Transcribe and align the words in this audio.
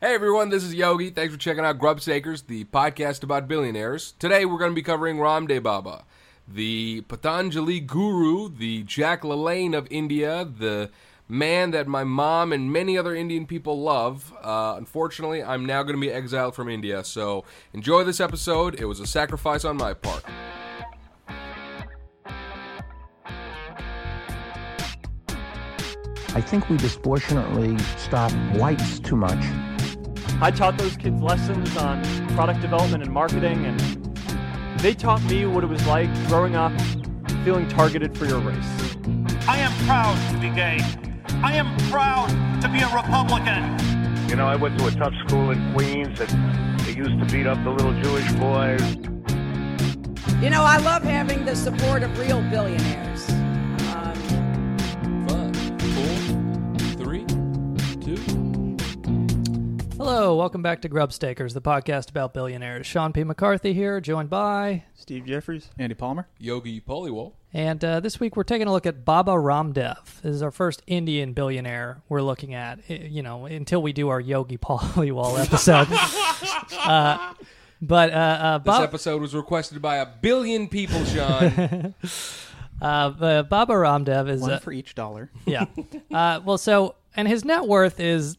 Hey 0.00 0.14
everyone, 0.14 0.50
this 0.50 0.62
is 0.62 0.74
Yogi. 0.74 1.10
Thanks 1.10 1.34
for 1.34 1.40
checking 1.40 1.64
out 1.64 1.80
Grubstakers, 1.80 2.46
the 2.46 2.66
podcast 2.66 3.24
about 3.24 3.48
billionaires. 3.48 4.14
Today 4.20 4.44
we're 4.44 4.56
going 4.56 4.70
to 4.70 4.74
be 4.76 4.80
covering 4.80 5.16
Ramdev 5.16 5.64
Baba, 5.64 6.04
the 6.46 7.00
Patanjali 7.08 7.80
guru, 7.80 8.48
the 8.48 8.84
Jack 8.84 9.22
LaLanne 9.22 9.76
of 9.76 9.88
India, 9.90 10.44
the 10.44 10.90
man 11.28 11.72
that 11.72 11.88
my 11.88 12.04
mom 12.04 12.52
and 12.52 12.72
many 12.72 12.96
other 12.96 13.12
Indian 13.12 13.44
people 13.44 13.82
love. 13.82 14.32
Uh, 14.40 14.76
unfortunately, 14.78 15.42
I'm 15.42 15.66
now 15.66 15.82
going 15.82 15.96
to 15.96 16.00
be 16.00 16.12
exiled 16.12 16.54
from 16.54 16.68
India, 16.68 17.02
so 17.02 17.44
enjoy 17.72 18.04
this 18.04 18.20
episode. 18.20 18.78
It 18.78 18.84
was 18.84 19.00
a 19.00 19.06
sacrifice 19.06 19.64
on 19.64 19.76
my 19.76 19.94
part. 19.94 20.22
I 26.36 26.40
think 26.40 26.68
we 26.68 26.76
disproportionately 26.76 27.76
stop 27.96 28.30
whites 28.54 29.00
too 29.00 29.16
much. 29.16 29.44
I 30.40 30.52
taught 30.52 30.78
those 30.78 30.96
kids 30.96 31.20
lessons 31.20 31.76
on 31.76 32.00
product 32.28 32.60
development 32.60 33.02
and 33.02 33.12
marketing, 33.12 33.66
and 33.66 33.80
they 34.78 34.94
taught 34.94 35.20
me 35.24 35.46
what 35.46 35.64
it 35.64 35.66
was 35.66 35.84
like 35.86 36.08
growing 36.28 36.54
up 36.54 36.72
feeling 37.44 37.66
targeted 37.68 38.16
for 38.16 38.24
your 38.24 38.38
race. 38.38 38.96
I 39.48 39.58
am 39.58 39.72
proud 39.84 40.16
to 40.32 40.38
be 40.38 40.50
gay. 40.50 40.78
I 41.42 41.54
am 41.54 41.76
proud 41.90 42.28
to 42.62 42.68
be 42.68 42.78
a 42.78 42.94
Republican. 42.94 43.78
You 44.28 44.36
know, 44.36 44.46
I 44.46 44.54
went 44.54 44.78
to 44.78 44.86
a 44.86 44.90
tough 44.92 45.14
school 45.26 45.50
in 45.50 45.72
Queens 45.72 46.20
and 46.20 46.80
they 46.80 46.92
used 46.92 47.18
to 47.18 47.26
beat 47.32 47.46
up 47.46 47.62
the 47.64 47.70
little 47.70 48.00
Jewish 48.00 48.30
boys. 48.34 48.94
You 50.40 50.50
know, 50.50 50.62
I 50.62 50.78
love 50.84 51.02
having 51.02 51.44
the 51.44 51.56
support 51.56 52.02
of 52.04 52.16
real 52.18 52.42
billionaires. 52.42 53.26
Hello, 60.10 60.34
welcome 60.36 60.62
back 60.62 60.80
to 60.80 60.88
Grubstakers, 60.88 61.52
the 61.52 61.60
podcast 61.60 62.08
about 62.08 62.32
billionaires. 62.32 62.86
Sean 62.86 63.12
P. 63.12 63.24
McCarthy 63.24 63.74
here, 63.74 64.00
joined 64.00 64.30
by, 64.30 64.84
Steve 64.94 65.26
Jeffries. 65.26 65.68
Andy 65.78 65.94
Palmer. 65.94 66.26
Yogi 66.38 66.80
Polywall. 66.80 67.34
and 67.52 67.84
uh, 67.84 68.00
this 68.00 68.18
week 68.18 68.34
we're 68.34 68.42
taking 68.42 68.66
a 68.66 68.72
look 68.72 68.86
at 68.86 69.04
Baba 69.04 69.32
Ramdev. 69.32 69.98
This 70.22 70.34
is 70.34 70.42
our 70.42 70.50
first 70.50 70.82
Indian 70.86 71.34
billionaire 71.34 72.00
we're 72.08 72.22
looking 72.22 72.54
at. 72.54 72.88
You 72.88 73.22
know, 73.22 73.44
until 73.44 73.82
we 73.82 73.92
do 73.92 74.08
our 74.08 74.18
Yogi 74.18 74.56
Polywall 74.56 75.38
episode. 75.44 75.88
uh, 76.88 77.34
but 77.82 78.10
uh, 78.10 78.16
uh, 78.16 78.58
This 78.58 78.80
episode 78.80 79.20
was 79.20 79.34
requested 79.34 79.82
by 79.82 79.96
a 79.96 80.06
billion 80.06 80.68
people, 80.68 81.04
Sean. 81.04 81.94
uh, 82.80 82.84
uh, 82.84 83.42
Baba 83.42 83.74
Ramdev 83.74 84.30
is 84.30 84.40
One 84.40 84.52
uh, 84.52 84.58
for 84.58 84.72
each 84.72 84.94
dollar. 84.94 85.30
yeah. 85.44 85.66
Uh, 86.10 86.40
well, 86.42 86.56
so 86.56 86.94
and 87.14 87.28
his 87.28 87.44
net 87.44 87.66
worth 87.66 88.00
is 88.00 88.38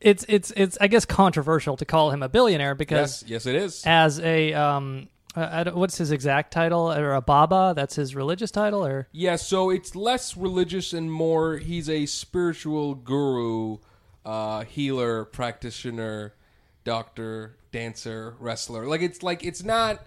it's 0.00 0.24
it's 0.28 0.52
it's 0.56 0.78
I 0.80 0.86
guess 0.88 1.04
controversial 1.04 1.76
to 1.76 1.84
call 1.84 2.10
him 2.10 2.22
a 2.22 2.28
billionaire 2.28 2.74
because 2.74 3.22
yes, 3.22 3.30
yes, 3.30 3.46
it 3.46 3.54
is. 3.56 3.82
as 3.86 4.20
a 4.20 4.52
um 4.54 5.08
uh, 5.36 5.48
I 5.50 5.64
don't- 5.64 5.76
what's 5.76 5.98
his 5.98 6.10
exact 6.10 6.52
title 6.52 6.90
or 6.92 7.14
a 7.14 7.20
baba 7.20 7.72
that's 7.76 7.96
his 7.96 8.14
religious 8.14 8.50
title 8.50 8.84
or 8.84 9.08
Yeah, 9.12 9.36
so 9.36 9.70
it's 9.70 9.94
less 9.94 10.36
religious 10.36 10.92
and 10.92 11.10
more 11.12 11.58
he's 11.58 11.88
a 11.90 12.06
spiritual 12.06 12.94
guru, 12.94 13.78
uh, 14.24 14.64
healer, 14.64 15.24
practitioner, 15.26 16.34
doctor, 16.84 17.56
dancer, 17.72 18.34
wrestler. 18.40 18.86
Like 18.86 19.02
it's 19.02 19.22
like 19.22 19.44
it's 19.44 19.62
not 19.62 20.00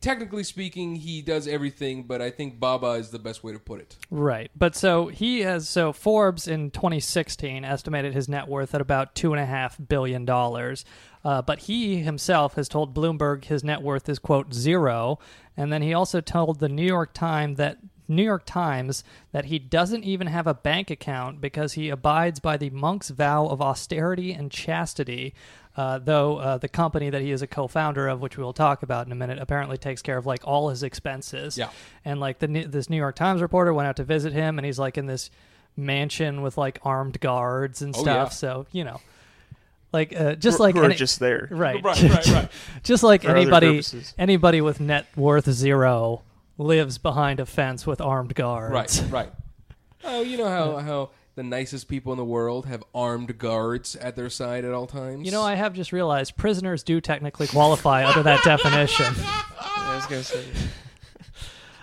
technically 0.00 0.44
speaking 0.44 0.96
he 0.96 1.22
does 1.22 1.46
everything, 1.46 2.04
but 2.04 2.20
I 2.20 2.30
think 2.30 2.58
Baba 2.58 2.92
is 2.92 3.10
the 3.10 3.18
best 3.18 3.44
way 3.44 3.52
to 3.52 3.58
put 3.58 3.80
it. 3.80 3.96
right 4.10 4.50
but 4.56 4.74
so 4.74 5.06
he 5.08 5.40
has 5.40 5.68
so 5.68 5.92
forbes 5.92 6.48
in 6.48 6.70
2016 6.70 7.64
estimated 7.64 8.14
his 8.14 8.28
net 8.28 8.48
worth 8.48 8.74
at 8.74 8.80
about 8.80 9.14
two 9.14 9.32
and 9.32 9.40
a 9.40 9.46
half 9.46 9.78
billion 9.88 10.24
dollars 10.24 10.84
uh, 11.24 11.40
but 11.40 11.60
he 11.60 11.98
himself 11.98 12.54
has 12.54 12.68
told 12.68 12.94
bloomberg 12.94 13.44
his 13.44 13.62
net 13.62 13.82
worth 13.82 14.08
is 14.08 14.18
quote 14.18 14.52
zero 14.52 15.18
and 15.56 15.72
then 15.72 15.82
he 15.82 15.94
also 15.94 16.20
told 16.20 16.60
the 16.60 16.68
new 16.68 16.86
york 16.86 17.12
times 17.12 17.56
that 17.58 17.78
New 18.08 18.22
York 18.22 18.44
Times 18.44 19.04
that 19.30 19.46
he 19.46 19.58
doesn't 19.58 20.04
even 20.04 20.26
have 20.26 20.46
a 20.46 20.54
bank 20.54 20.90
account 20.90 21.40
because 21.40 21.72
he 21.72 21.88
abides 21.88 22.40
by 22.40 22.56
the 22.56 22.68
monk's 22.70 23.08
vow 23.10 23.46
of 23.46 23.62
austerity 23.62 24.32
and 24.32 24.50
chastity. 24.50 25.34
Uh, 25.74 25.98
though 25.98 26.36
uh, 26.36 26.58
the 26.58 26.68
company 26.68 27.08
that 27.08 27.22
he 27.22 27.30
is 27.30 27.40
a 27.40 27.46
co-founder 27.46 28.06
of, 28.08 28.20
which 28.20 28.36
we 28.36 28.44
will 28.44 28.52
talk 28.52 28.82
about 28.82 29.06
in 29.06 29.12
a 29.12 29.14
minute, 29.14 29.38
apparently 29.38 29.78
takes 29.78 30.02
care 30.02 30.18
of 30.18 30.26
like 30.26 30.42
all 30.46 30.68
his 30.68 30.82
expenses. 30.82 31.56
Yeah. 31.56 31.70
And 32.04 32.20
like 32.20 32.40
the 32.40 32.46
this 32.46 32.90
New 32.90 32.98
York 32.98 33.16
Times 33.16 33.40
reporter 33.40 33.72
went 33.72 33.88
out 33.88 33.96
to 33.96 34.04
visit 34.04 34.32
him, 34.34 34.58
and 34.58 34.66
he's 34.66 34.78
like 34.78 34.98
in 34.98 35.06
this 35.06 35.30
mansion 35.76 36.42
with 36.42 36.58
like 36.58 36.78
armed 36.82 37.18
guards 37.20 37.80
and 37.80 37.96
Oh, 37.96 38.02
stuff. 38.02 38.28
yeah. 38.28 38.34
So 38.34 38.66
you 38.72 38.84
know, 38.84 39.00
like 39.92 40.14
uh, 40.14 40.34
just 40.34 40.58
Who- 40.58 40.64
like 40.64 40.74
who 40.74 40.84
any- 40.84 40.94
just 40.94 41.18
there. 41.20 41.48
right, 41.50 41.82
Right, 41.82 42.02
right, 42.02 42.26
right. 42.28 42.48
just 42.82 43.02
like 43.02 43.22
For 43.22 43.34
anybody 43.34 43.82
anybody 44.18 44.60
with 44.60 44.78
net 44.80 45.06
worth 45.16 45.50
zero 45.50 46.22
lives 46.58 46.98
behind 46.98 47.40
a 47.40 47.46
fence 47.46 47.86
with 47.86 48.00
armed 48.00 48.34
guards. 48.34 49.00
Right, 49.02 49.10
right. 49.10 49.32
Oh, 50.04 50.20
you 50.20 50.36
know 50.36 50.48
how 50.48 50.76
how 50.78 51.10
the 51.34 51.42
nicest 51.42 51.88
people 51.88 52.12
in 52.12 52.18
the 52.18 52.24
world 52.24 52.66
have 52.66 52.84
armed 52.94 53.38
guards 53.38 53.96
at 53.96 54.16
their 54.16 54.28
side 54.28 54.64
at 54.64 54.72
all 54.72 54.86
times. 54.86 55.24
You 55.24 55.32
know, 55.32 55.42
I 55.42 55.54
have 55.54 55.72
just 55.72 55.92
realized 55.92 56.36
prisoners 56.36 56.82
do 56.82 57.00
technically 57.00 57.46
qualify 57.46 58.06
under 58.06 58.22
that 58.22 58.42
definition. 58.44 59.06
I 59.58 59.94
was 59.96 60.06
gonna 60.06 60.22
say. 60.22 60.44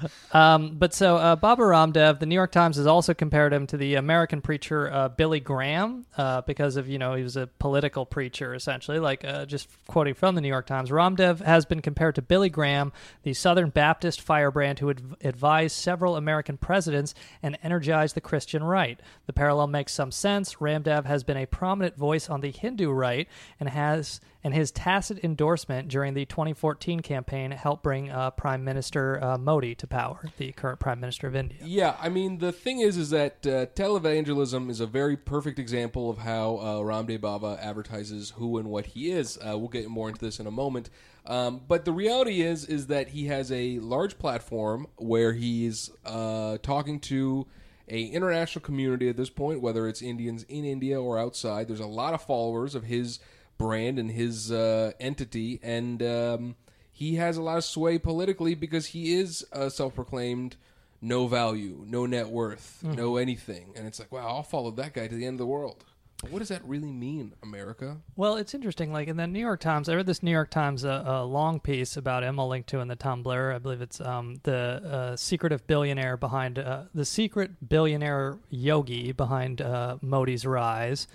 Um, 0.32 0.76
but 0.78 0.94
so 0.94 1.18
uh, 1.18 1.36
Baba 1.36 1.64
Ramdev, 1.64 2.20
the 2.20 2.26
New 2.26 2.36
York 2.36 2.52
Times 2.52 2.78
has 2.78 2.86
also 2.86 3.14
compared 3.14 3.52
him 3.52 3.66
to 3.68 3.78
the 3.78 3.96
American 3.96 4.42
preacher 4.42 4.92
uh, 4.92 5.10
Billy 5.10 5.40
Graham 5.40 6.06
uh, 6.18 6.42
because 6.42 6.76
of 6.76 6.88
you 6.88 7.00
know 7.00 7.16
he 7.16 7.24
was 7.24 7.36
a 7.36 7.48
political 7.48 8.06
preacher 8.06 8.54
essentially. 8.54 9.00
Like 9.00 9.26
uh, 9.26 9.46
just 9.46 9.68
quoting 9.88 10.14
from 10.14 10.36
the 10.36 10.42
New 10.42 10.48
York 10.48 10.68
Times, 10.68 10.92
Ramdev 10.92 11.42
has 11.42 11.66
been 11.66 11.82
compared 11.82 12.16
to 12.16 12.22
Billy 12.22 12.50
Graham, 12.50 12.92
the 13.24 13.34
Southern 13.34 13.70
Baptist 13.70 14.22
firebrand 14.22 14.80
who 14.80 14.92
adv- 14.92 15.16
advised 15.22 15.76
several 15.76 16.16
American 16.16 16.58
presidents 16.58 17.16
and 17.42 17.58
energized 17.64 18.16
the 18.16 18.22
Christian 18.22 18.64
right. 18.64 19.00
The 19.26 19.34
parallel 19.34 19.68
makes 19.68 19.94
some 19.94 20.12
sense. 20.12 20.56
Ramdev 20.56 21.06
has 21.06 21.24
been 21.24 21.38
a 21.38 21.48
prominent 21.48 21.98
voice 21.98 22.30
on 22.30 22.42
the 22.42 22.52
Hindu 22.52 22.92
right 22.92 23.28
and 23.60 23.70
has 23.70 24.22
and 24.44 24.54
his 24.54 24.72
tacit 24.72 25.24
endorsement 25.24 25.90
during 25.90 26.14
the 26.14 26.26
2014 26.26 27.02
campaign 27.02 27.52
helped 27.52 27.84
bring 27.84 28.10
uh, 28.10 28.32
Prime 28.32 28.64
Minister 28.64 29.22
uh, 29.24 29.38
Modi 29.38 29.76
to 29.76 29.88
power, 29.88 30.19
the 30.38 30.52
current 30.52 30.80
Prime 30.80 31.00
Minister 31.00 31.28
of 31.28 31.36
India. 31.36 31.58
Yeah, 31.64 31.96
I 32.00 32.10
mean 32.10 32.40
the 32.40 32.52
thing 32.52 32.80
is, 32.80 32.98
is 32.98 33.10
that 33.12 33.46
uh, 33.46 33.66
televangelism 33.68 34.70
is 34.70 34.80
a 34.80 34.88
very 34.88 35.18
perfect 35.18 35.60
example 35.60 36.10
of 36.10 36.20
how 36.20 36.58
uh, 36.58 36.76
Ramdev 36.78 37.22
Baba 37.22 37.58
advertises 37.62 38.32
who 38.32 38.58
and 38.58 38.70
what 38.70 38.88
he 38.88 39.12
is. 39.12 39.38
Uh, 39.38 39.58
we'll 39.58 39.70
get 39.70 39.88
more 39.90 40.10
into 40.10 40.22
this 40.22 40.40
in 40.40 40.48
a 40.48 40.52
moment. 40.52 40.90
Um, 41.26 41.62
but 41.68 41.86
the 41.86 41.92
reality 41.92 42.42
is, 42.42 42.66
is 42.66 42.88
that 42.88 43.10
he 43.10 43.28
has 43.28 43.52
a 43.52 43.80
large 43.80 44.18
platform 44.18 44.88
where 44.98 45.34
he's 45.34 45.92
uh, 46.06 46.58
talking 46.64 47.00
to 47.02 47.46
a 47.88 48.04
international 48.04 48.64
community 48.64 49.10
at 49.10 49.18
this 49.18 49.30
point, 49.30 49.62
whether 49.62 49.88
it's 49.88 50.02
Indians 50.02 50.44
in 50.44 50.66
India 50.66 51.00
or 51.00 51.18
outside. 51.20 51.68
There's 51.68 51.80
a 51.80 51.88
lot 51.88 52.14
of 52.14 52.22
followers 52.22 52.76
of 52.76 52.84
his 52.84 53.20
brand 53.58 54.00
and 54.00 54.12
his 54.12 54.52
uh, 54.52 54.92
entity, 55.00 55.60
and 55.62 56.02
um, 56.02 56.56
he 57.00 57.16
has 57.16 57.38
a 57.38 57.42
lot 57.42 57.58
of 57.58 57.64
sway 57.64 57.98
politically 57.98 58.56
because 58.56 58.88
he 58.88 59.14
is 59.14 59.46
a 59.54 59.70
self-proclaimed 59.70 60.58
no 61.02 61.28
value, 61.28 61.86
no 61.88 62.06
net 62.06 62.28
worth, 62.28 62.84
no 62.84 63.16
anything. 63.16 63.72
And 63.78 63.88
it's 63.88 64.00
like, 64.00 64.12
wow, 64.12 64.28
I'll 64.28 64.44
follow 64.44 64.70
that 64.72 64.94
guy 64.94 65.08
to 65.08 65.16
the 65.16 65.26
end 65.26 65.36
of 65.36 65.38
the 65.38 65.46
world. 65.46 65.86
But 66.22 66.32
what 66.32 66.40
does 66.40 66.50
that 66.50 66.62
really 66.66 66.92
mean, 66.92 67.36
America? 67.42 68.00
Well, 68.18 68.36
it's 68.36 68.54
interesting. 68.54 68.92
Like 68.92 69.08
in 69.08 69.16
the 69.16 69.28
New 69.28 69.40
York 69.40 69.62
Times, 69.62 69.88
I 69.88 69.96
read 69.96 70.08
this 70.08 70.22
New 70.22 70.32
York 70.32 70.50
Times 70.50 70.84
uh, 70.84 71.06
uh, 71.08 71.24
long 71.24 71.62
piece 71.62 71.96
about 71.96 72.24
him. 72.24 72.38
I'll 72.38 72.50
link 72.50 72.66
to 72.66 72.82
in 72.82 72.90
the 72.90 72.98
Tumblr. 72.98 73.56
I 73.56 73.58
believe 73.60 73.82
it's 73.82 74.02
um, 74.02 74.42
the 74.44 74.54
uh, 74.54 75.16
secretive 75.16 75.66
billionaire 75.68 76.18
behind 76.18 76.60
uh, 76.60 76.84
the 76.94 77.06
secret 77.06 77.70
billionaire 77.70 78.40
yogi 78.50 79.14
behind 79.14 79.62
uh, 79.62 80.00
Modi's 80.02 80.46
rise, 80.46 81.08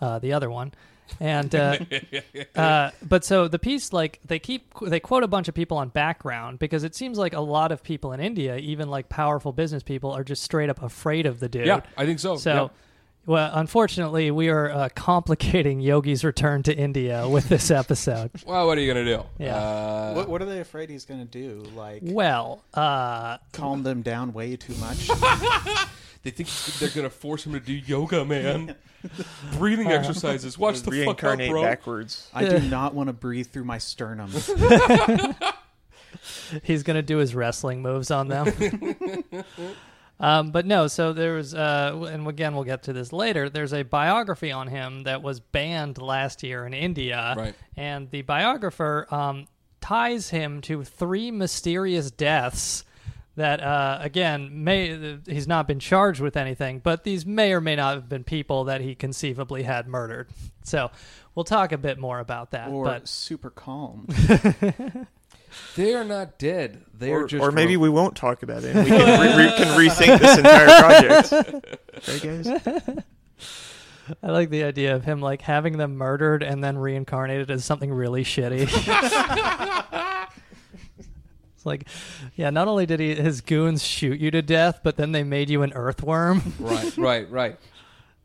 uh, 0.00 0.20
the 0.20 0.32
other 0.32 0.48
one. 0.48 0.72
And 1.20 1.54
uh, 1.54 1.78
uh, 2.56 2.90
but 3.02 3.24
so 3.24 3.46
the 3.48 3.58
piece, 3.58 3.92
like 3.92 4.20
they 4.26 4.38
keep 4.38 4.72
they 4.80 5.00
quote 5.00 5.22
a 5.22 5.28
bunch 5.28 5.48
of 5.48 5.54
people 5.54 5.76
on 5.76 5.88
background 5.90 6.58
because 6.58 6.82
it 6.84 6.94
seems 6.94 7.18
like 7.18 7.32
a 7.34 7.40
lot 7.40 7.72
of 7.72 7.82
people 7.82 8.12
in 8.12 8.20
India, 8.20 8.56
even 8.56 8.88
like 8.88 9.08
powerful 9.08 9.52
business 9.52 9.82
people, 9.82 10.10
are 10.12 10.24
just 10.24 10.42
straight 10.42 10.70
up 10.70 10.82
afraid 10.82 11.26
of 11.26 11.40
the 11.40 11.48
dude. 11.48 11.66
Yeah, 11.66 11.80
I 11.96 12.06
think 12.06 12.18
so. 12.20 12.36
So, 12.36 12.54
Yeah. 12.54 12.68
well, 13.26 13.50
unfortunately, 13.54 14.30
we 14.30 14.48
are 14.48 14.70
uh, 14.70 14.88
complicating 14.94 15.80
Yogi's 15.80 16.24
return 16.24 16.62
to 16.64 16.76
India 16.76 17.28
with 17.28 17.48
this 17.48 17.70
episode. 17.70 18.30
Well, 18.46 18.66
what 18.66 18.76
are 18.78 18.80
you 18.80 18.92
gonna 18.92 19.04
do? 19.04 19.22
Yeah. 19.38 19.56
Uh, 19.56 20.14
What, 20.14 20.28
what 20.28 20.42
are 20.42 20.46
they 20.46 20.60
afraid 20.60 20.90
he's 20.90 21.04
going 21.04 21.20
to 21.20 21.26
do? 21.26 21.62
Like 21.76 22.00
well, 22.02 22.62
uh, 22.74 23.38
calm 23.52 23.82
them 23.82 24.02
down 24.02 24.32
way 24.32 24.56
too 24.56 24.74
much? 24.76 25.08
they 26.24 26.30
think 26.30 26.48
they're 26.78 26.88
gonna 26.88 27.10
force 27.10 27.46
him 27.46 27.52
to 27.52 27.60
do 27.60 27.72
yoga, 27.72 28.24
man. 28.24 28.74
Breathing 29.58 29.88
exercises. 29.88 30.58
Watch 30.58 30.80
the 30.80 30.90
fuck 30.90 30.92
out, 30.92 31.22
Reincarnate 31.22 31.50
bro. 31.50 31.62
backwards. 31.62 32.30
I 32.34 32.46
do 32.48 32.58
not 32.58 32.94
want 32.94 33.08
to 33.08 33.12
breathe 33.12 33.48
through 33.48 33.64
my 33.64 33.78
sternum. 33.78 34.30
he's 36.62 36.82
going 36.82 36.96
to 36.96 37.02
do 37.02 37.18
his 37.18 37.34
wrestling 37.34 37.82
moves 37.82 38.10
on 38.10 38.28
them. 38.28 39.24
Um, 40.20 40.52
but 40.52 40.64
no, 40.64 40.86
so 40.86 41.12
there 41.12 41.34
was, 41.34 41.54
uh, 41.54 42.08
and 42.10 42.26
again, 42.28 42.54
we'll 42.54 42.64
get 42.64 42.84
to 42.84 42.92
this 42.92 43.12
later. 43.12 43.50
There's 43.50 43.74
a 43.74 43.82
biography 43.82 44.52
on 44.52 44.68
him 44.68 45.02
that 45.02 45.22
was 45.22 45.40
banned 45.40 45.98
last 45.98 46.42
year 46.42 46.66
in 46.66 46.72
India, 46.72 47.34
Right. 47.36 47.54
and 47.76 48.08
the 48.10 48.22
biographer 48.22 49.06
um, 49.12 49.48
ties 49.80 50.30
him 50.30 50.60
to 50.62 50.84
three 50.84 51.30
mysterious 51.32 52.10
deaths 52.12 52.84
that, 53.36 53.60
uh, 53.62 53.98
again, 54.00 54.64
may 54.64 55.18
he's 55.26 55.48
not 55.48 55.66
been 55.66 55.80
charged 55.80 56.20
with 56.20 56.36
anything, 56.36 56.78
but 56.78 57.04
these 57.04 57.26
may 57.26 57.52
or 57.52 57.60
may 57.60 57.76
not 57.76 57.94
have 57.94 58.08
been 58.08 58.24
people 58.24 58.64
that 58.64 58.80
he 58.80 58.94
conceivably 58.94 59.62
had 59.64 59.86
murdered. 59.88 60.28
So 60.62 60.90
we'll 61.34 61.44
talk 61.44 61.72
a 61.72 61.78
bit 61.78 61.98
more 61.98 62.20
about 62.20 62.52
that. 62.52 62.68
Or 62.68 62.84
but 62.84 63.08
super 63.08 63.50
calm. 63.50 64.08
They 65.76 65.94
are 65.94 66.02
not 66.02 66.36
dead. 66.36 66.84
They 66.98 67.12
are 67.12 67.22
Or, 67.22 67.26
just 67.28 67.40
or 67.40 67.52
maybe 67.52 67.76
we 67.76 67.88
won't 67.88 68.16
talk 68.16 68.42
about 68.42 68.64
it. 68.64 68.74
and 68.74 68.84
We 68.84 68.90
can, 68.90 69.20
re- 69.20 69.44
re- 69.44 69.56
can 69.56 69.78
rethink 69.78 70.18
this 70.18 70.36
entire 70.38 70.80
project. 70.80 71.78
Right, 72.08 72.22
guys? 72.22 73.04
I 74.20 74.30
like 74.32 74.50
the 74.50 74.64
idea 74.64 74.96
of 74.96 75.04
him 75.04 75.20
like 75.20 75.42
having 75.42 75.78
them 75.78 75.94
murdered 75.96 76.42
and 76.42 76.62
then 76.62 76.76
reincarnated 76.76 77.52
as 77.52 77.64
something 77.64 77.92
really 77.92 78.24
shitty. 78.24 78.66
it's 81.64 81.66
like, 81.72 81.88
yeah, 82.36 82.50
not 82.50 82.68
only 82.68 82.86
did 82.86 83.00
he 83.00 83.14
his 83.14 83.40
goons 83.40 83.82
shoot 83.82 84.20
you 84.20 84.30
to 84.30 84.42
death, 84.42 84.80
but 84.82 84.96
then 84.96 85.12
they 85.12 85.22
made 85.22 85.50
you 85.50 85.62
an 85.62 85.72
earthworm. 85.74 86.54
right, 86.58 86.96
right, 86.96 87.30
right. 87.30 87.58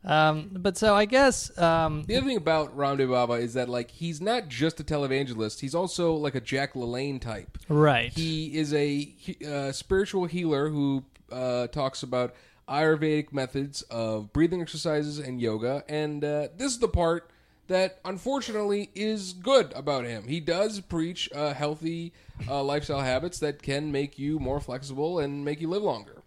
Um, 0.04 0.50
but 0.54 0.78
so 0.78 0.96
I 0.96 1.04
guess 1.04 1.58
um, 1.58 2.04
The 2.08 2.16
other 2.16 2.26
thing 2.28 2.38
about 2.38 2.76
Ramdev 2.78 3.10
Baba 3.10 3.34
is 3.34 3.54
that 3.56 3.68
like 3.68 3.92
he's 3.92 4.22
not 4.22 4.48
just 4.48 4.80
a 4.80 4.84
televangelist; 4.84 5.60
he's 5.60 5.76
also 5.76 6.14
like 6.14 6.36
a 6.36 6.42
Jack 6.42 6.74
LaLanne 6.74 7.20
type. 7.20 7.58
right. 7.68 8.12
He 8.14 8.56
is 8.58 8.74
a 8.74 8.98
he- 9.18 9.46
uh, 9.46 9.72
spiritual 9.74 10.26
healer 10.26 10.70
who 10.70 11.04
uh, 11.32 11.68
talks 11.68 12.02
about 12.02 12.34
Ayurvedic 12.70 13.34
methods 13.34 13.82
of 13.84 14.32
breathing 14.32 14.62
exercises 14.62 15.20
and 15.20 15.42
yoga. 15.42 15.84
And 15.90 16.24
uh, 16.24 16.48
this 16.56 16.72
is 16.72 16.80
the 16.80 16.88
part 16.88 17.29
that 17.70 18.00
unfortunately 18.04 18.90
is 18.94 19.34
good 19.34 19.72
about 19.74 20.04
him. 20.04 20.28
He 20.28 20.40
does 20.40 20.82
preach 20.82 21.30
uh, 21.34 21.54
healthy 21.54 22.12
uh, 22.48 22.64
lifestyle 22.64 23.02
habits 23.02 23.40
that 23.40 23.62
can 23.62 23.92
make 23.92 24.20
you 24.20 24.40
more 24.40 24.60
flexible 24.60 25.20
and 25.20 25.46
make 25.46 25.62
you 25.62 25.70
live 25.70 25.84
longer. 25.84 26.24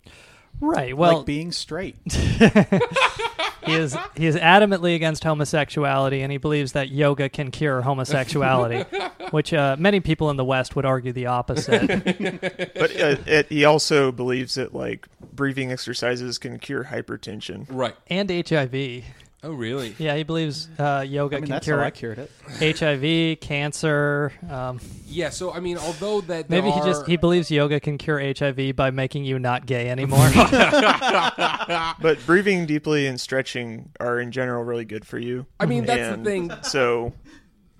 right. 0.61 0.97
Well, 0.97 1.19
like 1.19 1.27
being 1.27 1.53
straight. 1.53 1.97
he 3.67 3.75
is 3.75 3.97
he 4.17 4.27
is 4.27 4.37
adamantly 4.37 4.95
against 4.95 5.25
homosexuality, 5.25 6.23
and 6.23 6.33
he 6.33 6.39
believes 6.39 6.73
that 6.73 6.91
yoga 6.91 7.29
can 7.29 7.51
cure 7.51 7.83
homosexuality, 7.83 8.85
which 9.31 9.53
uh, 9.53 9.77
many 9.79 10.01
people 10.01 10.31
in 10.31 10.37
the 10.37 10.45
West 10.45 10.77
would 10.77 10.85
argue 10.85 11.13
the 11.13 11.27
opposite. 11.27 11.83
But 12.75 13.01
uh, 13.01 13.17
it, 13.27 13.47
he 13.49 13.65
also 13.65 14.11
believes 14.11 14.55
that 14.55 14.75
like 14.75 15.07
breathing 15.33 15.71
exercises 15.71 16.39
can 16.39 16.59
cure 16.59 16.85
hypertension. 16.85 17.67
Right. 17.69 17.95
and 18.09 18.31
HIV. 18.31 19.05
Oh, 19.45 19.53
really? 19.53 19.97
Yeah, 19.99 20.15
he 20.15 20.23
believes 20.23 20.69
uh, 20.79 21.05
yoga 21.07 21.37
I 21.37 21.41
mean, 21.41 21.47
can 21.47 21.55
that's 21.55 21.65
cure 21.65 21.79
how 21.81 21.85
I 21.87 21.91
cured 21.91 22.19
it. 22.21 22.31
HIV, 22.79 23.41
cancer. 23.41 24.33
Um, 24.49 24.79
Yeah. 25.07 25.31
So 25.31 25.53
I 25.53 25.59
mean, 25.59 25.79
although 25.79 26.21
that 26.21 26.49
there 26.49 26.63
maybe 26.63 26.71
he 26.73 26.81
just 26.83 27.07
he 27.07 27.17
believes 27.17 27.51
yoga 27.51 27.81
can 27.81 27.99
cure 27.99 28.21
HIV 28.21 28.77
by 28.77 28.91
making 28.93 29.25
you 29.25 29.41
not 29.41 29.67
gay 29.67 29.89
anymore. 29.89 30.31
But 32.01 32.19
breathing 32.27 32.67
deeply 32.67 33.07
and 33.07 33.21
stretching 33.21 33.91
are 34.01 34.21
in 34.21 34.31
general 34.33 34.63
really 34.65 34.85
good 34.85 35.05
for 35.07 35.19
you. 35.19 35.47
I 35.59 35.67
mean, 35.67 35.87
that's 35.87 36.15
And 36.15 36.25
the 36.25 36.31
thing. 36.31 36.53
So 36.63 37.13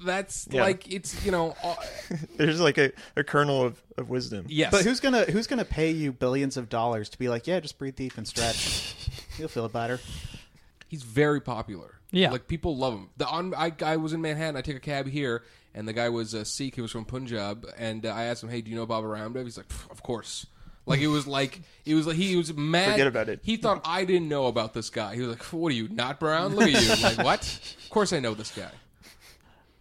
That's 0.05 0.49
Yeah. 0.51 0.63
like 0.63 0.93
it's 0.93 1.25
you 1.25 1.31
know. 1.31 1.55
uh, 1.63 1.77
there's 2.39 2.61
like 2.61 2.79
a, 2.79 2.91
a 3.17 3.23
kernel 3.23 3.63
of, 3.63 3.81
of 3.97 4.11
wisdom. 4.11 4.47
yes. 4.49 4.73
But 4.73 4.85
who's 4.85 4.99
gonna 4.99 5.23
who's 5.27 5.47
gonna 5.47 5.65
pay 5.65 5.93
you 5.93 6.11
billions 6.13 6.57
of 6.57 6.69
dollars 6.69 7.09
to 7.11 7.19
be 7.19 7.29
like, 7.29 7.47
yeah, 7.47 7.61
just 7.61 7.79
breathe 7.79 7.95
deep 7.95 8.19
and 8.19 8.27
stretch. 8.27 8.97
You'll 9.39 9.49
feel 9.49 9.69
better. 9.69 10.01
He's 10.93 11.05
very 11.05 11.41
popular. 11.41 11.95
Yeah. 12.11 12.31
like 12.31 12.47
people 12.47 12.77
love 12.77 12.93
him. 12.93 13.09
The 13.17 13.27
on 13.27 13.55
I, 13.55 13.73
I 13.83 13.97
was 13.97 14.13
in 14.13 14.21
Manhattan. 14.21 14.59
I 14.59 14.61
take 14.61 14.77
a 14.77 14.81
cab 14.81 15.07
here, 15.09 15.43
and 15.75 15.89
the 15.89 15.95
guy 15.95 16.11
was 16.11 16.35
a 16.35 16.45
Sikh. 16.45 16.75
He 16.75 16.83
was 16.83 16.91
from 16.93 17.07
Punjab, 17.07 17.67
and 17.79 18.05
uh, 18.05 18.11
I 18.11 18.25
asked 18.25 18.43
him, 18.43 18.51
"Hey, 18.51 18.61
do 18.61 18.71
you 18.71 18.77
know 18.77 18.85
Baba 18.85 19.07
Ramdev?" 19.07 19.45
He's 19.45 19.57
like, 19.57 19.73
"Of 19.91 20.03
course." 20.03 20.45
Like 20.85 21.01
it 21.01 21.07
was 21.07 21.27
like 21.27 21.63
it 21.87 21.95
was 21.95 22.07
like 22.07 22.17
he 22.17 22.37
was 22.37 22.53
mad. 22.53 22.91
Forget 22.91 23.07
about 23.07 23.31
it. 23.31 23.41
He 23.43 23.57
thought 23.57 23.81
I 23.87 24.05
didn't 24.05 24.29
know 24.29 24.49
about 24.49 24.75
this 24.75 24.91
guy. 24.91 25.15
He 25.15 25.23
was 25.23 25.31
like, 25.31 25.43
"What 25.45 25.73
are 25.73 25.75
you 25.75 25.89
not 25.89 26.21
brown? 26.21 26.55
Look 26.55 26.69
at 26.69 26.83
you!" 26.83 27.03
like 27.03 27.25
what? 27.25 27.41
Of 27.85 27.89
course 27.89 28.13
I 28.13 28.21
know 28.21 28.35
this 28.35 28.55
guy. 28.55 28.69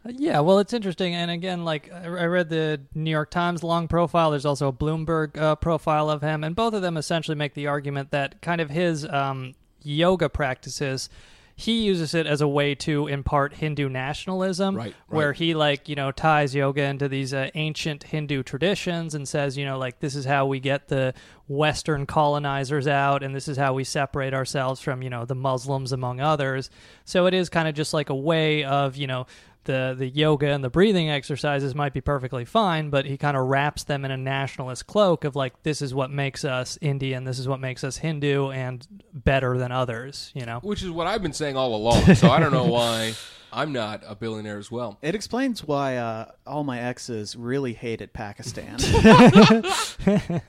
yeah, 0.06 0.40
well, 0.40 0.60
it's 0.60 0.72
interesting, 0.72 1.14
and 1.14 1.30
again, 1.30 1.66
like 1.66 1.92
I 1.92 2.06
I 2.06 2.26
read 2.28 2.48
the 2.48 2.80
New 2.96 3.12
York 3.12 3.32
Times 3.32 3.64
long 3.64 3.90
profile. 3.90 4.32
There's 4.32 4.46
also 4.46 4.70
a 4.70 4.74
Bloomberg 4.74 5.38
uh, 5.38 5.56
profile 5.58 6.10
of 6.10 6.22
him, 6.22 6.46
and 6.46 6.56
both 6.56 6.74
of 6.74 6.82
them 6.82 6.96
essentially 6.96 7.36
make 7.36 7.56
the 7.56 7.68
argument 7.68 8.12
that 8.12 8.42
kind 8.42 8.62
of 8.62 8.70
his 8.70 9.06
um, 9.06 9.56
yoga 9.84 10.30
practices. 10.30 11.10
He 11.54 11.84
uses 11.84 12.16
it 12.16 12.26
as 12.26 12.42
a 12.42 12.48
way 12.48 12.74
to 12.76 13.06
impart 13.06 13.54
Hindu 13.54 13.88
nationalism, 13.88 14.76
Right, 14.76 14.96
where 15.08 15.34
he 15.34 15.54
like 15.54 15.88
you 15.88 15.96
know 15.96 16.12
ties 16.12 16.56
yoga 16.56 16.84
into 16.84 17.08
these 17.08 17.34
uh, 17.36 17.52
ancient 17.54 18.04
Hindu 18.04 18.42
traditions 18.42 19.14
and 19.14 19.28
says 19.28 19.58
you 19.58 19.66
know 19.66 19.78
like 19.78 20.00
this 20.00 20.16
is 20.16 20.26
how 20.26 20.48
we 20.48 20.60
get 20.60 20.88
the 20.88 21.14
Western 21.48 22.06
colonizers 22.08 22.88
out, 22.88 23.22
and 23.22 23.36
this 23.36 23.48
is 23.48 23.58
how 23.58 23.74
we 23.74 23.84
separate 23.84 24.34
ourselves 24.34 24.82
from 24.82 25.04
you 25.04 25.10
know 25.10 25.26
the 25.26 25.36
Muslims 25.36 25.92
among 25.92 26.20
others. 26.20 26.72
So 27.06 27.28
it 27.28 27.34
is 27.34 27.50
kind 27.50 27.68
of 27.68 27.76
just 27.76 27.94
like 27.94 28.10
a 28.10 28.16
way 28.16 28.64
of 28.64 28.96
you 28.96 29.06
know 29.06 29.28
the 29.66 29.96
the 29.98 30.08
yoga 30.08 30.48
and 30.48 30.64
the 30.64 30.70
breathing 30.70 31.10
exercises 31.10 31.76
might 31.76 31.94
be 31.94 32.02
perfectly 32.02 32.46
fine, 32.46 32.90
but 32.90 33.06
he 33.06 33.18
kind 33.18 33.38
of 33.38 33.48
wraps 33.48 33.84
them 33.84 34.06
in 34.06 34.12
a 34.12 34.18
nationalist 34.18 34.88
cloak 34.88 35.24
of 35.24 35.36
like 35.36 35.64
this 35.64 35.82
is 35.82 35.94
what 35.94 36.12
makes 36.12 36.44
us 36.46 36.78
Indian, 36.82 37.24
this 37.24 37.40
is 37.40 37.48
what 37.48 37.60
makes 37.60 37.84
us 37.84 37.98
Hindu, 37.98 38.52
and 38.52 38.88
better 39.14 39.58
than 39.58 39.72
others. 39.72 40.32
You 40.34 40.46
know. 40.46 40.60
Which 40.62 40.84
is 40.84 40.90
what 40.90 41.08
I've 41.08 41.22
been 41.22 41.34
saying 41.34 41.58
all 41.58 41.76
along. 41.76 42.16
So 42.16 42.30
I 42.30 42.40
don't 42.40 42.52
know 42.52 42.66
why 42.72 43.14
I'm 43.54 43.74
not 43.74 44.04
a 44.08 44.16
billionaire 44.16 44.58
as 44.58 44.72
well. 44.72 44.98
It 45.02 45.14
explains 45.14 45.64
why 45.64 45.98
uh, 45.98 46.32
all 46.48 46.64
my 46.64 46.80
exes 46.80 47.36
really 47.36 47.74
hated 47.74 48.14
Pakistan. 48.14 48.78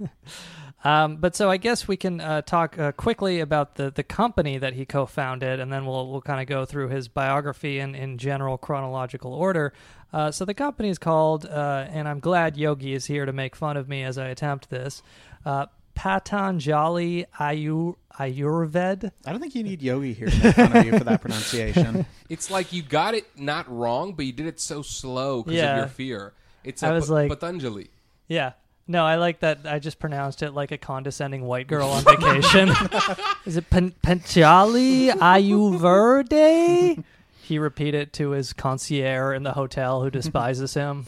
Um, 0.85 1.17
but 1.17 1.37
so 1.37 1.49
I 1.49 1.59
guess 1.59 1.87
we 1.87 1.97
can 1.97 2.21
uh, 2.21 2.43
talk 2.43 2.77
uh, 2.79 2.91
quickly 2.93 3.39
about 3.41 3.77
the, 3.77 3.91
the 3.91 4.03
company 4.03 4.59
that 4.59 4.73
he 4.75 4.85
co-founded, 4.85 5.61
and 5.61 5.73
then 5.73 5.87
we'll 5.87 6.11
we'll 6.11 6.21
kind 6.23 6.41
of 6.41 6.47
go 6.47 6.65
through 6.65 6.89
his 6.89 7.07
biography 7.09 7.79
in, 7.79 7.95
in 7.95 8.19
general 8.19 8.59
chronological 8.59 9.33
order. 9.33 9.73
Uh, 10.13 10.31
so 10.31 10.45
the 10.45 10.55
company 10.55 10.89
is 10.89 10.99
called, 10.99 11.47
uh, 11.47 11.87
and 11.89 12.09
I'm 12.09 12.19
glad 12.21 12.57
Yogi 12.57 12.93
is 12.95 13.07
here 13.07 13.25
to 13.27 13.33
make 13.33 13.55
fun 13.57 13.77
of 13.77 13.89
me 13.89 14.03
as 14.03 14.19
I 14.19 14.27
attempt 14.29 14.71
this. 14.71 15.03
Uh, 15.47 15.67
Patanjali 15.95 17.27
Ayur 17.39 17.95
Ayurved. 18.19 19.11
I 19.27 19.31
don't 19.33 19.41
think 19.41 19.55
you 19.55 19.63
need 19.63 19.83
Yogi 19.83 20.13
here 20.15 20.29
to 20.29 20.43
make 20.43 20.55
fun 20.55 20.77
of 20.77 20.85
you 20.87 20.99
for 20.99 21.05
that 21.05 21.21
pronunciation. 21.21 22.07
It's 22.29 22.51
like 22.51 22.73
you 22.73 22.83
got 22.83 23.13
it 23.15 23.27
not 23.37 23.71
wrong, 23.71 24.15
but 24.15 24.25
you 24.25 24.33
did 24.33 24.47
it 24.47 24.59
so 24.59 24.81
slow 24.81 25.43
because 25.43 25.59
Yeah. 25.59 25.73
of 25.73 25.79
your 25.81 25.87
fear. 25.89 26.33
It's 26.65 26.83
I 26.83 26.89
a 26.89 26.93
was 26.95 27.09
Pa- 27.09 27.13
like- 27.15 27.29
Patanjali. 27.29 27.91
Yeah. 28.27 28.53
No, 28.93 29.07
I 29.07 29.15
like 29.15 29.41
that. 29.41 29.61
I 29.65 29.79
just 29.79 29.99
pronounced 29.99 30.43
it 30.43 30.51
like 30.51 30.71
a 30.71 30.77
condescending 30.77 31.47
white 31.47 31.67
girl 31.67 31.89
on 31.89 32.05
vacation. 32.05 32.69
Is 33.47 33.57
it 33.57 33.71
Pan- 33.71 33.95
Panchali 34.05 35.09
Ayurverde? 35.13 37.03
He 37.41 37.59
repeated 37.59 38.13
to 38.13 38.33
his 38.33 38.53
concierge 38.53 39.35
in 39.35 39.45
the 39.45 39.53
hotel 39.53 40.03
who 40.03 40.11
despises 40.11 40.75
him. 40.75 41.07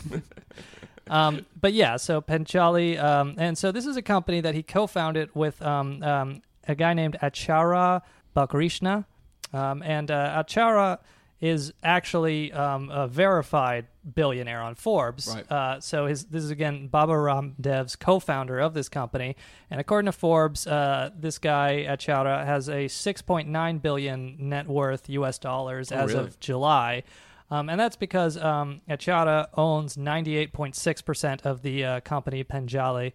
um, 1.11 1.45
but 1.61 1.75
yeah, 1.75 1.99
so 1.99 2.23
Panchali, 2.23 2.99
um, 2.99 3.35
and 3.37 3.59
so 3.59 3.71
this 3.71 3.85
is 3.85 3.99
a 3.99 4.03
company 4.03 4.41
that 4.41 4.55
he 4.55 4.63
co-founded 4.63 5.29
with 5.35 5.61
um, 5.61 6.03
um, 6.03 6.41
a 6.67 6.75
guy 6.75 6.95
named 6.95 7.19
Achara 7.23 8.01
Balkrishna, 8.35 9.05
um, 9.53 9.83
and 9.83 10.11
uh, 10.11 10.43
Achara 10.43 11.01
is 11.45 11.75
actually 11.83 12.51
um, 12.55 12.89
a 12.89 13.07
verified 13.07 13.87
billionaire 14.15 14.63
on 14.63 14.75
Forbes. 14.75 15.29
Right. 15.29 15.53
Uh, 15.53 15.79
so 15.79 16.07
his 16.07 16.25
this 16.25 16.43
is 16.43 16.51
again 16.51 16.89
Baba 16.89 17.13
Ramdev's 17.13 17.97
co-founder 17.97 18.59
of 18.59 18.73
this 18.73 18.89
company, 18.89 19.37
and 19.71 19.79
according 19.79 20.07
to 20.07 20.13
Forbes, 20.13 20.67
uh, 20.67 21.11
this 21.15 21.39
guy 21.39 21.85
Achara 21.87 22.47
has 22.47 22.71
a 22.71 22.87
6.9 22.87 23.83
billion 23.83 24.37
net 24.39 24.67
worth 24.67 25.11
U.S. 25.11 25.39
dollars 25.39 25.93
as 25.93 26.15
really? 26.15 26.25
of 26.25 26.41
July. 26.41 27.03
Um, 27.51 27.69
and 27.69 27.79
that's 27.79 27.97
because 27.97 28.39
um, 28.39 28.81
Achara 28.89 29.49
owns 29.55 29.97
98.6% 29.97 31.43
of 31.45 31.61
the 31.61 31.85
uh, 31.85 32.01
company 32.01 32.43
Panjali. 32.43 33.13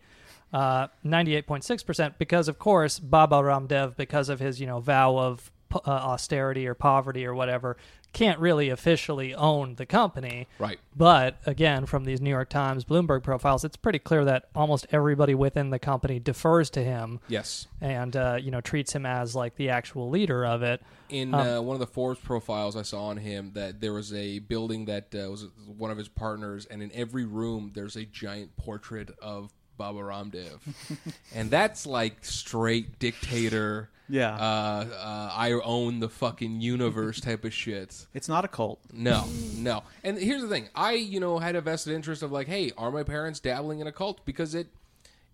Uh, 0.54 0.88
98.6% 1.04 2.14
because, 2.20 2.48
of 2.48 2.60
course, 2.60 3.00
Baba 3.00 3.38
Ramdev, 3.38 3.98
because 3.98 4.30
of 4.30 4.40
his, 4.40 4.62
you 4.62 4.68
know, 4.68 4.80
vow 4.80 5.18
of 5.18 5.52
uh, 5.74 5.80
austerity 5.86 6.68
or 6.68 6.74
poverty 6.74 7.26
or 7.26 7.34
whatever, 7.34 7.78
can't 8.14 8.40
really 8.40 8.70
officially 8.70 9.34
own 9.36 9.76
the 9.76 9.86
company. 9.86 10.48
Right. 10.58 10.80
But 10.96 11.40
again, 11.46 11.86
from 11.86 12.06
these 12.06 12.20
New 12.22 12.30
York 12.30 12.50
Times, 12.50 12.84
Bloomberg 12.86 13.24
profiles, 13.24 13.64
it's 13.64 13.78
pretty 13.78 14.00
clear 14.00 14.26
that 14.26 14.46
almost 14.56 14.88
everybody 14.92 15.36
within 15.36 15.70
the 15.70 15.80
company 15.80 16.20
defers 16.20 16.70
to 16.72 16.84
him 16.84 17.20
Yes. 17.28 17.68
and, 17.82 18.16
uh, 18.16 18.38
you 18.42 18.52
know, 18.52 18.62
treats 18.62 18.94
him 18.94 19.06
as 19.06 19.36
like 19.36 19.56
the 19.56 19.70
actual 19.70 20.10
leader 20.10 20.46
of 20.46 20.64
it. 20.64 20.82
In 21.10 21.34
uh, 21.34 21.62
one 21.62 21.76
of 21.76 21.80
the 21.80 21.88
Forbes 21.88 22.20
profiles 22.20 22.76
I 22.76 22.84
saw 22.84 23.06
on 23.06 23.18
him, 23.18 23.52
that 23.56 23.82
there 23.82 23.94
was 23.94 24.14
a 24.14 24.40
building 24.40 24.86
that 24.86 25.14
uh, 25.16 25.30
was 25.30 25.48
one 25.78 25.90
of 25.92 25.98
his 25.98 26.08
partners, 26.08 26.68
and 26.70 26.84
in 26.84 26.92
every 26.94 27.26
room 27.26 27.72
there's 27.74 27.96
a 27.96 28.06
giant 28.06 28.56
portrait 28.58 29.10
of 29.22 29.52
Baba 29.78 30.00
Ramdev, 30.00 30.60
and 31.34 31.50
that's 31.50 31.86
like 31.88 32.24
straight 32.26 33.00
dictator. 33.00 33.90
Yeah. 34.10 34.34
uh, 34.34 34.88
uh, 34.92 35.32
I 35.34 35.52
own 35.52 36.00
the 36.00 36.10
fucking 36.10 36.62
universe 36.62 37.22
type 37.22 37.46
of 37.46 37.54
shit. 37.54 38.08
It's 38.14 38.28
not 38.28 38.44
a 38.44 38.48
cult. 38.48 38.80
No, 38.92 39.26
no. 39.56 39.84
And 40.04 40.18
here's 40.18 40.42
the 40.42 40.48
thing: 40.48 40.70
I, 40.76 40.94
you 40.94 41.20
know, 41.20 41.40
had 41.40 41.56
a 41.56 41.62
vested 41.62 41.94
interest 41.94 42.24
of 42.24 42.32
like, 42.32 42.48
hey, 42.48 42.72
are 42.78 42.92
my 42.92 43.04
parents 43.04 43.40
dabbling 43.40 43.80
in 43.80 43.88
a 43.88 43.92
cult? 43.92 44.26
Because 44.26 44.56
it, 44.56 44.68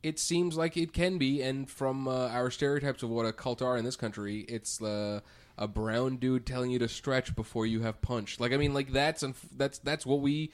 it 0.03 0.19
seems 0.19 0.57
like 0.57 0.75
it 0.77 0.93
can 0.93 1.17
be. 1.17 1.41
And 1.41 1.69
from 1.69 2.07
uh, 2.07 2.27
our 2.27 2.51
stereotypes 2.51 3.01
of 3.01 3.09
what 3.09 3.25
a 3.25 3.33
cult 3.33 3.61
are 3.61 3.77
in 3.77 3.85
this 3.85 3.95
country, 3.95 4.41
it's 4.41 4.81
uh, 4.81 5.21
a 5.57 5.67
brown 5.67 6.17
dude 6.17 6.45
telling 6.45 6.69
you 6.71 6.79
to 6.79 6.89
stretch 6.89 7.35
before 7.35 7.65
you 7.65 7.81
have 7.81 8.01
punch. 8.01 8.39
Like, 8.39 8.51
I 8.51 8.57
mean, 8.57 8.73
like 8.73 8.91
that's 8.91 9.23
that's 9.55 9.79
that's 9.79 10.05
what 10.05 10.19
we 10.19 10.51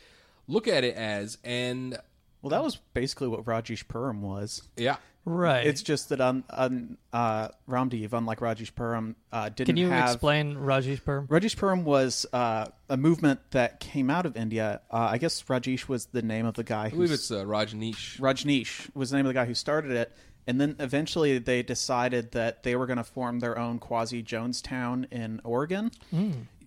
look 0.48 0.68
at 0.68 0.84
it 0.84 0.96
as. 0.96 1.38
And 1.44 1.98
Well, 2.42 2.50
that 2.50 2.64
was 2.64 2.78
basically 2.94 3.28
what 3.28 3.46
Rajesh 3.46 3.86
Puram 3.86 4.22
was. 4.22 4.64
yeah, 4.76 4.98
Right. 5.24 5.68
It's 5.68 5.84
just 5.84 6.10
that 6.10 6.20
on 6.20 6.44
um, 6.50 6.98
uh, 7.14 7.50
Ramdev, 7.70 8.12
unlike 8.14 8.40
Rajesh 8.40 8.74
Puram, 8.74 9.16
uh, 9.32 9.50
didn't 9.50 9.68
Can 9.68 9.78
you 9.78 9.90
have. 9.90 10.10
explain 10.10 10.56
Rajesh 10.56 11.02
Puram? 11.04 11.28
Rajesh 11.28 11.56
Puram 11.56 11.84
was 11.84 12.26
uh, 12.34 12.68
a 12.90 12.98
movement 12.98 13.40
that 13.52 13.80
came 13.80 14.10
out 14.10 14.26
of 14.26 14.36
India. 14.36 14.82
Uh, 14.90 15.10
I 15.12 15.20
guess 15.20 15.44
Rajesh 15.44 15.88
was 15.88 16.08
the 16.08 16.24
name 16.24 16.48
of 16.48 16.56
the 16.56 16.64
guy. 16.64 16.86
I 16.86 16.90
believe 16.90 17.12
it's 17.12 17.30
uh, 17.30 17.46
Rajneesh. 17.46 18.20
Rajneesh 18.20 18.96
was 18.96 19.12
the 19.12 19.18
name 19.18 19.28
of 19.28 19.30
the 19.30 19.36
guy 19.36 19.46
who 19.46 19.54
started 19.54 19.92
it. 19.92 20.12
And 20.48 20.60
then 20.60 20.76
eventually 20.80 21.38
they 21.38 21.62
decided 21.62 22.32
that 22.32 22.64
they 22.64 22.76
were 22.76 22.88
going 22.88 22.98
to 22.98 23.04
form 23.04 23.42
their 23.42 23.60
own 23.60 23.78
quasi 23.78 24.24
Jonestown 24.24 25.06
in 25.12 25.40
Oregon. 25.44 25.92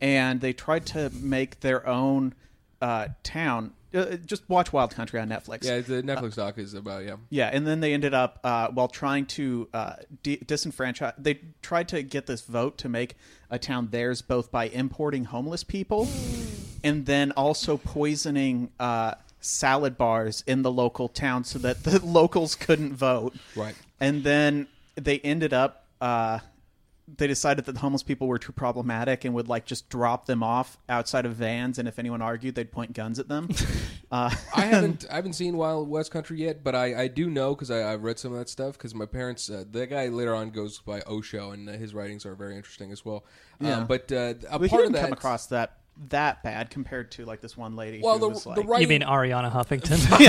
And 0.01 0.41
they 0.41 0.53
tried 0.53 0.87
to 0.87 1.11
make 1.11 1.59
their 1.59 1.85
own 1.89 2.35
uh, 2.81 3.09
town. 3.25 3.73
Uh, 3.95 4.17
just 4.17 4.49
watch 4.49 4.73
Wild 4.73 4.95
Country 4.95 5.21
on 5.21 5.29
Netflix. 5.29 5.65
Yeah, 5.65 5.81
the 5.81 6.03
Netflix 6.03 6.35
doc 6.35 6.59
is 6.59 6.75
about 6.75 7.05
yeah. 7.05 7.17
Yeah, 7.31 7.51
and 7.53 7.67
then 7.67 7.81
they 7.81 7.93
ended 7.95 8.13
up 8.15 8.41
uh, 8.43 8.69
while 8.69 8.89
trying 8.89 9.27
to 9.27 9.69
uh, 9.73 9.95
de- 10.23 10.39
disenfranchise. 10.39 11.15
They 11.17 11.41
tried 11.63 11.89
to 11.89 12.03
get 12.03 12.27
this 12.27 12.43
vote 12.43 12.79
to 12.79 12.89
make 12.89 13.17
a 13.51 13.59
town 13.59 13.89
theirs, 13.91 14.21
both 14.21 14.51
by 14.51 14.65
importing 14.69 15.27
homeless 15.27 15.63
people 15.63 16.09
and 16.85 17.07
then 17.07 17.31
also 17.33 17.77
poisoning 17.77 18.71
uh, 18.81 19.15
salad 19.41 19.97
bars 19.97 20.43
in 20.47 20.63
the 20.63 20.73
local 20.73 21.09
town 21.09 21.45
so 21.45 21.59
that 21.61 21.85
the 21.85 21.99
locals 22.05 22.55
couldn't 22.55 22.95
vote. 22.95 23.35
Right. 23.55 23.75
And 24.01 24.25
then 24.25 24.67
they 24.97 25.21
ended 25.21 25.53
up. 25.53 25.85
Uh, 26.01 26.41
they 27.07 27.27
decided 27.27 27.67
that 27.67 27.73
the 27.73 27.81
homeless 27.81 28.03
people 28.03 28.27
were 28.27 28.39
too 28.39 28.53
problematic 28.53 29.25
and 29.25 29.35
would 29.35 29.49
like 29.49 29.67
just 29.67 29.89
drop 29.91 30.27
them 30.27 30.43
off 30.43 30.79
outside 30.89 31.27
of 31.27 31.35
vans, 31.35 31.79
and 31.79 31.87
if 31.87 31.99
anyone 31.99 32.23
argued, 32.23 32.55
they'd 32.55 32.73
point 32.73 32.95
guns 32.95 33.19
at 33.19 33.29
them. 33.29 33.49
uh, 34.11 34.35
I 34.55 34.61
haven't 34.67 35.07
I 35.11 35.17
haven't 35.17 35.35
seen 35.35 35.57
Wild 35.57 35.89
West 35.89 36.11
Country 36.11 36.39
yet, 36.39 36.65
but 36.65 36.75
I, 36.75 37.03
I 37.03 37.09
do 37.09 37.29
know 37.29 37.55
because 37.55 37.71
I've 37.71 38.03
read 38.03 38.19
some 38.19 38.33
of 38.33 38.39
that 38.39 38.49
stuff. 38.49 38.79
Because 38.79 38.95
my 38.95 39.07
parents, 39.07 39.51
uh, 39.51 39.65
that 39.73 39.91
guy 39.91 40.09
later 40.09 40.35
on 40.35 40.51
goes 40.51 40.79
by 40.79 41.03
Osho, 41.03 41.51
and 41.51 41.69
uh, 41.69 41.73
his 41.73 41.95
writings 41.95 42.25
are 42.25 42.35
very 42.35 42.57
interesting 42.57 42.91
as 42.91 43.05
well. 43.05 43.25
Yeah. 43.61 43.79
Um, 43.79 43.87
but 43.87 44.11
uh, 44.11 44.35
a 44.51 44.59
we 44.59 44.69
part 44.69 44.83
didn't 44.83 44.87
of 44.87 44.93
that, 44.95 45.03
come 45.03 45.13
across 45.13 45.47
that 45.47 45.79
that 46.09 46.43
bad 46.43 46.71
compared 46.71 47.13
to 47.13 47.25
like 47.25 47.41
this 47.41 47.57
one 47.57 47.77
lady. 47.77 48.01
well, 48.03 48.15
who 48.15 48.21
the, 48.21 48.29
was 48.31 48.45
the 48.45 48.51
like, 48.51 48.67
writing, 48.67 48.83
You 48.83 48.89
mean 48.89 49.09
Arianna 49.09 49.53
Huffington? 49.53 50.01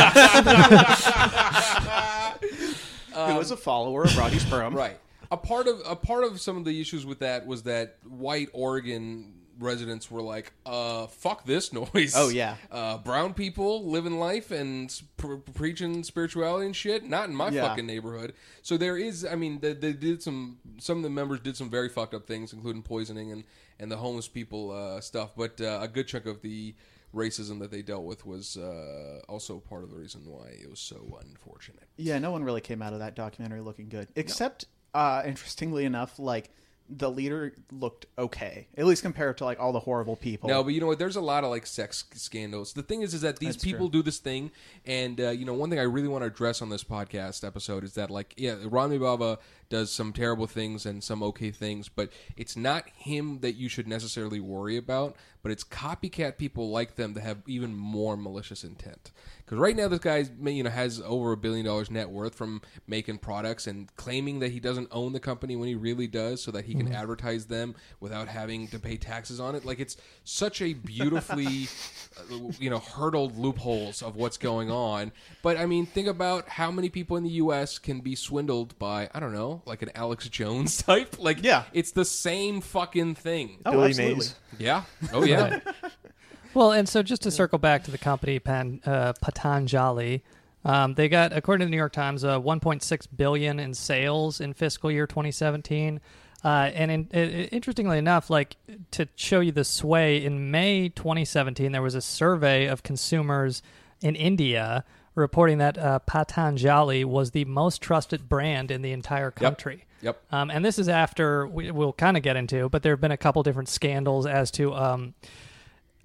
Yeah, 3.15 3.29
who 3.31 3.35
was 3.37 3.51
a 3.51 3.57
follower 3.57 4.03
of 4.03 4.17
Roddy 4.17 4.39
Sperm. 4.39 4.75
right? 4.75 4.99
A 5.31 5.37
part 5.37 5.67
of 5.67 5.81
a 5.85 5.95
part 5.95 6.23
of 6.23 6.39
some 6.41 6.57
of 6.57 6.65
the 6.65 6.79
issues 6.81 7.05
with 7.05 7.19
that 7.19 7.45
was 7.45 7.63
that 7.63 7.97
white 8.07 8.49
Oregon 8.53 9.33
residents 9.57 10.11
were 10.11 10.21
like, 10.21 10.51
uh, 10.65 11.07
"Fuck 11.07 11.45
this 11.45 11.71
noise." 11.93 12.13
Oh, 12.15 12.29
yeah. 12.29 12.55
uh, 12.71 12.97
brown 12.97 13.33
people 13.33 13.89
living 13.89 14.19
life 14.19 14.51
and 14.51 14.93
pre- 15.17 15.37
preaching 15.53 16.03
spirituality 16.03 16.65
and 16.65 16.75
shit. 16.75 17.05
Not 17.05 17.29
in 17.29 17.35
my 17.35 17.49
Yeah. 17.49 17.67
fucking 17.67 17.85
neighborhood. 17.85 18.33
So 18.61 18.77
there 18.77 18.97
is. 18.97 19.25
I 19.25 19.35
mean, 19.35 19.59
they, 19.61 19.73
they 19.73 19.93
did 19.93 20.21
some. 20.21 20.57
Some 20.79 20.97
of 20.97 21.03
the 21.03 21.09
members 21.09 21.39
did 21.39 21.55
some 21.57 21.69
very 21.69 21.89
fucked 21.89 22.13
up 22.13 22.27
things, 22.27 22.51
including 22.53 22.83
poisoning 22.83 23.31
and 23.31 23.43
and 23.79 23.91
the 23.91 23.97
homeless 23.97 24.27
people 24.27 24.71
uh, 24.71 25.01
stuff. 25.01 25.31
But 25.35 25.59
uh, 25.61 25.79
a 25.81 25.87
good 25.87 26.07
chunk 26.07 26.25
of 26.25 26.41
the 26.41 26.75
racism 27.13 27.59
that 27.59 27.71
they 27.71 27.81
dealt 27.81 28.03
with 28.03 28.25
was 28.25 28.57
uh, 28.57 29.21
also 29.29 29.59
part 29.59 29.83
of 29.85 29.89
the 29.89 29.95
reason 29.95 30.21
why 30.25 30.47
it 30.61 30.69
was 30.69 30.81
so 30.81 31.17
unfortunate. 31.21 31.83
Yeah, 31.95 32.19
no 32.19 32.29
one 32.31 32.43
really 32.43 32.59
came 32.59 32.81
out 32.81 32.91
of 32.91 32.99
that 32.99 33.15
documentary 33.15 33.61
looking 33.61 33.87
good, 33.87 34.09
except 34.17 34.65
uh, 34.95 35.23
interestingly 35.25 35.85
enough, 35.85 36.17
like 36.17 36.49
the 36.87 37.09
leader 37.09 37.53
looked 37.71 38.05
okay, 38.17 38.67
at 38.77 38.85
least 38.85 39.01
compared 39.01 39.37
to 39.39 39.45
like 39.45 39.59
all 39.59 39.73
the 39.73 39.79
horrible 39.79 40.15
people. 40.15 40.49
No, 40.49 40.63
but 40.63 40.73
you 40.73 40.79
know 40.79 40.87
what? 40.87 40.99
There's 40.99 41.15
a 41.15 41.21
lot 41.21 41.43
of 41.43 41.49
like 41.49 41.65
sex 41.65 42.05
scandals. 42.13 42.73
The 42.73 42.83
thing 42.83 43.01
is, 43.01 43.13
is 43.13 43.21
that 43.21 43.39
these 43.39 43.55
That's 43.55 43.63
people 43.63 43.89
true. 43.89 43.99
do 43.99 44.03
this 44.03 44.19
thing, 44.19 44.51
and 44.85 45.19
uh, 45.19 45.29
you 45.31 45.45
know, 45.45 45.53
one 45.53 45.69
thing 45.69 45.79
I 45.79 45.83
really 45.83 46.07
want 46.07 46.21
to 46.21 46.27
address 46.27 46.61
on 46.61 46.69
this 46.69 46.83
podcast 46.83 47.45
episode 47.45 47.83
is 47.83 47.93
that, 47.95 48.09
like, 48.11 48.35
yeah, 48.37 48.55
Rami 48.63 48.97
Baba 48.99 49.39
does 49.69 49.91
some 49.91 50.13
terrible 50.13 50.47
things 50.47 50.85
and 50.85 51.03
some 51.03 51.23
okay 51.23 51.51
things, 51.51 51.89
but 51.89 52.09
it's 52.37 52.55
not 52.55 52.87
him 52.95 53.39
that 53.39 53.53
you 53.53 53.67
should 53.67 53.87
necessarily 53.87 54.39
worry 54.39 54.77
about. 54.77 55.15
But 55.45 55.51
it's 55.51 55.63
copycat 55.63 56.39
people 56.39 56.71
like 56.71 56.95
them 56.95 57.13
that 57.13 57.21
have 57.21 57.43
even 57.45 57.75
more 57.75 58.17
malicious 58.17 58.63
intent. 58.63 59.11
Because 59.45 59.59
right 59.59 59.75
now, 59.75 59.87
this 59.87 59.99
guy, 59.99 60.25
you 60.43 60.63
know, 60.63 60.71
has 60.71 60.99
over 61.05 61.33
a 61.33 61.37
billion 61.37 61.67
dollars 61.67 61.91
net 61.91 62.09
worth 62.09 62.33
from 62.33 62.63
making 62.87 63.19
products 63.19 63.67
and 63.67 63.95
claiming 63.95 64.39
that 64.39 64.51
he 64.51 64.59
doesn't 64.59 64.87
own 64.91 65.13
the 65.13 65.19
company 65.19 65.55
when 65.55 65.67
he 65.67 65.75
really 65.75 66.07
does, 66.07 66.41
so 66.41 66.49
that 66.49 66.65
he 66.65 66.73
can 66.73 66.91
advertise 66.91 67.45
them 67.45 67.75
without 67.99 68.27
having 68.27 68.67
to 68.69 68.79
pay 68.79 68.97
taxes 68.97 69.39
on 69.39 69.53
it. 69.53 69.63
Like 69.63 69.79
it's 69.79 69.97
such 70.23 70.63
a 70.63 70.73
beautifully, 70.73 71.67
uh, 72.31 72.49
you 72.59 72.71
know, 72.71 72.79
hurdled 72.79 73.37
loopholes 73.37 74.01
of 74.01 74.15
what's 74.15 74.37
going 74.37 74.71
on. 74.71 75.11
But 75.43 75.57
I 75.57 75.67
mean, 75.67 75.85
think 75.85 76.07
about 76.07 76.49
how 76.49 76.71
many 76.71 76.89
people 76.89 77.17
in 77.17 77.23
the 77.23 77.29
U.S. 77.31 77.77
can 77.77 77.99
be 77.99 78.15
swindled 78.15 78.79
by 78.79 79.09
I 79.13 79.19
don't 79.19 79.33
know, 79.33 79.61
like 79.67 79.83
an 79.83 79.91
Alex 79.93 80.27
Jones 80.27 80.77
type. 80.81 81.17
Like, 81.19 81.43
Yeah. 81.43 81.65
it's 81.71 81.91
the 81.91 82.05
same 82.05 82.61
fucking 82.61 83.13
thing. 83.13 83.59
oh, 83.63 83.73
Billy 83.73 83.89
absolutely. 83.89 84.15
Mays. 84.15 84.35
Yeah. 84.57 84.83
Oh 85.13 85.23
yeah. 85.23 85.34
Well, 86.53 86.71
and 86.71 86.87
so 86.87 87.03
just 87.03 87.23
to 87.23 87.31
circle 87.31 87.59
back 87.59 87.83
to 87.83 87.91
the 87.91 87.97
company 87.97 88.39
Pan, 88.39 88.79
uh, 88.85 89.11
Patanjali, 89.21 90.23
um, 90.63 90.93
they 90.93 91.09
got, 91.09 91.33
according 91.33 91.65
to 91.65 91.67
the 91.67 91.71
New 91.71 91.75
York 91.77 91.91
Times, 91.91 92.23
uh, 92.23 92.39
1.6 92.39 93.07
billion 93.15 93.59
in 93.59 93.73
sales 93.73 94.39
in 94.39 94.53
fiscal 94.53 94.89
year 94.89 95.05
2017. 95.05 95.99
Uh, 96.45 96.47
and 96.73 96.91
in, 96.91 97.09
i- 97.13 97.17
i- 97.19 97.49
interestingly 97.51 97.97
enough, 97.97 98.29
like 98.29 98.55
to 98.91 99.07
show 99.15 99.41
you 99.41 99.51
the 99.51 99.65
sway, 99.65 100.23
in 100.23 100.49
May 100.49 100.87
2017, 100.89 101.73
there 101.73 101.81
was 101.81 101.95
a 101.95 102.01
survey 102.01 102.67
of 102.67 102.83
consumers 102.83 103.61
in 104.01 104.15
India 104.15 104.85
reporting 105.13 105.57
that 105.57 105.77
uh, 105.77 105.99
Patanjali 105.99 107.03
was 107.03 107.31
the 107.31 107.45
most 107.45 107.81
trusted 107.81 108.29
brand 108.29 108.71
in 108.71 108.81
the 108.81 108.91
entire 108.93 109.31
country. 109.31 109.84
Yep. 110.01 110.21
Um, 110.31 110.51
and 110.51 110.63
this 110.63 110.77
is 110.77 110.89
after 110.89 111.47
we, 111.47 111.71
we'll 111.71 111.93
kind 111.93 112.17
of 112.17 112.23
get 112.23 112.35
into, 112.35 112.69
but 112.69 112.83
there 112.83 112.93
have 112.93 113.01
been 113.01 113.11
a 113.11 113.17
couple 113.17 113.41
different 113.43 113.69
scandals 113.69 114.25
as 114.25 114.51
to, 114.51 114.73
um, 114.73 115.13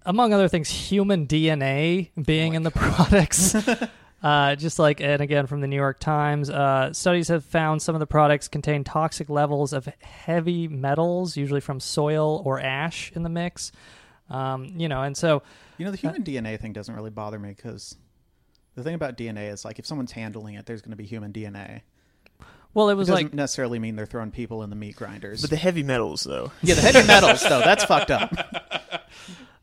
among 0.06 0.32
other 0.32 0.48
things, 0.48 0.68
human 0.68 1.26
DNA 1.26 2.10
being 2.24 2.54
in 2.54 2.62
the 2.62 2.70
products. 2.70 3.54
uh, 4.22 4.56
just 4.56 4.78
like, 4.78 5.00
and 5.00 5.20
again 5.20 5.46
from 5.46 5.60
the 5.60 5.66
New 5.66 5.76
York 5.76 5.98
Times, 5.98 6.48
uh, 6.50 6.92
studies 6.92 7.28
have 7.28 7.44
found 7.44 7.82
some 7.82 7.94
of 7.94 8.00
the 8.00 8.06
products 8.06 8.48
contain 8.48 8.84
toxic 8.84 9.28
levels 9.28 9.72
of 9.72 9.86
heavy 10.00 10.68
metals, 10.68 11.36
usually 11.36 11.60
from 11.60 11.80
soil 11.80 12.42
or 12.44 12.60
ash 12.60 13.12
in 13.14 13.22
the 13.22 13.28
mix. 13.28 13.72
Um, 14.30 14.74
you 14.76 14.88
know, 14.88 15.02
and 15.02 15.16
so 15.16 15.42
You 15.76 15.84
know, 15.84 15.90
the 15.90 15.96
human 15.96 16.22
DNA 16.22 16.58
thing 16.60 16.72
doesn't 16.72 16.94
really 16.94 17.10
bother 17.10 17.38
me 17.38 17.50
because 17.50 17.96
the 18.76 18.84
thing 18.84 18.94
about 18.94 19.18
DNA 19.18 19.52
is 19.52 19.64
like 19.64 19.78
if 19.78 19.86
someone's 19.86 20.12
handling 20.12 20.54
it, 20.54 20.66
there's 20.66 20.82
going 20.82 20.92
to 20.92 20.96
be 20.96 21.04
human 21.04 21.32
DNA. 21.32 21.82
Well, 22.74 22.88
it 22.88 22.92
It 22.92 22.96
was 22.96 23.08
doesn't 23.08 23.24
like 23.26 23.34
necessarily 23.34 23.78
mean 23.78 23.96
they're 23.96 24.06
throwing 24.06 24.30
people 24.30 24.62
in 24.62 24.70
the 24.70 24.76
meat 24.76 24.96
grinders. 24.96 25.40
But 25.40 25.50
the 25.50 25.56
heavy 25.56 25.82
metals, 25.82 26.24
though. 26.24 26.52
yeah, 26.62 26.74
the 26.74 26.80
heavy 26.82 27.06
metals 27.06 27.42
though, 27.42 27.60
that's 27.60 27.84
fucked 27.84 28.10
up. 28.10 28.32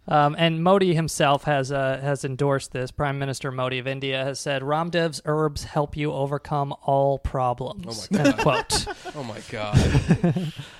Um, 0.10 0.38
and 0.40 0.64
Modi 0.64 0.94
himself 0.96 1.44
has 1.44 1.70
uh, 1.70 2.00
has 2.02 2.24
endorsed 2.24 2.72
this. 2.72 2.92
Prime 2.92 3.20
Minister 3.20 3.52
Modi 3.52 3.78
of 3.78 3.88
India 3.88 4.24
has 4.24 4.40
said, 4.40 4.62
"Ramdev's 4.62 5.22
herbs 5.26 5.66
help 5.66 5.98
you 5.98 6.14
overcome 6.14 6.74
all 6.84 7.20
problems." 7.20 8.08
Oh 8.14 8.18
my 8.18 8.24
End 8.24 8.38
quote. 8.38 8.88
Oh 9.16 9.24
my 9.24 9.40
god. 9.52 10.54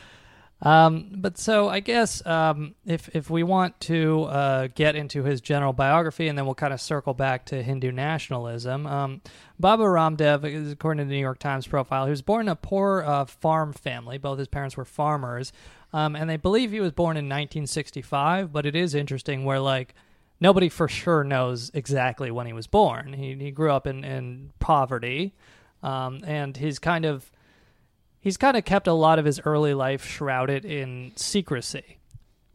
Um, 0.62 1.10
but 1.18 1.38
so 1.38 1.70
I 1.70 1.82
guess 1.82 2.26
um, 2.26 2.74
if 2.86 3.10
if 3.16 3.30
we 3.30 3.44
want 3.44 3.80
to 3.82 4.24
uh, 4.24 4.68
get 4.74 4.96
into 4.96 5.24
his 5.24 5.40
general 5.40 5.72
biography, 5.72 6.28
and 6.28 6.38
then 6.38 6.46
we'll 6.46 6.56
kind 6.56 6.74
of 6.74 6.82
circle 6.82 7.14
back 7.14 7.46
to 7.48 7.62
Hindu 7.62 7.92
nationalism. 7.92 8.88
Um, 8.88 9.22
Baba 9.60 9.84
Ramdev, 9.84 10.72
according 10.72 11.06
to 11.06 11.08
the 11.08 11.16
New 11.16 11.22
York 11.22 11.38
Times 11.38 11.68
profile, 11.68 12.06
he 12.06 12.10
was 12.10 12.24
born 12.24 12.48
in 12.48 12.50
a 12.50 12.56
poor 12.56 13.04
uh, 13.06 13.26
farm 13.26 13.72
family. 13.72 14.18
Both 14.18 14.40
his 14.40 14.48
parents 14.48 14.76
were 14.76 14.86
farmers, 14.86 15.54
um, 15.94 16.16
and 16.16 16.28
they 16.28 16.38
believe 16.38 16.72
he 16.72 16.80
was 16.80 16.92
born 16.92 17.18
in 17.18 17.26
1965. 17.26 18.52
But 18.52 18.66
it 18.66 18.76
is 18.76 18.96
interesting 18.96 19.46
where 19.46 19.60
like 19.60 19.94
nobody 20.40 20.70
for 20.70 20.88
sure 20.88 21.24
knows 21.24 21.70
exactly 21.76 22.32
when 22.32 22.48
he 22.48 22.54
was 22.54 22.66
born. 22.66 23.14
He 23.14 23.36
he 23.36 23.52
grew 23.52 23.72
up 23.72 23.86
in 23.86 24.04
in 24.04 24.54
poverty, 24.58 25.36
um, 25.84 26.22
and 26.26 26.58
his 26.58 26.80
kind 26.80 27.06
of 27.06 27.32
he's 28.28 28.36
kind 28.36 28.58
of 28.58 28.66
kept 28.66 28.88
a 28.88 28.94
lot 28.94 29.20
of 29.20 29.24
his 29.24 29.40
early 29.46 29.74
life 29.74 30.06
shrouded 30.06 30.66
in 30.66 31.14
secrecy. 31.16 31.98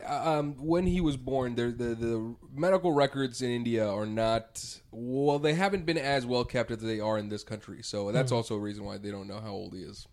um, 0.06 0.54
when 0.58 0.84
he 0.86 1.00
was 1.00 1.16
born, 1.16 1.54
there 1.54 1.70
the 1.72 1.94
the 1.94 2.34
medical 2.54 2.92
records 2.92 3.40
in 3.40 3.50
India 3.50 3.88
are 3.88 4.04
not 4.04 4.62
well. 4.90 5.38
They 5.38 5.54
haven't 5.54 5.86
been 5.86 5.96
as 5.96 6.26
well 6.26 6.44
kept 6.44 6.70
as 6.72 6.78
they 6.80 7.00
are 7.00 7.16
in 7.16 7.30
this 7.30 7.42
country. 7.42 7.82
So 7.82 8.12
that's 8.12 8.30
Mhm. 8.32 8.36
also 8.36 8.56
a 8.56 8.58
reason 8.58 8.84
why 8.84 8.98
they 8.98 9.10
don't 9.10 9.28
know 9.28 9.40
how 9.40 9.52
old 9.52 9.72
he 9.74 9.80
is. 9.80 10.06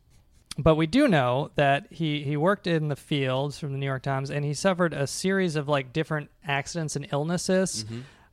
But 0.57 0.75
we 0.75 0.87
do 0.87 1.07
know 1.09 1.51
that 1.55 1.87
he, 1.89 2.23
he 2.23 2.37
worked 2.37 2.67
in 2.67 2.87
the 2.87 2.95
fields 2.95 3.57
from 3.59 3.71
the 3.73 3.77
New 3.79 3.85
York 3.85 4.03
Times, 4.03 4.29
and 4.31 4.45
he 4.45 4.53
suffered 4.53 4.93
a 4.93 5.07
series 5.07 5.55
of 5.57 5.67
like 5.67 5.91
different 5.91 6.29
accidents 6.45 6.95
and 6.95 7.05
illnesses. 7.11 7.83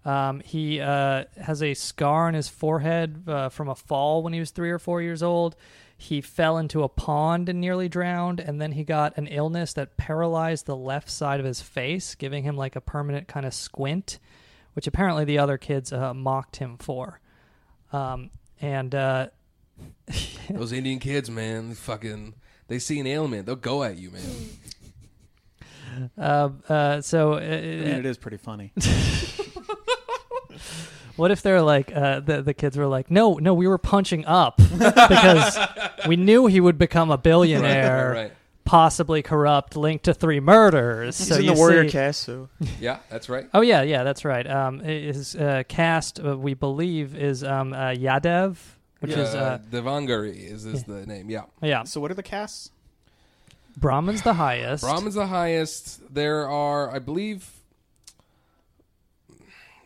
Um, 0.05 0.41
he 0.41 0.81
uh, 0.81 1.25
has 1.41 1.63
a 1.63 1.75
scar 1.75 2.29
on 2.29 2.35
his 2.35 2.49
forehead 2.49 3.29
uh, 3.29 3.49
from 3.49 3.69
a 3.69 3.75
fall 3.75 4.23
when 4.23 4.33
he 4.33 4.39
was 4.41 4.51
three 4.53 4.71
or 4.71 4.79
four 4.79 5.01
years 5.03 5.23
old. 5.23 5.57
He 5.97 6.21
fell 6.21 6.59
into 6.59 6.83
a 6.83 6.89
pond 6.89 7.49
and 7.49 7.61
nearly 7.61 7.89
drowned, 7.89 8.39
and 8.41 8.61
then 8.61 8.73
he 8.73 8.85
got 8.85 9.17
an 9.17 9.27
illness 9.27 9.73
that 9.75 9.97
paralyzed 9.97 10.67
the 10.67 10.77
left 10.77 11.09
side 11.09 11.41
of 11.41 11.47
his 11.47 11.63
face, 11.63 12.15
giving 12.15 12.45
him 12.45 12.57
like 12.57 12.77
a 12.77 12.81
permanent 12.81 13.29
kind 13.29 13.47
of 13.47 13.55
squint, 13.55 14.19
which 14.75 14.87
apparently 14.87 15.25
the 15.25 15.39
other 15.39 15.57
kids 15.57 15.93
uh, 15.93 16.13
mocked 16.13 16.57
him 16.57 16.77
for. 16.79 17.21
Um, 17.93 18.31
and 18.61 18.95
uh, 18.95 19.29
Those 20.51 20.73
Indian 20.73 20.99
kids, 20.99 21.31
man, 21.31 21.71
they 21.71 21.75
fucking 21.75 22.35
they 22.69 22.79
see 22.79 22.99
an 23.01 23.07
ailment, 23.07 23.47
they'll 23.47 23.57
go 23.57 23.83
at 23.83 23.99
you, 23.99 24.11
man. 24.11 24.23
Uh, 26.19 26.51
uh, 26.69 27.01
so 27.01 27.35
uh, 27.35 27.37
I 27.37 27.41
mean, 27.41 27.89
it 27.89 28.05
is 28.05 28.19
pretty 28.19 28.37
funny. 28.37 28.71
What 31.17 31.31
if 31.31 31.43
they're 31.43 31.63
like 31.63 31.95
uh, 31.95 32.21
the 32.21 32.43
the 32.43 32.55
kids 32.55 32.77
were 32.77 32.87
like, 32.87 33.11
no, 33.11 33.35
no, 33.35 33.55
we 33.55 33.67
were 33.67 33.79
punching 33.79 34.25
up 34.27 34.57
because 34.59 35.59
we 36.07 36.17
knew 36.29 36.47
he 36.47 36.61
would 36.61 36.79
become 36.79 37.11
a 37.11 37.19
billionaire, 37.19 38.11
Right, 38.11 38.17
right. 38.23 38.33
possibly 38.65 39.23
corrupt, 39.23 39.77
linked 39.77 40.05
to 40.05 40.15
three 40.15 40.41
murders. 40.41 41.17
He's 41.19 41.29
so 41.29 41.37
in 41.37 41.45
you 41.45 41.51
the 41.55 41.57
Warrior 41.57 41.85
see- 41.85 41.91
cast, 41.93 42.23
so 42.23 42.49
Yeah, 42.81 42.99
that's 43.09 43.29
right. 43.29 43.49
Oh 43.55 43.63
yeah, 43.63 43.83
yeah, 43.83 44.03
that's 44.05 44.25
right. 44.25 44.47
Um, 44.47 44.81
his 44.81 45.35
uh, 45.37 45.63
cast, 45.69 46.21
uh, 46.25 46.37
we 46.37 46.55
believe, 46.55 47.15
is 47.17 47.43
um, 47.43 47.73
uh, 47.73 47.91
Yadav, 47.93 48.57
which 49.01 49.13
yeah, 49.13 49.19
is 49.21 49.35
uh, 49.35 49.59
Devangari 49.71 50.51
is, 50.53 50.67
is 50.67 50.85
the 50.85 51.07
name. 51.07 51.31
Yeah. 51.31 51.45
yeah. 51.63 51.85
So 51.85 52.01
what 52.01 52.11
are 52.11 52.15
the 52.15 52.23
casts? 52.23 52.71
Brahman's 53.79 54.23
the 54.23 54.35
highest. 54.35 54.83
Brahman's 54.83 55.15
the 55.17 55.27
highest. 55.27 56.01
There 56.15 56.49
are, 56.49 56.91
I 56.91 56.99
believe. 56.99 57.51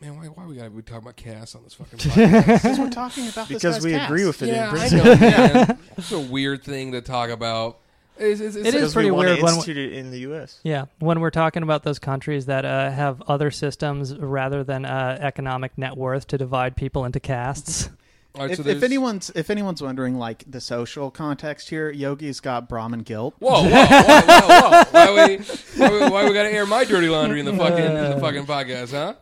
Man, 0.01 0.17
why, 0.17 0.25
why 0.29 0.47
we 0.47 0.55
gotta 0.57 0.71
be 0.71 0.81
talking 0.83 1.03
about 1.03 1.17
casts 1.17 1.55
on 1.55 1.63
this 1.63 1.75
fucking 1.75 1.99
podcast? 1.99 2.47
Because 2.63 2.79
we're 2.79 2.91
talking 2.91 3.29
about 3.29 3.49
this 3.49 3.59
because 3.63 3.75
guy's 3.77 3.85
we 3.85 3.91
cast. 3.93 4.11
agree 4.11 4.25
with 4.25 4.43
it. 4.43 4.47
yeah, 4.49 4.69
in 4.71 4.77
I 4.77 4.79
principle. 4.79 5.05
know. 5.05 5.17
Man. 5.17 5.79
It's 5.99 6.13
a 6.13 6.19
weird 6.21 6.65
thing 6.65 6.93
to 6.93 7.03
talk 7.03 7.29
about. 7.29 7.79
It's, 8.19 8.41
it's, 8.41 8.57
it's 8.57 8.67
It 8.69 8.69
is 8.69 8.75
Because 8.75 8.93
pretty 8.95 9.11
we 9.11 9.17
want 9.17 9.27
to 9.29 9.33
weird 9.35 9.43
when- 9.45 9.55
institute 9.57 9.77
it 9.77 9.93
in 9.93 10.11
the 10.11 10.21
U.S. 10.21 10.59
Yeah, 10.63 10.87
when 11.01 11.21
we're 11.21 11.31
talking 11.31 11.63
about 11.63 11.83
those 11.83 11.99
countries 11.99 12.47
that 12.47 12.65
uh, 12.65 12.91
have 12.91 13.21
other 13.23 13.51
systems 13.51 14.17
rather 14.17 14.65
than 14.65 14.85
uh, 14.87 15.19
economic 15.21 15.77
net 15.77 15.97
worth 15.97 16.27
to 16.29 16.39
divide 16.39 16.77
people 16.77 17.05
into 17.05 17.21
castes. 17.21 17.91
All 18.35 18.43
right, 18.43 18.51
If, 18.53 18.57
so 18.57 18.61
if 18.61 18.67
there's- 18.67 18.83
anyone's 18.83 19.31
if 19.35 19.51
anyone's 19.51 19.83
wondering, 19.83 20.17
like 20.19 20.45
the 20.51 20.61
social 20.63 21.11
context 21.11 21.69
here, 21.69 21.91
Yogi's 21.91 22.41
got 22.41 22.69
Brahmin 22.71 23.01
guilt. 23.01 23.35
Whoa, 23.39 23.65
whoa, 23.65 23.69
whoa, 23.69 23.87
whoa, 23.87 24.71
whoa! 24.71 24.85
Why 24.93 25.27
we, 25.27 25.37
why 25.77 25.91
we, 25.91 26.11
why 26.11 26.25
we 26.29 26.33
gotta 26.35 26.53
air 26.53 26.65
my 26.65 26.85
dirty 26.85 27.09
laundry 27.11 27.41
in 27.41 27.47
the 27.47 27.57
fucking 27.57 27.85
in 27.85 27.95
the 27.95 28.19
fucking 28.21 28.47
podcast, 28.47 28.93
huh? 28.93 29.15